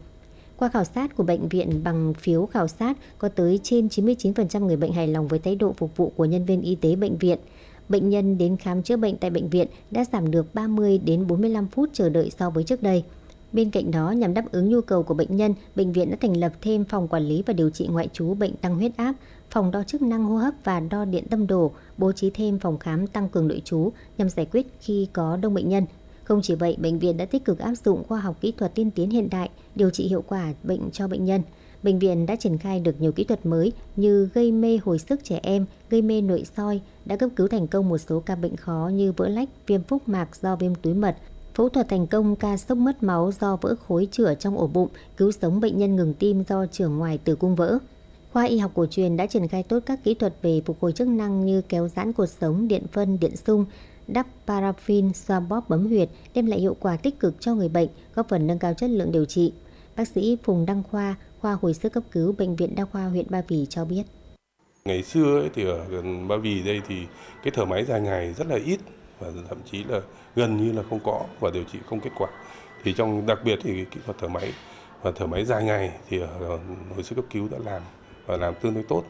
[0.57, 4.77] Qua khảo sát của bệnh viện bằng phiếu khảo sát, có tới trên 99% người
[4.77, 7.39] bệnh hài lòng với thái độ phục vụ của nhân viên y tế bệnh viện.
[7.89, 11.67] Bệnh nhân đến khám chữa bệnh tại bệnh viện đã giảm được 30 đến 45
[11.69, 13.05] phút chờ đợi so với trước đây.
[13.53, 16.37] Bên cạnh đó, nhằm đáp ứng nhu cầu của bệnh nhân, bệnh viện đã thành
[16.37, 19.15] lập thêm phòng quản lý và điều trị ngoại trú bệnh tăng huyết áp,
[19.51, 22.79] phòng đo chức năng hô hấp và đo điện tâm đồ, bố trí thêm phòng
[22.79, 25.87] khám tăng cường nội trú nhằm giải quyết khi có đông bệnh nhân.
[26.25, 28.91] Không chỉ vậy, bệnh viện đã tích cực áp dụng khoa học kỹ thuật tiên
[28.91, 31.43] tiến hiện đại, điều trị hiệu quả bệnh cho bệnh nhân.
[31.83, 35.25] Bệnh viện đã triển khai được nhiều kỹ thuật mới như gây mê hồi sức
[35.25, 38.57] trẻ em, gây mê nội soi, đã cấp cứu thành công một số ca bệnh
[38.57, 41.17] khó như vỡ lách, viêm phúc mạc do viêm túi mật,
[41.55, 44.89] phẫu thuật thành công ca sốc mất máu do vỡ khối chữa trong ổ bụng,
[45.17, 47.79] cứu sống bệnh nhân ngừng tim do trưởng ngoài tử cung vỡ.
[48.33, 50.93] Khoa y học cổ truyền đã triển khai tốt các kỹ thuật về phục hồi
[50.93, 53.65] chức năng như kéo giãn cột sống, điện phân, điện sung,
[54.07, 57.89] đắp paraffin, xoa bóp bấm huyệt, đem lại hiệu quả tích cực cho người bệnh,
[58.15, 59.53] góp phần nâng cao chất lượng điều trị.
[59.97, 63.27] Bác sĩ Phùng Đăng Khoa, khoa hồi sức cấp cứu Bệnh viện Đa khoa huyện
[63.31, 64.03] Ba Vì cho biết.
[64.85, 66.97] Ngày xưa ấy, thì ở gần Ba Vì đây thì
[67.45, 68.81] cái thở máy dài ngày rất là ít
[69.19, 70.01] và thậm chí là
[70.37, 72.29] gần như là không có và điều trị không kết quả.
[72.85, 74.53] Thì trong đặc biệt thì kỹ thuật thở máy
[75.03, 76.59] và thở máy dài ngày thì ở
[76.95, 77.83] hồi sức cấp cứu đã làm
[78.27, 79.05] và làm tương đối tốt.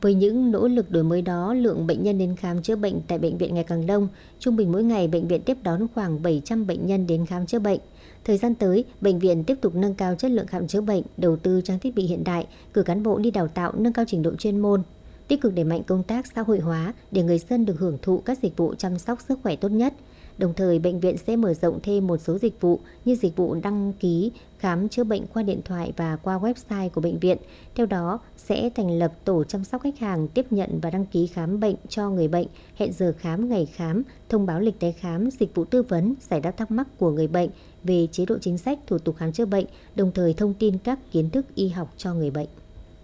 [0.00, 3.18] Với những nỗ lực đổi mới đó, lượng bệnh nhân đến khám chữa bệnh tại
[3.18, 4.08] bệnh viện ngày càng đông.
[4.38, 7.58] Trung bình mỗi ngày, bệnh viện tiếp đón khoảng 700 bệnh nhân đến khám chữa
[7.58, 7.80] bệnh.
[8.24, 11.36] Thời gian tới, bệnh viện tiếp tục nâng cao chất lượng khám chữa bệnh, đầu
[11.36, 14.22] tư trang thiết bị hiện đại, cử cán bộ đi đào tạo nâng cao trình
[14.22, 14.82] độ chuyên môn,
[15.30, 18.18] tích cực đẩy mạnh công tác xã hội hóa để người dân được hưởng thụ
[18.18, 19.94] các dịch vụ chăm sóc sức khỏe tốt nhất.
[20.38, 23.54] Đồng thời, bệnh viện sẽ mở rộng thêm một số dịch vụ như dịch vụ
[23.62, 27.38] đăng ký khám chữa bệnh qua điện thoại và qua website của bệnh viện.
[27.74, 31.26] Theo đó, sẽ thành lập tổ chăm sóc khách hàng tiếp nhận và đăng ký
[31.26, 32.46] khám bệnh cho người bệnh,
[32.76, 36.40] hẹn giờ khám, ngày khám, thông báo lịch tái khám, dịch vụ tư vấn, giải
[36.40, 37.50] đáp thắc mắc của người bệnh
[37.84, 40.98] về chế độ chính sách, thủ tục khám chữa bệnh, đồng thời thông tin các
[41.12, 42.48] kiến thức y học cho người bệnh.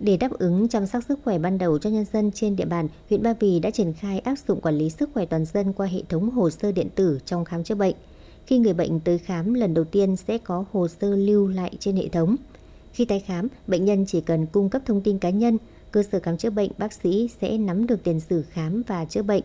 [0.01, 2.89] Để đáp ứng chăm sóc sức khỏe ban đầu cho nhân dân trên địa bàn,
[3.09, 5.87] huyện Ba Vì đã triển khai áp dụng quản lý sức khỏe toàn dân qua
[5.87, 7.95] hệ thống hồ sơ điện tử trong khám chữa bệnh.
[8.47, 11.97] Khi người bệnh tới khám lần đầu tiên sẽ có hồ sơ lưu lại trên
[11.97, 12.37] hệ thống.
[12.93, 15.59] Khi tái khám, bệnh nhân chỉ cần cung cấp thông tin cá nhân,
[15.91, 19.23] cơ sở khám chữa bệnh bác sĩ sẽ nắm được tiền sử khám và chữa
[19.23, 19.43] bệnh,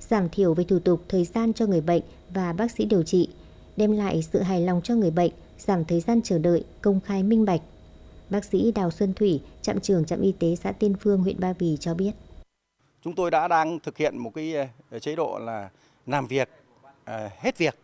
[0.00, 2.02] giảm thiểu về thủ tục thời gian cho người bệnh
[2.34, 3.28] và bác sĩ điều trị,
[3.76, 7.22] đem lại sự hài lòng cho người bệnh, giảm thời gian chờ đợi, công khai
[7.22, 7.60] minh bạch.
[8.32, 11.52] Bác sĩ Đào Xuân Thủy, trạm trưởng trạm y tế xã Tiên Phương, huyện Ba
[11.52, 12.12] Vì cho biết.
[13.02, 14.54] Chúng tôi đã đang thực hiện một cái
[14.90, 15.70] ờ, chế độ là
[16.06, 16.48] làm việc
[17.04, 17.78] ờ, hết việc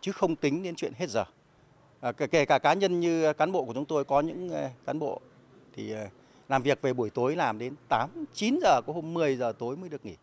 [0.00, 1.24] chứ không tính đến chuyện hết giờ.
[2.00, 4.50] Ờ, kể cả cá nhân như cán bộ của chúng tôi có những
[4.86, 5.20] cán bộ
[5.72, 5.94] thì
[6.48, 9.76] làm việc về buổi tối làm đến 8, 9 giờ, có hôm 10 giờ tối
[9.76, 10.16] mới được nghỉ.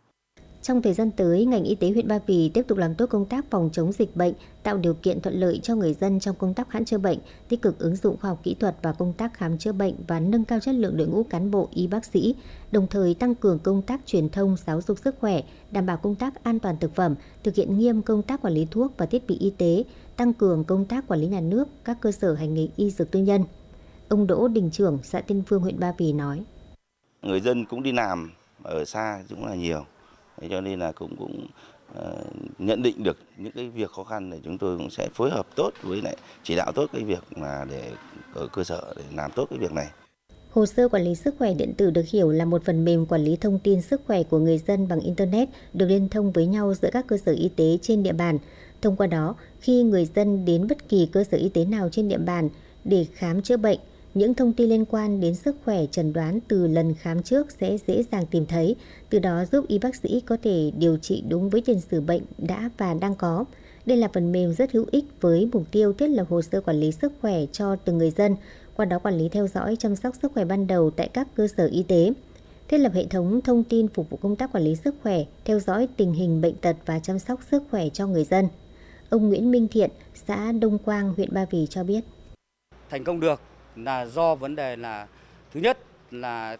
[0.63, 3.25] Trong thời gian tới, ngành y tế huyện Ba Vì tiếp tục làm tốt công
[3.25, 4.33] tác phòng chống dịch bệnh,
[4.63, 7.19] tạo điều kiện thuận lợi cho người dân trong công tác khám chữa bệnh,
[7.49, 10.19] tích cực ứng dụng khoa học kỹ thuật và công tác khám chữa bệnh và
[10.19, 12.35] nâng cao chất lượng đội ngũ cán bộ y bác sĩ,
[12.71, 15.41] đồng thời tăng cường công tác truyền thông giáo dục sức khỏe,
[15.71, 18.67] đảm bảo công tác an toàn thực phẩm, thực hiện nghiêm công tác quản lý
[18.71, 19.83] thuốc và thiết bị y tế,
[20.15, 23.11] tăng cường công tác quản lý nhà nước các cơ sở hành nghề y dược
[23.11, 23.45] tư nhân.
[24.07, 26.43] Ông Đỗ Đình Trưởng, xã Tiên Phương, huyện Ba Vì nói:
[27.21, 28.31] Người dân cũng đi làm
[28.63, 29.85] ở xa cũng là nhiều
[30.41, 31.47] Thế cho nên là cũng cũng
[31.99, 35.29] uh, nhận định được những cái việc khó khăn để chúng tôi cũng sẽ phối
[35.29, 37.91] hợp tốt với lại chỉ đạo tốt cái việc mà để
[38.33, 39.87] ở cơ sở để làm tốt cái việc này.
[40.51, 43.23] Hồ sơ quản lý sức khỏe điện tử được hiểu là một phần mềm quản
[43.23, 46.73] lý thông tin sức khỏe của người dân bằng Internet được liên thông với nhau
[46.73, 48.37] giữa các cơ sở y tế trên địa bàn.
[48.81, 52.09] Thông qua đó, khi người dân đến bất kỳ cơ sở y tế nào trên
[52.09, 52.49] địa bàn
[52.83, 53.79] để khám chữa bệnh,
[54.13, 57.77] những thông tin liên quan đến sức khỏe trần đoán từ lần khám trước sẽ
[57.87, 58.75] dễ dàng tìm thấy,
[59.09, 62.21] từ đó giúp y bác sĩ có thể điều trị đúng với tiền sử bệnh
[62.37, 63.45] đã và đang có.
[63.85, 66.79] Đây là phần mềm rất hữu ích với mục tiêu thiết lập hồ sơ quản
[66.79, 68.35] lý sức khỏe cho từng người dân,
[68.75, 71.47] qua đó quản lý theo dõi chăm sóc sức khỏe ban đầu tại các cơ
[71.57, 72.13] sở y tế.
[72.67, 75.59] Thiết lập hệ thống thông tin phục vụ công tác quản lý sức khỏe, theo
[75.59, 78.47] dõi tình hình bệnh tật và chăm sóc sức khỏe cho người dân.
[79.09, 79.89] Ông Nguyễn Minh Thiện,
[80.27, 82.01] xã Đông Quang, huyện Ba Vì cho biết.
[82.89, 83.41] Thành công được
[83.75, 85.07] là do vấn đề là
[85.53, 85.77] thứ nhất
[86.11, 86.57] là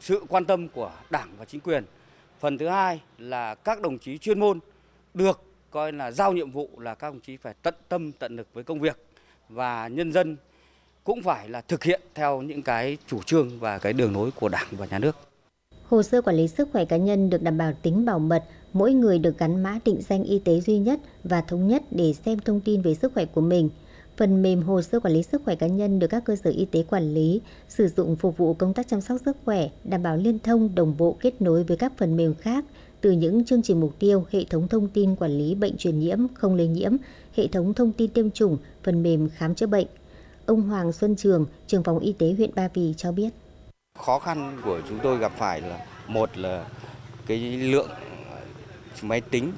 [0.00, 1.84] sự quan tâm của Đảng và chính quyền.
[2.40, 4.60] Phần thứ hai là các đồng chí chuyên môn
[5.14, 8.48] được coi là giao nhiệm vụ là các đồng chí phải tận tâm tận lực
[8.52, 9.06] với công việc
[9.48, 10.36] và nhân dân
[11.04, 14.48] cũng phải là thực hiện theo những cái chủ trương và cái đường lối của
[14.48, 15.16] Đảng và nhà nước.
[15.84, 18.92] Hồ sơ quản lý sức khỏe cá nhân được đảm bảo tính bảo mật, mỗi
[18.92, 22.38] người được gắn mã định danh y tế duy nhất và thống nhất để xem
[22.38, 23.68] thông tin về sức khỏe của mình–
[24.16, 26.64] Phần mềm hồ sơ quản lý sức khỏe cá nhân được các cơ sở y
[26.64, 30.16] tế quản lý, sử dụng phục vụ công tác chăm sóc sức khỏe, đảm bảo
[30.16, 32.64] liên thông đồng bộ kết nối với các phần mềm khác
[33.00, 36.18] từ những chương trình mục tiêu, hệ thống thông tin quản lý bệnh truyền nhiễm
[36.34, 36.92] không lây nhiễm,
[37.36, 39.86] hệ thống thông tin tiêm chủng, phần mềm khám chữa bệnh.
[40.46, 43.30] Ông Hoàng Xuân Trường, trưởng phòng y tế huyện Ba Vì cho biết.
[43.98, 46.66] Khó khăn của chúng tôi gặp phải là một là
[47.26, 47.88] cái lượng
[49.02, 49.52] máy tính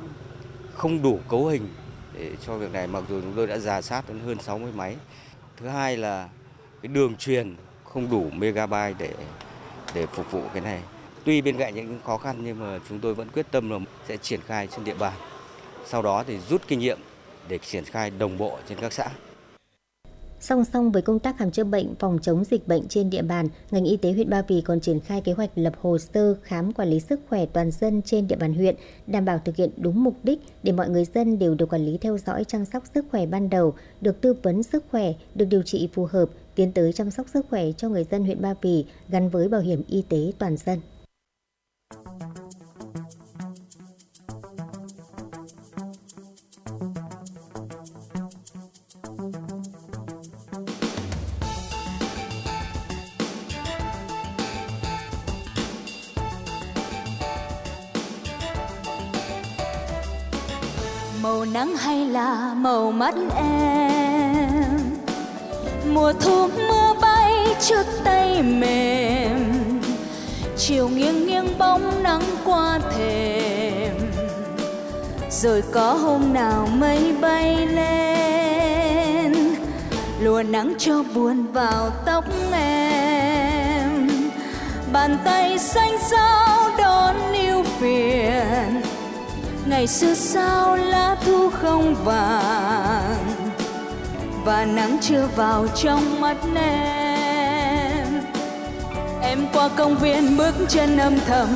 [0.74, 1.62] không đủ cấu hình
[2.18, 4.96] để cho việc này, mặc dù chúng tôi đã giả sát đến hơn 60 máy.
[5.56, 6.28] Thứ hai là
[6.82, 9.10] cái đường truyền không đủ megabyte để
[9.94, 10.80] để phục vụ cái này.
[11.24, 13.78] Tuy bên cạnh những khó khăn nhưng mà chúng tôi vẫn quyết tâm là
[14.08, 15.12] sẽ triển khai trên địa bàn.
[15.86, 16.98] Sau đó thì rút kinh nghiệm
[17.48, 19.08] để triển khai đồng bộ trên các xã.
[20.48, 23.48] Song song với công tác khám chữa bệnh, phòng chống dịch bệnh trên địa bàn,
[23.70, 26.72] ngành y tế huyện Ba Vì còn triển khai kế hoạch lập hồ sơ khám
[26.72, 28.76] quản lý sức khỏe toàn dân trên địa bàn huyện,
[29.06, 31.98] đảm bảo thực hiện đúng mục đích để mọi người dân đều được quản lý
[31.98, 35.62] theo dõi chăm sóc sức khỏe ban đầu, được tư vấn sức khỏe, được điều
[35.62, 38.84] trị phù hợp, tiến tới chăm sóc sức khỏe cho người dân huyện Ba Vì
[39.08, 40.80] gắn với bảo hiểm y tế toàn dân.
[61.76, 64.80] Hay là màu mắt em?
[65.92, 69.52] Mùa thu, mưa bay, trước tay mềm.
[70.56, 73.92] Chiều nghiêng nghiêng, bóng nắng qua thềm.
[75.30, 79.34] Rồi có hôm nào mây bay lên,
[80.20, 84.09] lùa nắng cho buồn vào tóc em.
[84.92, 88.82] Bàn tay xanh xao đón yêu phiền
[89.66, 93.24] ngày xưa sao lá thu không vàng
[94.44, 98.04] và nắng chưa vào trong mắt em.
[99.22, 101.48] Em qua công viên bước chân âm thầm,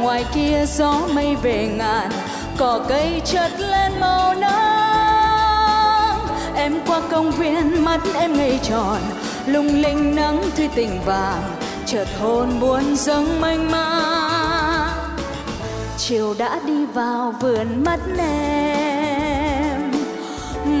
[0.00, 2.10] ngoài kia gió mây về ngàn,
[2.58, 6.18] cỏ cây chợt lên màu nắng.
[6.56, 8.98] Em qua công viên, mắt em ngây tròn,
[9.46, 11.42] lung linh nắng thuy tình vàng,
[11.86, 14.25] chợt hồn buồn dâng mênh mang
[16.08, 19.92] chiều đã đi vào vườn mắt em.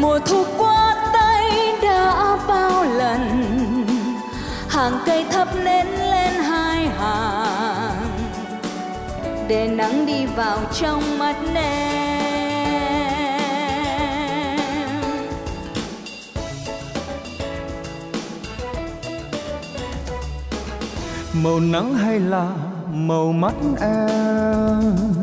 [0.00, 3.44] Mùa thu qua tay đã bao lần,
[4.68, 8.06] hàng cây thấp nến lên hai hàng.
[9.48, 11.86] Để nắng đi vào trong mắt em.
[21.32, 22.50] Màu nắng hay là
[22.92, 25.15] màu mắt em?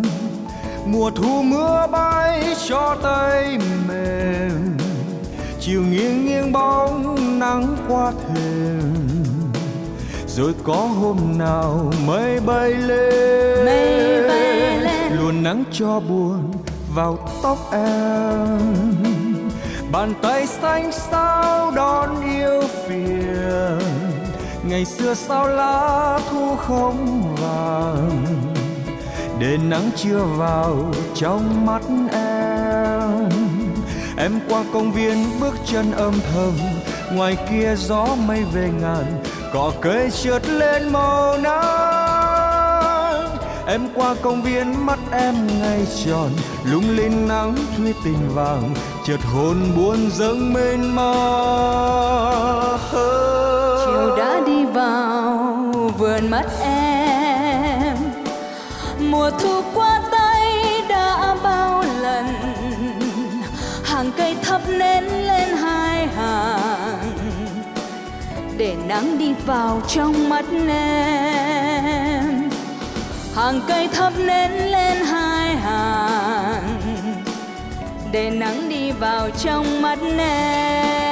[0.94, 3.58] Mùa thu mưa bay cho tay
[3.88, 4.78] mềm
[5.60, 9.24] chiều nghiêng nghiêng bóng nắng qua thềm.
[10.28, 15.14] Rồi có hôm nào mây bay lên, mây bay lên.
[15.14, 16.52] luôn nắng cho buồn
[16.96, 18.94] vào tóc em.
[19.92, 23.80] Bàn tay xanh sao đón yêu phiền.
[24.70, 28.53] Ngày xưa sao lá thu không vàng
[29.40, 31.82] để nắng chưa vào trong mắt
[32.14, 33.30] em.
[34.18, 36.52] Em qua công viên bước chân âm thầm,
[37.14, 39.24] ngoài kia gió mây về ngàn,
[39.54, 41.94] cỏ cây trượt lên màu nắng.
[43.68, 46.30] Em qua công viên mắt em ngay tròn,
[46.64, 48.74] lung linh nắng thuê tình vàng,
[49.08, 52.78] chợt hồn buồn dâng mênh mang
[53.86, 56.83] chiều đã đi vào, vườn mắt em
[59.24, 62.26] mùa thu qua tay đã bao lần.
[63.84, 67.12] Hàng cây thấp nến lên hai hàng.
[68.58, 72.50] Để nắng đi vào trong mắt em.
[73.36, 76.82] Hàng cây thấp nến lên hai hàng.
[78.12, 81.03] Để nắng đi vào trong mắt em.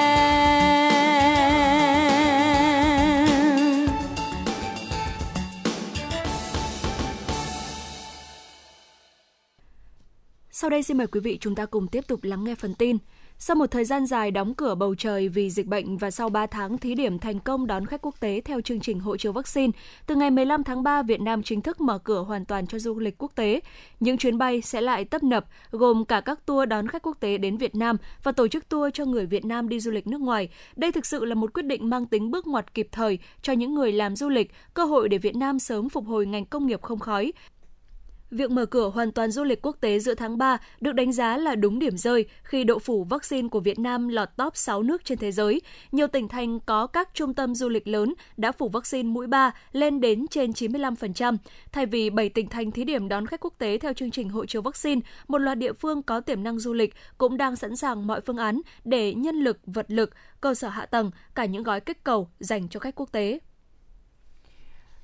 [10.62, 12.98] Sau đây xin mời quý vị chúng ta cùng tiếp tục lắng nghe phần tin.
[13.38, 16.46] Sau một thời gian dài đóng cửa bầu trời vì dịch bệnh và sau 3
[16.46, 19.72] tháng thí điểm thành công đón khách quốc tế theo chương trình hộ chiếu vaccine,
[20.08, 23.00] từ ngày 15 tháng 3, Việt Nam chính thức mở cửa hoàn toàn cho du
[23.00, 23.60] lịch quốc tế.
[24.00, 27.38] Những chuyến bay sẽ lại tấp nập, gồm cả các tour đón khách quốc tế
[27.38, 30.22] đến Việt Nam và tổ chức tour cho người Việt Nam đi du lịch nước
[30.22, 30.50] ngoài.
[30.76, 33.74] Đây thực sự là một quyết định mang tính bước ngoặt kịp thời cho những
[33.76, 36.82] người làm du lịch, cơ hội để Việt Nam sớm phục hồi ngành công nghiệp
[36.82, 37.34] không khói,
[38.32, 41.38] Việc mở cửa hoàn toàn du lịch quốc tế giữa tháng 3 được đánh giá
[41.38, 45.06] là đúng điểm rơi khi độ phủ vaccine của Việt Nam lọt top 6 nước
[45.06, 45.62] trên thế giới.
[45.92, 49.52] Nhiều tỉnh thành có các trung tâm du lịch lớn đã phủ vaccine mũi 3
[49.72, 51.38] lên đến trên 95%.
[51.72, 54.46] Thay vì 7 tỉnh thành thí điểm đón khách quốc tế theo chương trình hộ
[54.46, 58.08] chiếu vaccine, một loạt địa phương có tiềm năng du lịch cũng đang sẵn sàng
[58.08, 61.80] mọi phương án để nhân lực, vật lực, cơ sở hạ tầng, cả những gói
[61.80, 63.40] kích cầu dành cho khách quốc tế.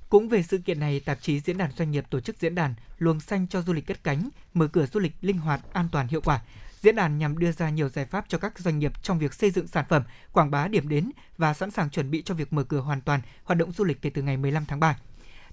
[0.09, 2.73] Cũng về sự kiện này, tạp chí Diễn đàn Doanh nghiệp tổ chức diễn đàn
[2.97, 6.07] Luồng xanh cho du lịch cất cánh, mở cửa du lịch linh hoạt, an toàn,
[6.07, 6.41] hiệu quả.
[6.81, 9.51] Diễn đàn nhằm đưa ra nhiều giải pháp cho các doanh nghiệp trong việc xây
[9.51, 12.63] dựng sản phẩm, quảng bá điểm đến và sẵn sàng chuẩn bị cho việc mở
[12.63, 14.97] cửa hoàn toàn hoạt động du lịch kể từ ngày 15 tháng 3.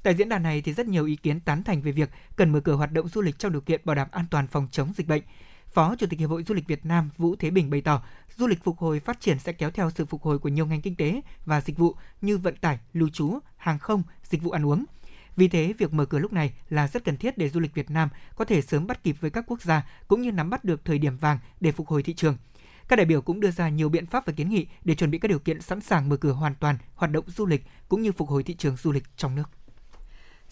[0.02, 2.60] Tại diễn đàn này thì rất nhiều ý kiến tán thành về việc cần mở
[2.60, 5.08] cửa hoạt động du lịch trong điều kiện bảo đảm an toàn phòng chống dịch
[5.08, 5.22] bệnh.
[5.74, 8.02] Phó Chủ tịch Hiệp hội Du lịch Việt Nam Vũ Thế Bình bày tỏ,
[8.36, 10.80] du lịch phục hồi phát triển sẽ kéo theo sự phục hồi của nhiều ngành
[10.80, 14.66] kinh tế và dịch vụ như vận tải, lưu trú, hàng không, dịch vụ ăn
[14.66, 14.84] uống.
[15.36, 17.90] Vì thế, việc mở cửa lúc này là rất cần thiết để du lịch Việt
[17.90, 20.84] Nam có thể sớm bắt kịp với các quốc gia cũng như nắm bắt được
[20.84, 22.36] thời điểm vàng để phục hồi thị trường.
[22.88, 25.18] Các đại biểu cũng đưa ra nhiều biện pháp và kiến nghị để chuẩn bị
[25.18, 28.12] các điều kiện sẵn sàng mở cửa hoàn toàn hoạt động du lịch cũng như
[28.12, 29.50] phục hồi thị trường du lịch trong nước.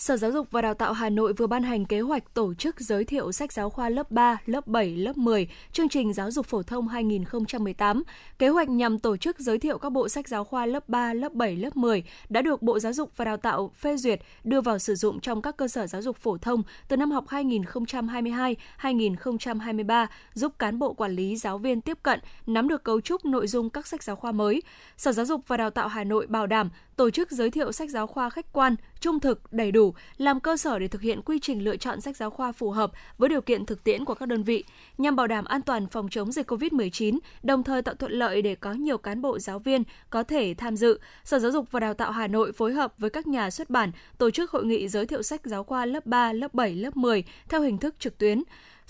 [0.03, 2.81] Sở Giáo dục và Đào tạo Hà Nội vừa ban hành kế hoạch tổ chức
[2.81, 6.47] giới thiệu sách giáo khoa lớp 3, lớp 7, lớp 10, chương trình giáo dục
[6.47, 8.03] phổ thông 2018.
[8.39, 11.33] Kế hoạch nhằm tổ chức giới thiệu các bộ sách giáo khoa lớp 3, lớp
[11.33, 14.79] 7, lớp 10 đã được Bộ Giáo dục và Đào tạo phê duyệt đưa vào
[14.79, 20.59] sử dụng trong các cơ sở giáo dục phổ thông từ năm học 2022-2023, giúp
[20.59, 23.87] cán bộ quản lý giáo viên tiếp cận, nắm được cấu trúc nội dung các
[23.87, 24.63] sách giáo khoa mới.
[24.97, 27.91] Sở Giáo dục và Đào tạo Hà Nội bảo đảm tổ chức giới thiệu sách
[27.91, 31.39] giáo khoa khách quan, trung thực, đầy đủ, làm cơ sở để thực hiện quy
[31.39, 34.27] trình lựa chọn sách giáo khoa phù hợp với điều kiện thực tiễn của các
[34.27, 34.65] đơn vị,
[34.99, 38.55] nhằm bảo đảm an toàn phòng chống dịch COVID-19, đồng thời tạo thuận lợi để
[38.55, 40.99] có nhiều cán bộ giáo viên có thể tham dự.
[41.25, 43.93] Sở Giáo dục và Đào tạo Hà Nội phối hợp với các nhà xuất bản
[44.19, 47.25] tổ chức hội nghị giới thiệu sách giáo khoa lớp 3, lớp 7, lớp 10
[47.49, 48.43] theo hình thức trực tuyến.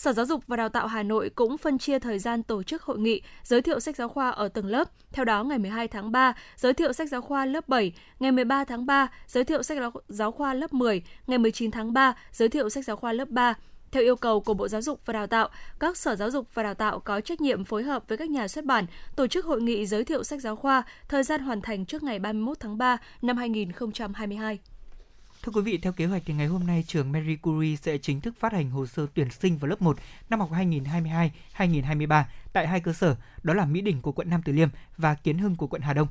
[0.03, 2.83] Sở Giáo dục và Đào tạo Hà Nội cũng phân chia thời gian tổ chức
[2.83, 4.91] hội nghị giới thiệu sách giáo khoa ở từng lớp.
[5.13, 8.65] Theo đó, ngày 12 tháng 3, giới thiệu sách giáo khoa lớp 7, ngày 13
[8.65, 12.69] tháng 3, giới thiệu sách giáo khoa lớp 10, ngày 19 tháng 3, giới thiệu
[12.69, 13.55] sách giáo khoa lớp 3.
[13.91, 15.49] Theo yêu cầu của Bộ Giáo dục và Đào tạo,
[15.79, 18.49] các sở giáo dục và đào tạo có trách nhiệm phối hợp với các nhà
[18.49, 21.87] xuất bản tổ chức hội nghị giới thiệu sách giáo khoa, thời gian hoàn thành
[21.87, 24.59] trước ngày 31 tháng 3 năm 2022.
[25.43, 28.21] Thưa quý vị, theo kế hoạch thì ngày hôm nay trường Marie Curie sẽ chính
[28.21, 29.97] thức phát hành hồ sơ tuyển sinh vào lớp 1
[30.31, 30.51] năm học
[31.59, 35.15] 2022-2023 tại hai cơ sở, đó là Mỹ Đình của quận Nam Từ Liêm và
[35.15, 36.09] Kiến Hưng của quận Hà Đông.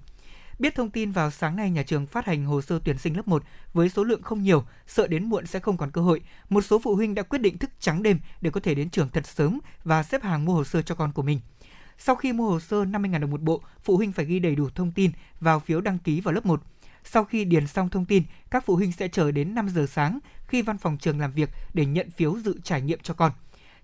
[0.59, 3.27] Biết thông tin vào sáng nay nhà trường phát hành hồ sơ tuyển sinh lớp
[3.27, 3.43] 1
[3.73, 6.21] với số lượng không nhiều, sợ đến muộn sẽ không còn cơ hội.
[6.49, 9.09] Một số phụ huynh đã quyết định thức trắng đêm để có thể đến trường
[9.09, 11.39] thật sớm và xếp hàng mua hồ sơ cho con của mình.
[11.97, 14.69] Sau khi mua hồ sơ 50.000 đồng một bộ, phụ huynh phải ghi đầy đủ
[14.75, 16.61] thông tin vào phiếu đăng ký vào lớp 1.
[17.03, 20.19] Sau khi điền xong thông tin, các phụ huynh sẽ chờ đến 5 giờ sáng
[20.47, 23.31] khi văn phòng trường làm việc để nhận phiếu dự trải nghiệm cho con.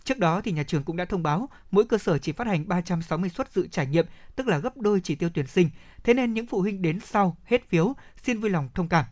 [0.03, 2.67] Trước đó thì nhà trường cũng đã thông báo mỗi cơ sở chỉ phát hành
[2.67, 5.69] 360 suất dự trải nghiệm, tức là gấp đôi chỉ tiêu tuyển sinh.
[6.03, 9.05] Thế nên những phụ huynh đến sau hết phiếu xin vui lòng thông cảm.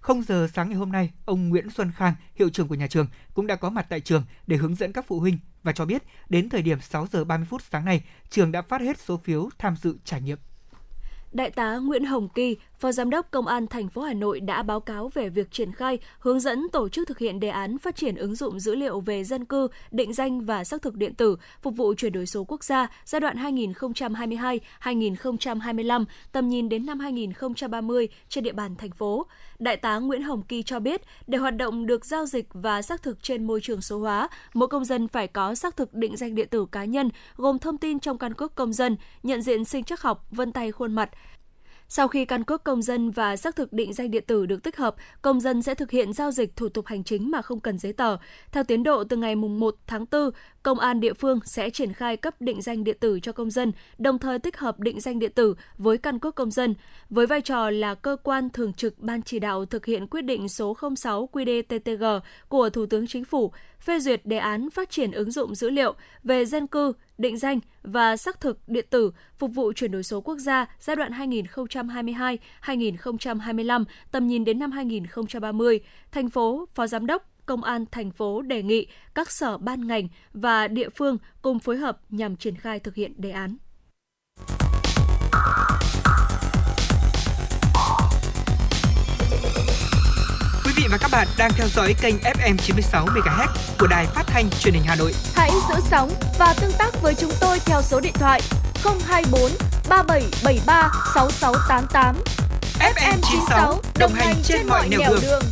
[0.00, 3.06] Không giờ sáng ngày hôm nay, ông Nguyễn Xuân Khang, hiệu trưởng của nhà trường
[3.34, 6.02] cũng đã có mặt tại trường để hướng dẫn các phụ huynh và cho biết
[6.28, 9.50] đến thời điểm 6 giờ 30 phút sáng nay, trường đã phát hết số phiếu
[9.58, 10.38] tham dự trải nghiệm.
[11.32, 14.62] Đại tá Nguyễn Hồng Kỳ, Phó Giám đốc Công an thành phố Hà Nội đã
[14.62, 17.96] báo cáo về việc triển khai, hướng dẫn tổ chức thực hiện đề án phát
[17.96, 21.36] triển ứng dụng dữ liệu về dân cư, định danh và xác thực điện tử
[21.62, 28.08] phục vụ chuyển đổi số quốc gia giai đoạn 2022-2025, tầm nhìn đến năm 2030
[28.28, 29.26] trên địa bàn thành phố.
[29.58, 33.02] Đại tá Nguyễn Hồng Kỳ cho biết, để hoạt động được giao dịch và xác
[33.02, 36.34] thực trên môi trường số hóa, mỗi công dân phải có xác thực định danh
[36.34, 39.84] điện tử cá nhân gồm thông tin trong căn cước công dân, nhận diện sinh
[39.84, 41.10] chắc học, vân tay khuôn mặt,
[41.88, 44.76] sau khi căn cước công dân và xác thực định danh điện tử được tích
[44.76, 47.78] hợp, công dân sẽ thực hiện giao dịch thủ tục hành chính mà không cần
[47.78, 48.16] giấy tờ.
[48.52, 50.30] Theo tiến độ từ ngày 1 tháng 4,
[50.62, 53.72] công an địa phương sẽ triển khai cấp định danh điện tử cho công dân,
[53.98, 56.74] đồng thời tích hợp định danh điện tử với căn cước công dân.
[57.10, 60.48] Với vai trò là cơ quan thường trực ban chỉ đạo thực hiện quyết định
[60.48, 65.30] số 06 QĐ-TTG của Thủ tướng Chính phủ phê duyệt đề án phát triển ứng
[65.30, 65.94] dụng dữ liệu
[66.24, 70.20] về dân cư, định danh và xác thực điện tử phục vụ chuyển đổi số
[70.20, 71.12] quốc gia giai đoạn
[72.62, 75.80] 2022-2025, tầm nhìn đến năm 2030,
[76.12, 80.08] thành phố, Phó Giám đốc, Công an thành phố đề nghị các sở ban ngành
[80.32, 83.56] và địa phương cùng phối hợp nhằm triển khai thực hiện đề án.
[90.64, 93.46] Quý vị và các bạn đang theo dõi kênh FM 96 MHz
[93.78, 95.12] của đài phát thanh truyền hình Hà Nội.
[95.34, 98.40] Hãy giữ sóng và tương tác với chúng tôi theo số điện thoại
[99.06, 99.50] 024
[99.88, 102.16] 3773 6688.
[102.94, 105.20] FM 96 đồng hành trên mọi nẻo đường.
[105.22, 105.42] đường.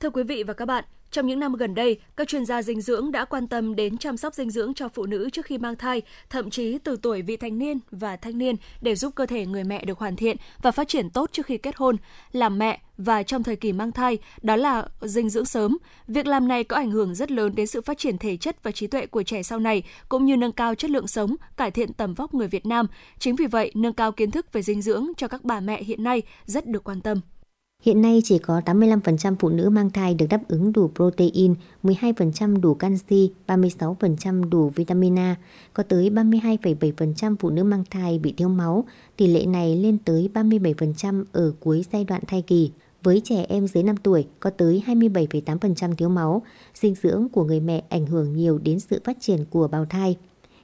[0.00, 2.80] Thưa quý vị và các bạn, trong những năm gần đây, các chuyên gia dinh
[2.80, 5.76] dưỡng đã quan tâm đến chăm sóc dinh dưỡng cho phụ nữ trước khi mang
[5.76, 9.46] thai, thậm chí từ tuổi vị thành niên và thanh niên để giúp cơ thể
[9.46, 11.96] người mẹ được hoàn thiện và phát triển tốt trước khi kết hôn,
[12.32, 15.78] làm mẹ và trong thời kỳ mang thai, đó là dinh dưỡng sớm.
[16.08, 18.70] Việc làm này có ảnh hưởng rất lớn đến sự phát triển thể chất và
[18.70, 21.92] trí tuệ của trẻ sau này, cũng như nâng cao chất lượng sống, cải thiện
[21.92, 22.86] tầm vóc người Việt Nam.
[23.18, 26.04] Chính vì vậy, nâng cao kiến thức về dinh dưỡng cho các bà mẹ hiện
[26.04, 27.20] nay rất được quan tâm.
[27.82, 32.60] Hiện nay chỉ có 85% phụ nữ mang thai được đáp ứng đủ protein, 12%
[32.60, 35.36] đủ canxi, 36% đủ vitamin A.
[35.72, 38.84] Có tới 32,7% phụ nữ mang thai bị thiếu máu,
[39.16, 42.70] tỷ lệ này lên tới 37% ở cuối giai đoạn thai kỳ.
[43.02, 46.42] Với trẻ em dưới 5 tuổi có tới 27,8% thiếu máu,
[46.74, 50.16] dinh dưỡng của người mẹ ảnh hưởng nhiều đến sự phát triển của bào thai.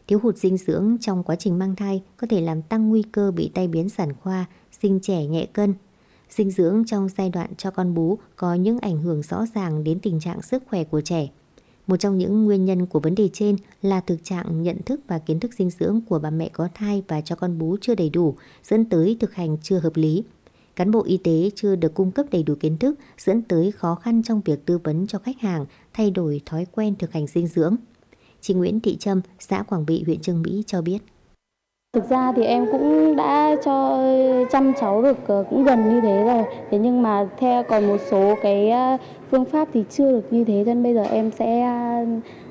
[0.07, 3.31] Thiếu hụt dinh dưỡng trong quá trình mang thai có thể làm tăng nguy cơ
[3.31, 4.47] bị tai biến sản khoa,
[4.83, 5.75] sinh trẻ nhẹ cân,
[6.31, 10.01] Dinh dưỡng trong giai đoạn cho con bú có những ảnh hưởng rõ ràng đến
[10.01, 11.29] tình trạng sức khỏe của trẻ.
[11.87, 15.19] Một trong những nguyên nhân của vấn đề trên là thực trạng nhận thức và
[15.19, 18.11] kiến thức dinh dưỡng của bà mẹ có thai và cho con bú chưa đầy
[18.11, 20.25] đủ, dẫn tới thực hành chưa hợp lý.
[20.77, 23.95] Cán bộ y tế chưa được cung cấp đầy đủ kiến thức, dẫn tới khó
[23.95, 27.47] khăn trong việc tư vấn cho khách hàng thay đổi thói quen thực hành dinh
[27.47, 27.77] dưỡng.
[28.41, 30.99] Chị Nguyễn Thị Trâm, xã Quảng Bị, huyện Trương Mỹ cho biết.
[31.93, 34.03] Thực ra thì em cũng đã cho
[34.53, 36.45] chăm cháu được ờ, cũng gần như thế rồi.
[36.71, 38.97] Thế nhưng mà theo còn một số cái ờ,
[39.31, 41.63] phương pháp thì chưa được như thế cho nên bây giờ em sẽ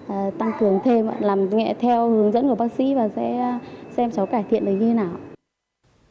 [0.07, 3.59] ờ, tăng cường thêm làm nhẹ theo hướng dẫn của bác sĩ và sẽ
[3.97, 5.11] xem cháu cải thiện được như thế nào.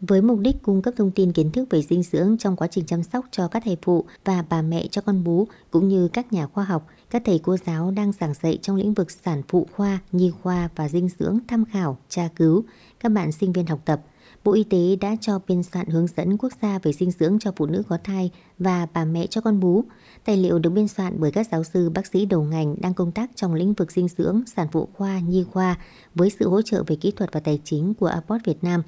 [0.01, 2.87] Với mục đích cung cấp thông tin kiến thức về dinh dưỡng trong quá trình
[2.87, 6.33] chăm sóc cho các thầy phụ và bà mẹ cho con bú cũng như các
[6.33, 9.67] nhà khoa học, các thầy cô giáo đang giảng dạy trong lĩnh vực sản phụ
[9.77, 12.65] khoa, nhi khoa và dinh dưỡng tham khảo, tra cứu,
[13.05, 14.01] các bạn sinh viên học tập.
[14.45, 17.53] Bộ Y tế đã cho biên soạn hướng dẫn quốc gia về dinh dưỡng cho
[17.57, 19.85] phụ nữ có thai và bà mẹ cho con bú.
[20.25, 23.13] Tài liệu được biên soạn bởi các giáo sư, bác sĩ đầu ngành đang công
[23.13, 25.79] tác trong lĩnh vực dinh dưỡng, sản phụ khoa, nhi khoa
[26.15, 28.83] với sự hỗ trợ về kỹ thuật và tài chính của Aport Việt Nam.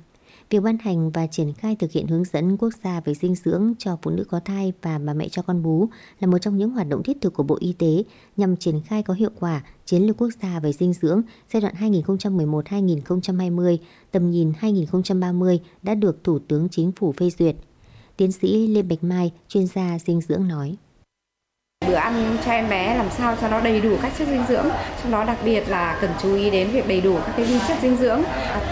[0.51, 3.73] Việc ban hành và triển khai thực hiện hướng dẫn quốc gia về dinh dưỡng
[3.79, 5.89] cho phụ nữ có thai và bà mẹ cho con bú
[6.21, 8.05] là một trong những hoạt động thiết thực của Bộ Y tế
[8.37, 11.75] nhằm triển khai có hiệu quả chiến lược quốc gia về dinh dưỡng giai đoạn
[11.75, 13.77] 2011-2020,
[14.11, 17.57] tầm nhìn 2030 đã được Thủ tướng Chính phủ phê duyệt.
[18.17, 20.77] Tiến sĩ Lê Bạch Mai, chuyên gia dinh dưỡng nói
[21.87, 24.67] bữa ăn cho em bé làm sao cho nó đầy đủ các chất dinh dưỡng.
[25.03, 27.59] Trong đó đặc biệt là cần chú ý đến việc đầy đủ các cái vi
[27.69, 28.23] chất dinh dưỡng.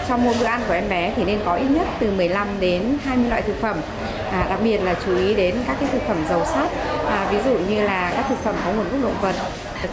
[0.07, 2.97] Trong mỗi bữa ăn của em bé thì nên có ít nhất từ 15 đến
[3.03, 3.77] 20 loại thực phẩm.
[4.31, 6.69] À, đặc biệt là chú ý đến các cái thực phẩm giàu sắt.
[7.07, 9.35] À, ví dụ như là các thực phẩm có nguồn gốc động vật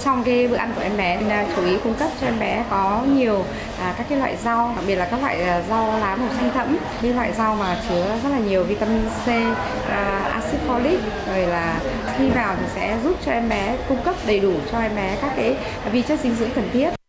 [0.05, 2.65] trong cái bữa ăn của em bé nên chú ý cung cấp cho em bé
[2.71, 3.45] có nhiều
[3.81, 6.51] à, các cái loại rau đặc biệt là các loại à, rau lá màu xanh
[6.55, 6.77] thẫm.
[7.03, 9.29] Những loại rau mà chứa rất là nhiều vitamin C
[9.89, 10.99] à, axit folic.
[11.29, 11.81] Rồi là
[12.19, 15.17] khi vào thì sẽ giúp cho em bé cung cấp đầy đủ cho em bé
[15.23, 15.57] các cái
[15.93, 17.02] vi chất dinh dưỡng cần thiết.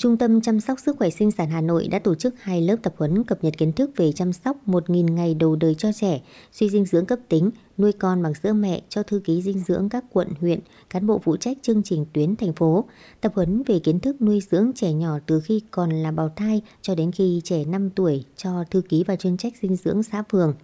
[0.00, 2.76] Trung tâm chăm sóc sức khỏe sinh sản Hà Nội đã tổ chức hai lớp
[2.82, 6.20] tập huấn cập nhật kiến thức về chăm sóc 1.000 ngày đầu đời cho trẻ,
[6.52, 9.88] suy dinh dưỡng cấp tính, nuôi con bằng sữa mẹ cho thư ký dinh dưỡng
[9.88, 10.60] các quận, huyện,
[10.90, 12.84] cán bộ phụ trách chương trình tuyến thành phố.
[13.20, 16.62] Tập huấn về kiến thức nuôi dưỡng trẻ nhỏ từ khi còn là bào thai
[16.82, 20.22] cho đến khi trẻ 5 tuổi cho thư ký và chuyên trách dinh dưỡng xã
[20.30, 20.54] phường.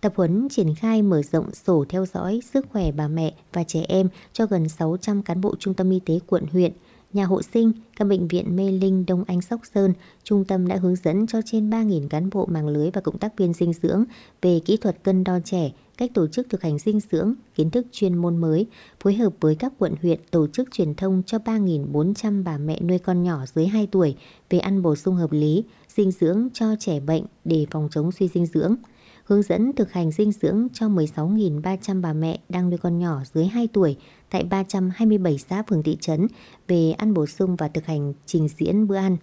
[0.00, 3.84] Tập huấn triển khai mở rộng sổ theo dõi sức khỏe bà mẹ và trẻ
[3.88, 6.72] em cho gần 600 cán bộ trung tâm y tế quận huyện,
[7.12, 9.92] nhà hộ sinh, các bệnh viện Mê Linh, Đông Anh, Sóc Sơn,
[10.24, 13.38] trung tâm đã hướng dẫn cho trên 3.000 cán bộ mạng lưới và cộng tác
[13.38, 14.04] viên dinh dưỡng
[14.42, 17.86] về kỹ thuật cân đo trẻ, cách tổ chức thực hành dinh dưỡng, kiến thức
[17.92, 18.66] chuyên môn mới,
[19.00, 22.98] phối hợp với các quận huyện tổ chức truyền thông cho 3.400 bà mẹ nuôi
[22.98, 24.16] con nhỏ dưới 2 tuổi
[24.50, 28.28] về ăn bổ sung hợp lý, dinh dưỡng cho trẻ bệnh để phòng chống suy
[28.28, 28.76] dinh dưỡng.
[29.24, 33.46] Hướng dẫn thực hành dinh dưỡng cho 16.300 bà mẹ đang nuôi con nhỏ dưới
[33.46, 33.96] 2 tuổi
[34.32, 36.26] tại 327 xã phường thị trấn
[36.68, 39.16] về ăn bổ sung và thực hành trình diễn bữa ăn.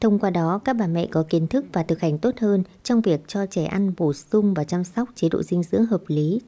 [0.00, 3.00] Thông qua đó, các bà mẹ có kiến thức và thực hành tốt hơn trong
[3.00, 6.40] việc cho trẻ ăn bổ sung và chăm sóc chế độ dinh dưỡng hợp lý.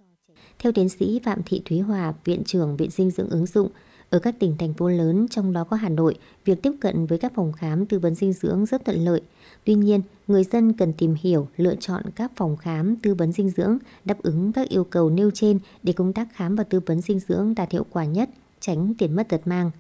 [0.59, 3.69] Theo tiến sĩ Phạm Thị Thúy Hòa, Viện trưởng Viện Dinh dưỡng ứng dụng,
[4.11, 6.15] ở các tỉnh thành phố lớn trong đó có Hà Nội,
[6.45, 9.21] việc tiếp cận với các phòng khám tư vấn dinh dưỡng rất thuận lợi.
[9.65, 13.51] Tuy nhiên, người dân cần tìm hiểu, lựa chọn các phòng khám tư vấn dinh
[13.51, 17.01] dưỡng đáp ứng các yêu cầu nêu trên để công tác khám và tư vấn
[17.01, 18.29] dinh dưỡng đạt hiệu quả nhất,
[18.61, 19.71] tránh tiền mất tật mang.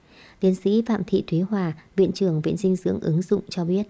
[0.40, 3.82] Tiến sĩ Phạm Thị Thúy Hòa, Viện trưởng Viện Dinh dưỡng ứng dụng cho biết.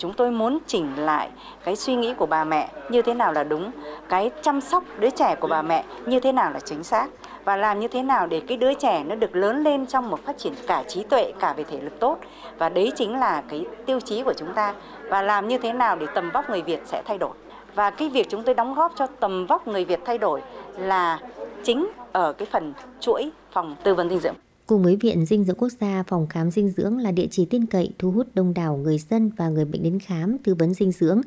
[0.00, 1.30] Chúng tôi muốn chỉnh lại
[1.64, 3.70] cái suy nghĩ của bà mẹ như thế nào là đúng,
[4.08, 7.08] cái chăm sóc đứa trẻ của bà mẹ như thế nào là chính xác
[7.44, 10.24] và làm như thế nào để cái đứa trẻ nó được lớn lên trong một
[10.24, 12.18] phát triển cả trí tuệ cả về thể lực tốt
[12.58, 14.74] và đấy chính là cái tiêu chí của chúng ta
[15.12, 17.36] và làm như thế nào để tầm vóc người Việt sẽ thay đổi
[17.74, 20.40] và cái việc chúng tôi đóng góp cho tầm vóc người Việt thay đổi
[20.78, 21.20] là
[21.64, 24.34] chính ở cái phần chuỗi phòng tư vấn dinh dưỡng.
[24.66, 27.66] Cùng với Viện Dinh dưỡng Quốc gia, phòng khám dinh dưỡng là địa chỉ tin
[27.66, 30.92] cậy thu hút đông đảo người dân và người bệnh đến khám tư vấn dinh
[30.92, 31.20] dưỡng.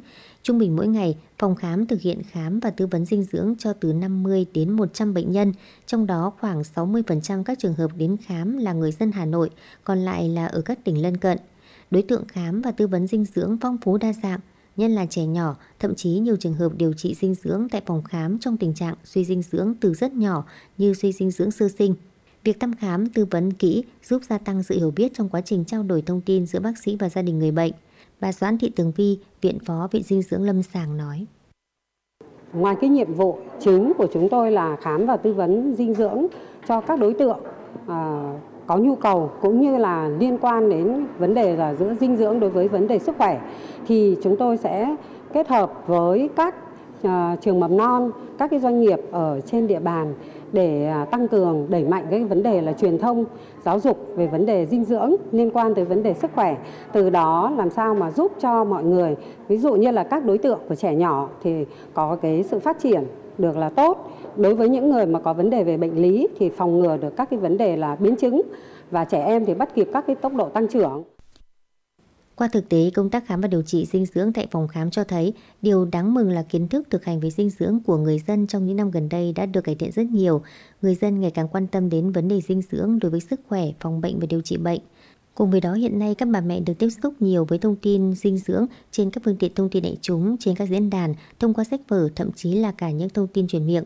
[0.44, 3.74] Trung bình mỗi ngày, phòng khám thực hiện khám và tư vấn dinh dưỡng cho
[3.74, 5.54] từ 50 đến 100 bệnh nhân,
[5.86, 9.50] trong đó khoảng 60% các trường hợp đến khám là người dân Hà Nội,
[9.84, 11.38] còn lại là ở các tỉnh lân cận.
[11.92, 14.40] Đối tượng khám và tư vấn dinh dưỡng phong phú đa dạng,
[14.78, 18.04] nhân là trẻ nhỏ, thậm chí nhiều trường hợp điều trị dinh dưỡng tại phòng
[18.04, 20.46] khám trong tình trạng suy dinh dưỡng từ rất nhỏ
[20.78, 21.96] như suy dinh dưỡng sơ sinh.
[22.44, 25.66] Việc thăm khám tư vấn kỹ giúp gia tăng sự hiểu biết trong quá trình
[25.66, 27.74] trao đổi thông tin giữa bác sĩ và gia đình người bệnh.
[28.20, 31.26] Bà Doãn Thị Tường Vi, Viện Phó Viện Dinh dưỡng Lâm Sàng nói.
[32.54, 36.26] Ngoài cái nhiệm vụ chính của chúng tôi là khám và tư vấn dinh dưỡng
[36.68, 37.40] cho các đối tượng
[37.88, 38.32] à,
[38.68, 42.40] có nhu cầu cũng như là liên quan đến vấn đề là giữa dinh dưỡng
[42.40, 43.42] đối với vấn đề sức khỏe
[43.88, 44.96] thì chúng tôi sẽ
[45.34, 46.56] kết hợp với các
[47.08, 47.12] uh,
[47.42, 50.14] trường mầm non, các cái doanh nghiệp ở trên địa bàn
[50.52, 53.26] để à, tăng cường đẩy mạnh cái vấn đề là truyền thông
[53.66, 56.58] giáo dục về vấn đề dinh dưỡng liên quan tới vấn đề sức khỏe.
[56.92, 59.16] Từ đó làm sao mà giúp cho mọi người
[59.48, 62.80] ví dụ như là các đối tượng của trẻ nhỏ thì có cái sự phát
[62.80, 63.04] triển
[63.38, 66.50] được là tốt đối với những người mà có vấn đề về bệnh lý thì
[66.50, 68.42] phòng ngừa được các cái vấn đề là biến chứng
[68.92, 71.04] và trẻ em thì bắt kịp các cái tốc độ tăng trưởng
[72.36, 75.04] qua thực tế, công tác khám và điều trị dinh dưỡng tại phòng khám cho
[75.04, 78.48] thấy điều đáng mừng là kiến thức thực hành về dinh dưỡng của người dân
[78.48, 80.42] trong những năm gần đây đã được cải thiện rất nhiều.
[80.82, 83.64] Người dân ngày càng quan tâm đến vấn đề dinh dưỡng đối với sức khỏe,
[83.80, 84.80] phòng bệnh và điều trị bệnh.
[85.36, 88.14] Cùng với đó hiện nay các bà mẹ được tiếp xúc nhiều với thông tin
[88.14, 91.54] dinh dưỡng trên các phương tiện thông tin đại chúng, trên các diễn đàn, thông
[91.54, 93.84] qua sách vở, thậm chí là cả những thông tin truyền miệng.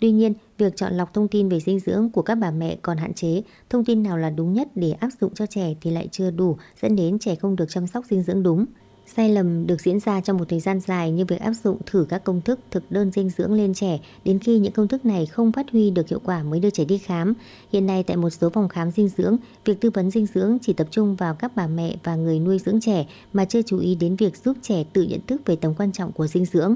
[0.00, 2.96] Tuy nhiên, việc chọn lọc thông tin về dinh dưỡng của các bà mẹ còn
[2.96, 6.08] hạn chế, thông tin nào là đúng nhất để áp dụng cho trẻ thì lại
[6.12, 8.66] chưa đủ, dẫn đến trẻ không được chăm sóc dinh dưỡng đúng.
[9.14, 12.06] Sai lầm được diễn ra trong một thời gian dài như việc áp dụng thử
[12.08, 15.26] các công thức thực đơn dinh dưỡng lên trẻ đến khi những công thức này
[15.26, 17.34] không phát huy được hiệu quả mới đưa trẻ đi khám.
[17.72, 20.72] Hiện nay tại một số phòng khám dinh dưỡng, việc tư vấn dinh dưỡng chỉ
[20.72, 23.94] tập trung vào các bà mẹ và người nuôi dưỡng trẻ mà chưa chú ý
[23.94, 26.74] đến việc giúp trẻ tự nhận thức về tầm quan trọng của dinh dưỡng.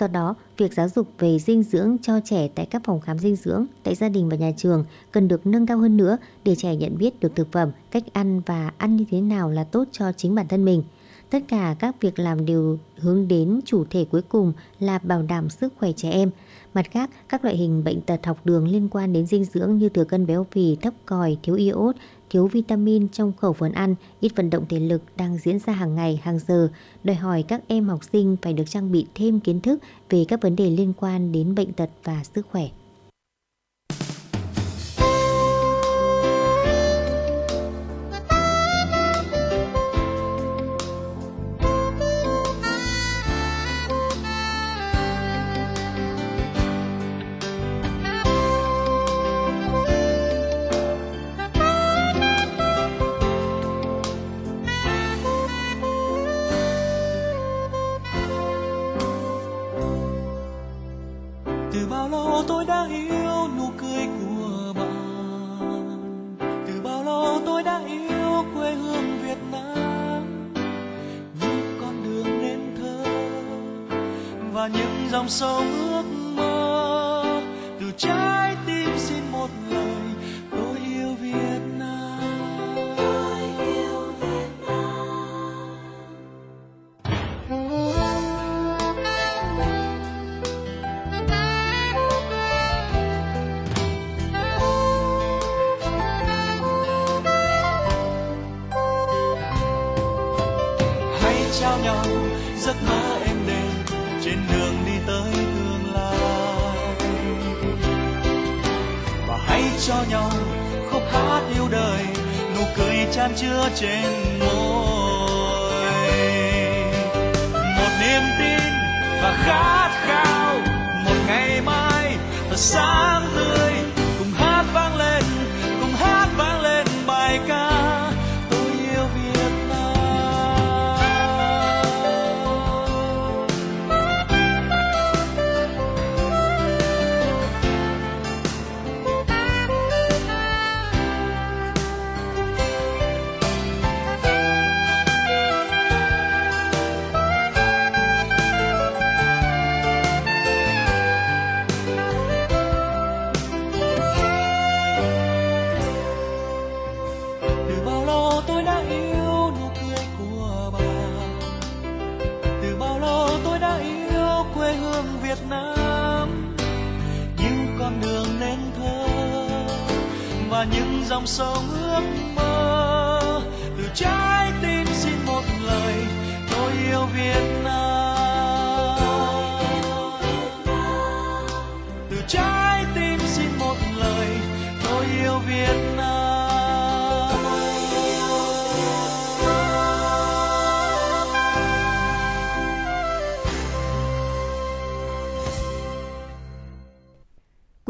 [0.00, 3.36] Do đó, việc giáo dục về dinh dưỡng cho trẻ tại các phòng khám dinh
[3.36, 6.76] dưỡng, tại gia đình và nhà trường cần được nâng cao hơn nữa để trẻ
[6.76, 10.12] nhận biết được thực phẩm, cách ăn và ăn như thế nào là tốt cho
[10.12, 10.82] chính bản thân mình.
[11.30, 15.50] Tất cả các việc làm đều hướng đến chủ thể cuối cùng là bảo đảm
[15.50, 16.30] sức khỏe trẻ em.
[16.74, 19.88] Mặt khác, các loại hình bệnh tật học đường liên quan đến dinh dưỡng như
[19.88, 21.96] thừa cân béo phì, thấp còi, thiếu iốt,
[22.30, 25.94] thiếu vitamin trong khẩu phần ăn, ít vận động thể lực đang diễn ra hàng
[25.94, 26.68] ngày, hàng giờ,
[27.04, 29.78] đòi hỏi các em học sinh phải được trang bị thêm kiến thức
[30.10, 32.68] về các vấn đề liên quan đến bệnh tật và sức khỏe.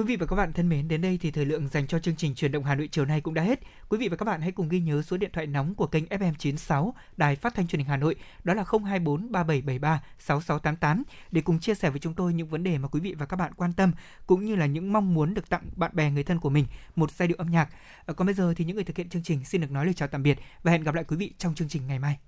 [0.09, 2.35] Vị và các bạn thân mến, đến đây thì thời lượng dành cho chương trình
[2.35, 3.61] truyền động Hà Nội chiều nay cũng đã hết.
[3.89, 6.05] Quý vị và các bạn hãy cùng ghi nhớ số điện thoại nóng của kênh
[6.05, 11.59] FM96 Đài Phát thanh Truyền hình Hà Nội, đó là 024 3773 6688 để cùng
[11.59, 13.73] chia sẻ với chúng tôi những vấn đề mà quý vị và các bạn quan
[13.73, 13.93] tâm
[14.27, 16.67] cũng như là những mong muốn được tặng bạn bè người thân của mình
[16.97, 17.69] một giai điệu âm nhạc.
[18.07, 19.95] Ờ, còn bây giờ thì những người thực hiện chương trình xin được nói lời
[19.95, 22.19] chào tạm biệt và hẹn gặp lại quý vị trong chương trình ngày mai.